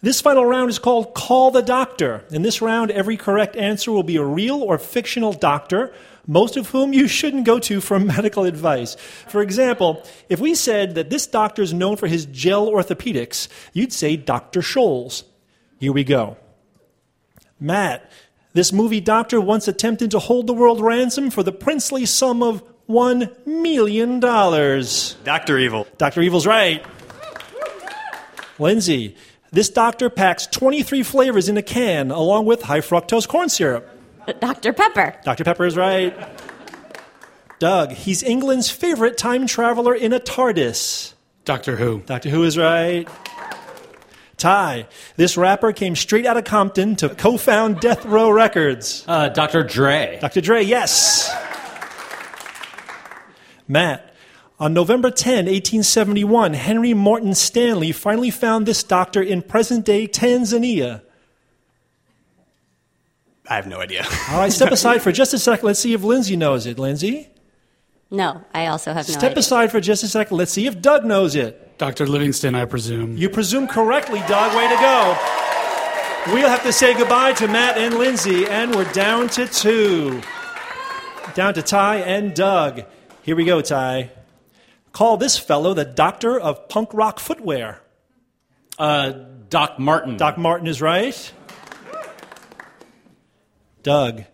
This 0.01 0.21
final 0.21 0.47
round 0.47 0.71
is 0.71 0.79
called 0.79 1.13
Call 1.15 1.51
the 1.51 1.63
Doctor. 1.63 2.25
In 2.31 2.43
this 2.43 2.63
round, 2.63 2.93
every 2.93 3.17
correct 3.17 3.57
answer 3.57 3.91
will 3.91 4.05
be 4.05 4.17
a 4.17 4.25
real 4.25 4.63
or 4.63 4.79
fictional 4.79 5.33
doctor, 5.33 5.93
most 6.25 6.57
of 6.57 6.71
whom 6.71 6.93
you 6.93 7.09
shouldn't 7.09 7.45
go 7.45 7.59
to 7.59 7.81
for 7.81 7.99
medical 8.17 8.45
advice. 8.45 8.95
For 9.27 9.43
example, 9.43 10.05
if 10.29 10.39
we 10.39 10.55
said 10.55 10.95
that 10.95 11.11
this 11.11 11.27
doctor 11.27 11.63
is 11.63 11.75
known 11.75 11.97
for 11.97 12.07
his 12.07 12.27
gel 12.27 12.69
orthopedics, 12.69 13.49
you'd 13.73 13.93
say 13.93 14.17
Dr. 14.17 14.61
Scholl's. 14.61 15.25
Here 15.81 15.93
we 15.93 16.05
go. 16.05 16.37
Matt, 17.59 18.09
this 18.53 18.73
movie 18.73 19.01
doctor 19.01 19.41
once 19.41 19.67
attempted 19.67 20.13
to 20.13 20.21
hold 20.21 20.47
the 20.47 20.55
world 20.55 20.81
ransom 20.81 21.31
for 21.31 21.43
the 21.43 21.53
princely 21.53 22.07
sum 22.07 22.43
of 22.45 22.63
$1 22.89 23.47
million. 23.47 24.21
Dr. 24.21 25.59
Evil. 25.59 25.89
Dr. 25.99 26.23
Evil's 26.23 26.47
right. 26.47 26.85
Lindsay, 28.61 29.17
this 29.51 29.69
doctor 29.69 30.11
packs 30.11 30.47
23 30.47 31.03
flavors 31.03 31.49
in 31.49 31.57
a 31.57 31.63
can 31.63 32.11
along 32.11 32.47
with 32.47 32.63
high 32.63 32.81
fructose 32.81 33.27
corn 33.27 33.49
syrup. 33.49 33.89
Dr. 34.41 34.73
Pepper. 34.73 35.17
Dr. 35.25 35.45
Pepper 35.45 35.65
is 35.65 35.77
right. 35.77 36.15
Doug, 37.59 37.93
he's 37.93 38.23
England's 38.23 38.71
favorite 38.71 39.17
time 39.17 39.47
traveler 39.47 39.95
in 39.95 40.13
a 40.13 40.21
TARDIS. 40.21 41.15
Doctor 41.45 41.77
Who. 41.77 42.01
Doctor 42.01 42.29
Who 42.29 42.45
is 42.45 42.59
right. 42.59 43.09
Ty, 44.37 44.87
this 45.17 45.37
rapper 45.37 45.73
came 45.73 45.97
straight 45.97 46.25
out 46.25 46.37
of 46.37 46.45
Compton 46.45 46.95
to 46.97 47.09
co 47.09 47.37
found 47.37 47.81
Death 47.81 48.05
Row 48.05 48.31
Records. 48.31 49.05
Uh, 49.09 49.29
Dr. 49.31 49.65
Dre. 49.65 50.19
Dr. 50.21 50.41
Dre, 50.41 50.63
yes. 50.63 51.29
Matt, 53.67 54.08
on 54.61 54.75
November 54.75 55.11
10, 55.11 55.47
1871, 55.47 56.55
Henry 56.55 56.95
Morton 56.95 57.35
Stanley 57.35 57.93
finally 57.93 58.31
found 58.31 58.67
this 58.67 58.83
doctor 58.83 59.23
in 59.23 59.43
present 59.43 59.85
day 59.85 60.09
Tanzania. 60.09 61.03
I 63.49 63.55
have 63.55 63.67
no 63.67 63.81
idea. 63.81 64.05
All 64.31 64.39
right, 64.39 64.53
step 64.53 64.73
aside 64.73 65.01
for 65.01 65.11
just 65.13 65.33
a 65.33 65.39
second. 65.39 65.67
Let's 65.67 65.81
see 65.81 65.95
if 65.95 66.03
Lindsay 66.03 66.37
knows 66.37 66.67
it. 66.67 66.79
Lindsay? 66.79 67.29
No, 68.11 68.43
I 68.55 68.67
also 68.67 68.93
have 68.93 69.07
no 69.09 69.13
Step 69.13 69.31
idea. 69.33 69.41
aside 69.41 69.71
for 69.71 69.81
just 69.81 70.03
a 70.03 70.09
second. 70.09 70.37
Let's 70.37 70.53
see 70.53 70.67
if 70.67 70.81
Doug 70.83 71.05
knows 71.05 71.35
it. 71.35 71.79
Dr. 71.79 72.07
Livingstone, 72.07 72.55
I 72.55 72.65
presume. 72.65 73.17
You 73.17 73.29
presume 73.31 73.69
correctly, 73.69 74.21
Doug. 74.27 74.55
Way 74.57 74.69
to 74.69 74.81
go. 74.81 75.17
We'll 76.35 76.49
have 76.49 76.63
to 76.65 76.73
say 76.73 76.95
goodbye 76.95 77.33
to 77.35 77.47
Matt 77.49 77.79
and 77.79 77.95
Lindsay, 77.95 78.47
and 78.47 78.75
we're 78.75 78.91
down 78.93 79.29
to 79.31 79.47
two. 79.47 80.21
Down 81.35 81.55
to 81.55 81.63
Ty 81.63 81.99
and 82.01 82.35
Doug. 82.35 82.83
Here 83.23 83.37
we 83.37 83.45
go, 83.45 83.61
Ty. 83.63 84.11
Call 84.99 85.17
this 85.17 85.39
fellow 85.39 85.75
the 85.75 85.85
doctor 85.85 86.37
of 86.41 86.69
punk 86.69 86.93
rock 86.93 87.21
footwear. 87.21 87.81
Uh, 88.81 89.13
Doc 89.49 89.79
Martin. 89.79 90.17
Doc 90.17 90.37
Martin 90.37 90.67
is 90.67 90.83
right. 90.83 91.33
Doug. 93.85 94.25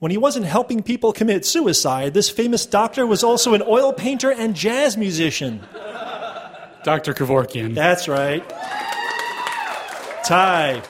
When 0.00 0.10
he 0.10 0.18
wasn't 0.18 0.46
helping 0.46 0.82
people 0.82 1.12
commit 1.12 1.46
suicide, 1.46 2.12
this 2.12 2.28
famous 2.28 2.66
doctor 2.66 3.06
was 3.06 3.22
also 3.22 3.54
an 3.54 3.62
oil 3.68 3.92
painter 3.92 4.32
and 4.32 4.56
jazz 4.56 4.96
musician. 4.96 5.60
Dr. 6.82 7.14
Kevorkian. 7.14 7.76
That's 7.76 8.08
right. 8.08 8.42
Ty. 10.24 10.82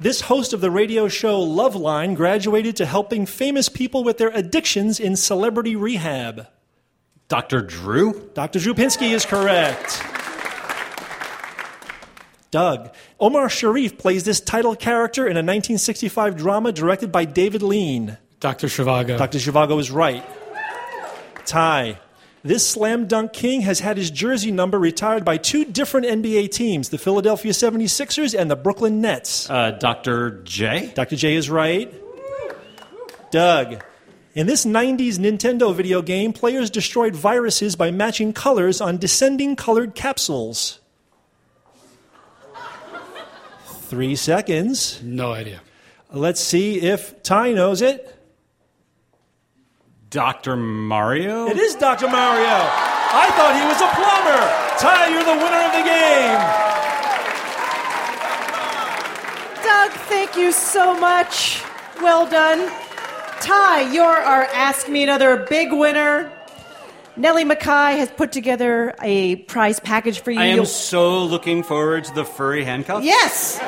This 0.00 0.22
host 0.22 0.52
of 0.52 0.60
the 0.60 0.72
radio 0.72 1.06
show 1.06 1.38
Loveline 1.38 2.16
graduated 2.16 2.74
to 2.78 2.84
helping 2.84 3.26
famous 3.26 3.68
people 3.68 4.02
with 4.02 4.18
their 4.18 4.30
addictions 4.30 4.98
in 4.98 5.14
celebrity 5.14 5.76
rehab. 5.76 6.48
Dr. 7.28 7.60
Drew? 7.60 8.30
Dr. 8.32 8.58
Drew 8.58 8.72
Pinsky 8.74 9.12
is 9.12 9.26
correct. 9.26 10.02
Doug. 12.50 12.94
Omar 13.20 13.50
Sharif 13.50 13.98
plays 13.98 14.24
this 14.24 14.40
title 14.40 14.74
character 14.74 15.26
in 15.26 15.32
a 15.32 15.44
1965 15.44 16.36
drama 16.36 16.72
directed 16.72 17.12
by 17.12 17.26
David 17.26 17.62
Lean. 17.62 18.16
Dr. 18.40 18.68
Zhivago. 18.68 19.18
Dr. 19.18 19.38
Zhivago 19.38 19.78
is 19.78 19.90
right. 19.90 20.24
Ty. 21.44 22.00
This 22.42 22.66
slam 22.66 23.06
dunk 23.06 23.34
king 23.34 23.62
has 23.62 23.80
had 23.80 23.98
his 23.98 24.10
jersey 24.10 24.50
number 24.50 24.78
retired 24.78 25.24
by 25.24 25.36
two 25.36 25.66
different 25.66 26.06
NBA 26.06 26.50
teams, 26.52 26.88
the 26.88 26.96
Philadelphia 26.96 27.52
76ers 27.52 28.38
and 28.38 28.50
the 28.50 28.56
Brooklyn 28.56 29.02
Nets. 29.02 29.50
Uh, 29.50 29.72
Dr. 29.72 30.40
J? 30.44 30.92
Dr. 30.94 31.16
J 31.16 31.34
is 31.34 31.50
right. 31.50 31.92
Doug. 33.30 33.82
In 34.34 34.46
this 34.46 34.64
90s 34.66 35.18
Nintendo 35.18 35.74
video 35.74 36.02
game, 36.02 36.32
players 36.32 36.70
destroyed 36.70 37.16
viruses 37.16 37.76
by 37.76 37.90
matching 37.90 38.32
colors 38.32 38.80
on 38.80 38.98
descending 38.98 39.56
colored 39.56 39.94
capsules. 39.94 40.80
Three 43.66 44.16
seconds. 44.16 45.02
No 45.02 45.32
idea. 45.32 45.62
Let's 46.12 46.40
see 46.40 46.80
if 46.80 47.22
Ty 47.22 47.52
knows 47.52 47.80
it. 47.80 48.14
Dr. 50.10 50.56
Mario? 50.56 51.46
It 51.48 51.56
is 51.56 51.74
Dr. 51.74 52.08
Mario. 52.08 52.46
I 52.50 53.28
thought 53.32 53.56
he 53.56 53.64
was 53.64 53.80
a 53.80 53.88
plumber. 53.96 54.40
Ty, 54.78 55.08
you're 55.08 55.24
the 55.24 55.36
winner 55.36 55.62
of 55.64 55.72
the 55.72 55.84
game. 55.88 56.40
Doug, 59.64 59.90
thank 60.08 60.36
you 60.36 60.52
so 60.52 60.98
much. 60.98 61.62
Well 62.00 62.28
done. 62.28 62.87
Ty, 63.40 63.92
you're 63.92 64.04
our 64.04 64.44
Ask 64.52 64.88
Me 64.88 65.02
Another 65.04 65.36
big 65.48 65.72
winner. 65.72 66.30
Nellie 67.16 67.44
McKay 67.44 67.96
has 67.98 68.10
put 68.10 68.30
together 68.32 68.94
a 69.02 69.36
prize 69.36 69.80
package 69.80 70.20
for 70.20 70.30
you. 70.30 70.38
I 70.40 70.46
am 70.46 70.56
You'll- 70.56 70.66
so 70.66 71.24
looking 71.24 71.62
forward 71.62 72.04
to 72.04 72.14
the 72.14 72.24
furry 72.24 72.64
handcuffs. 72.64 73.04
Yes! 73.04 73.60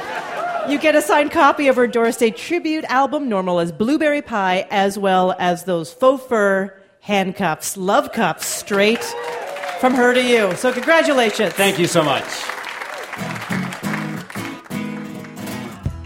You 0.68 0.78
get 0.78 0.94
a 0.94 1.02
signed 1.02 1.30
copy 1.32 1.68
of 1.68 1.76
her 1.76 1.86
Doris 1.86 2.16
Day 2.16 2.30
tribute 2.30 2.84
album, 2.84 3.28
Normal 3.28 3.60
as 3.60 3.72
Blueberry 3.72 4.22
Pie, 4.22 4.66
as 4.70 4.98
well 4.98 5.34
as 5.38 5.64
those 5.64 5.92
faux 5.92 6.24
fur 6.26 6.76
handcuffs, 7.00 7.76
love 7.76 8.12
cuffs, 8.12 8.46
straight 8.46 9.02
from 9.80 9.94
her 9.94 10.12
to 10.14 10.22
you. 10.22 10.54
So, 10.56 10.72
congratulations. 10.72 11.52
Thank 11.54 11.78
you 11.78 11.86
so 11.86 12.02
much. 12.04 12.24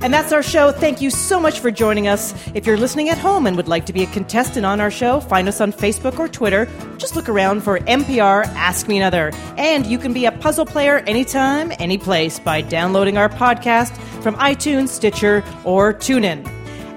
And 0.05 0.13
that's 0.13 0.33
our 0.33 0.43
show. 0.43 0.71
Thank 0.71 1.01
you 1.01 1.09
so 1.09 1.41
much 1.41 1.61
for 1.61 1.71
joining 1.71 2.09
us. 2.09 2.35
If 2.53 2.67
you're 2.67 2.77
listening 2.77 3.09
at 3.09 3.17
home 3.17 3.47
and 3.47 3.57
would 3.57 3.69
like 3.69 3.87
to 3.87 3.93
be 3.95 4.03
a 4.03 4.07
contestant 4.09 4.67
on 4.67 4.79
our 4.79 4.91
show, 4.91 5.19
find 5.19 5.49
us 5.49 5.63
on 5.63 5.73
Facebook 5.73 6.19
or 6.19 6.29
Twitter. 6.29 6.69
Just 6.99 7.17
look 7.17 7.27
around 7.27 7.63
for 7.63 7.79
NPR 7.79 8.45
Ask 8.49 8.87
Me 8.87 8.99
Another. 8.99 9.33
And 9.57 9.87
you 9.87 9.97
can 9.97 10.13
be 10.13 10.27
a 10.27 10.33
puzzle 10.33 10.67
player 10.67 10.99
anytime, 11.07 11.73
any 11.79 11.97
place 11.97 12.39
by 12.39 12.61
downloading 12.61 13.17
our 13.17 13.31
podcast 13.31 13.97
from 14.23 14.35
iTunes, 14.35 14.89
Stitcher, 14.89 15.43
or 15.65 15.95
TuneIn. 15.95 16.47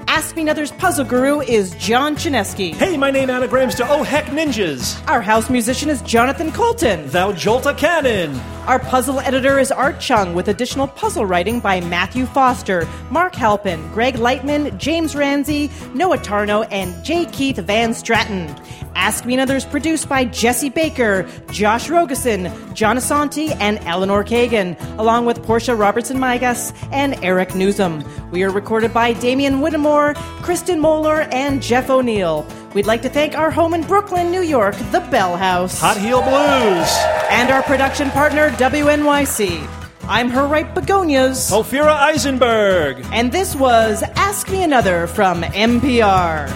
Ask 0.10 0.36
Me 0.36 0.42
Another's 0.42 0.74
puzzle 0.74 1.06
guru 1.06 1.40
is 1.40 1.76
John 1.76 2.18
Chaneski. 2.18 2.74
Hey, 2.74 2.98
my 2.98 3.10
name 3.10 3.30
anagrams 3.30 3.76
to 3.76 3.90
Oh 3.90 4.04
Heck 4.04 4.26
Ninjas. 4.26 5.02
Our 5.08 5.22
house 5.22 5.50
musician 5.50 5.90
is 5.90 6.02
Jonathan 6.02 6.52
Coulton. 6.52 7.08
Thou 7.08 7.32
Jolta 7.32 7.78
Cannon. 7.78 8.38
Our 8.68 8.80
puzzle 8.80 9.22
editor 9.22 9.60
is 9.60 9.72
Art 9.72 10.02
Chung 10.02 10.34
with 10.36 10.50
additional 10.50 10.88
puzzle 10.88 11.26
writing 11.26 11.62
by 11.62 11.80
Matthew 11.80 12.26
Foster, 12.26 12.86
Mark 13.10 13.34
Halpin, 13.34 13.82
Greg 13.94 14.16
Lightman, 14.16 14.78
James 14.78 15.16
Ramsey, 15.16 15.72
Noah 15.94 16.18
Tarnow, 16.18 16.68
and 16.70 16.94
J. 17.02 17.28
Keith 17.28 17.56
Van 17.56 17.92
Straaten. 17.92 18.54
Ask 18.94 19.24
Me 19.26 19.36
Another 19.36 19.56
is 19.56 19.64
produced 19.64 20.10
by 20.10 20.26
Jesse 20.26 20.68
Baker, 20.68 21.26
Josh 21.50 21.88
Rogosin, 21.88 22.52
John 22.74 22.98
Asante, 22.98 23.56
and 23.62 23.80
Eleanor 23.86 24.26
Kagan, 24.26 24.76
along 25.00 25.26
with 25.26 25.42
Portia 25.44 25.74
Robertson 25.74 26.18
Migas 26.18 26.76
and 26.92 27.16
Eric 27.24 27.56
Newsom. 27.56 28.04
We 28.32 28.44
are 28.44 28.52
recorded 28.52 28.94
by 28.94 29.14
Damian 29.14 29.62
Whittemore, 29.62 30.14
Kristen 30.42 30.82
Moeller, 30.82 31.22
and 31.32 31.64
Jeff 31.64 31.90
O'Neill. 31.90 32.46
We'd 32.78 32.86
like 32.86 33.02
to 33.02 33.10
thank 33.10 33.36
our 33.36 33.50
home 33.50 33.74
in 33.74 33.82
Brooklyn, 33.82 34.30
New 34.30 34.44
York, 34.44 34.76
the 34.92 35.00
Bell 35.10 35.36
House. 35.36 35.80
Hot 35.80 35.98
Heel 35.98 36.22
Blues. 36.22 36.88
And 37.32 37.50
our 37.50 37.64
production 37.64 38.12
partner, 38.12 38.52
WNYC. 38.52 39.68
I'm 40.04 40.30
her 40.30 40.46
right 40.46 40.72
begonias. 40.76 41.50
Ophira 41.50 41.96
Eisenberg. 41.96 43.04
And 43.12 43.32
this 43.32 43.56
was 43.56 44.04
Ask 44.16 44.52
Me 44.52 44.62
Another 44.62 45.08
from 45.08 45.42
NPR. 45.42 46.48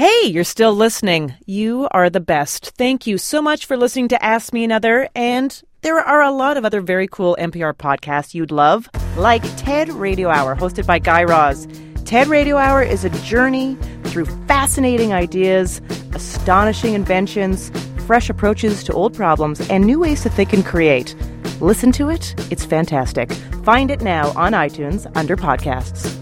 Hey, 0.00 0.28
you're 0.28 0.44
still 0.44 0.74
listening. 0.74 1.34
You 1.44 1.86
are 1.90 2.08
the 2.08 2.20
best. 2.20 2.70
Thank 2.78 3.06
you 3.06 3.18
so 3.18 3.42
much 3.42 3.66
for 3.66 3.76
listening 3.76 4.08
to 4.08 4.24
Ask 4.24 4.50
Me 4.50 4.64
Another. 4.64 5.10
And 5.14 5.62
there 5.82 5.98
are 5.98 6.22
a 6.22 6.30
lot 6.30 6.56
of 6.56 6.64
other 6.64 6.80
very 6.80 7.06
cool 7.06 7.36
NPR 7.38 7.74
podcasts 7.74 8.32
you'd 8.32 8.50
love, 8.50 8.88
like 9.18 9.42
TED 9.58 9.90
Radio 9.90 10.30
Hour, 10.30 10.56
hosted 10.56 10.86
by 10.86 11.00
Guy 11.00 11.24
Raz. 11.24 11.68
TED 12.06 12.28
Radio 12.28 12.56
Hour 12.56 12.82
is 12.82 13.04
a 13.04 13.10
journey 13.10 13.76
through 14.04 14.24
fascinating 14.46 15.12
ideas, 15.12 15.82
astonishing 16.14 16.94
inventions, 16.94 17.70
fresh 18.06 18.30
approaches 18.30 18.82
to 18.84 18.94
old 18.94 19.12
problems, 19.12 19.60
and 19.68 19.84
new 19.84 20.00
ways 20.00 20.22
to 20.22 20.30
think 20.30 20.54
and 20.54 20.64
create. 20.64 21.14
Listen 21.60 21.92
to 21.92 22.08
it, 22.08 22.34
it's 22.50 22.64
fantastic. 22.64 23.30
Find 23.64 23.90
it 23.90 24.00
now 24.00 24.32
on 24.34 24.52
iTunes 24.52 25.14
under 25.14 25.36
podcasts. 25.36 26.19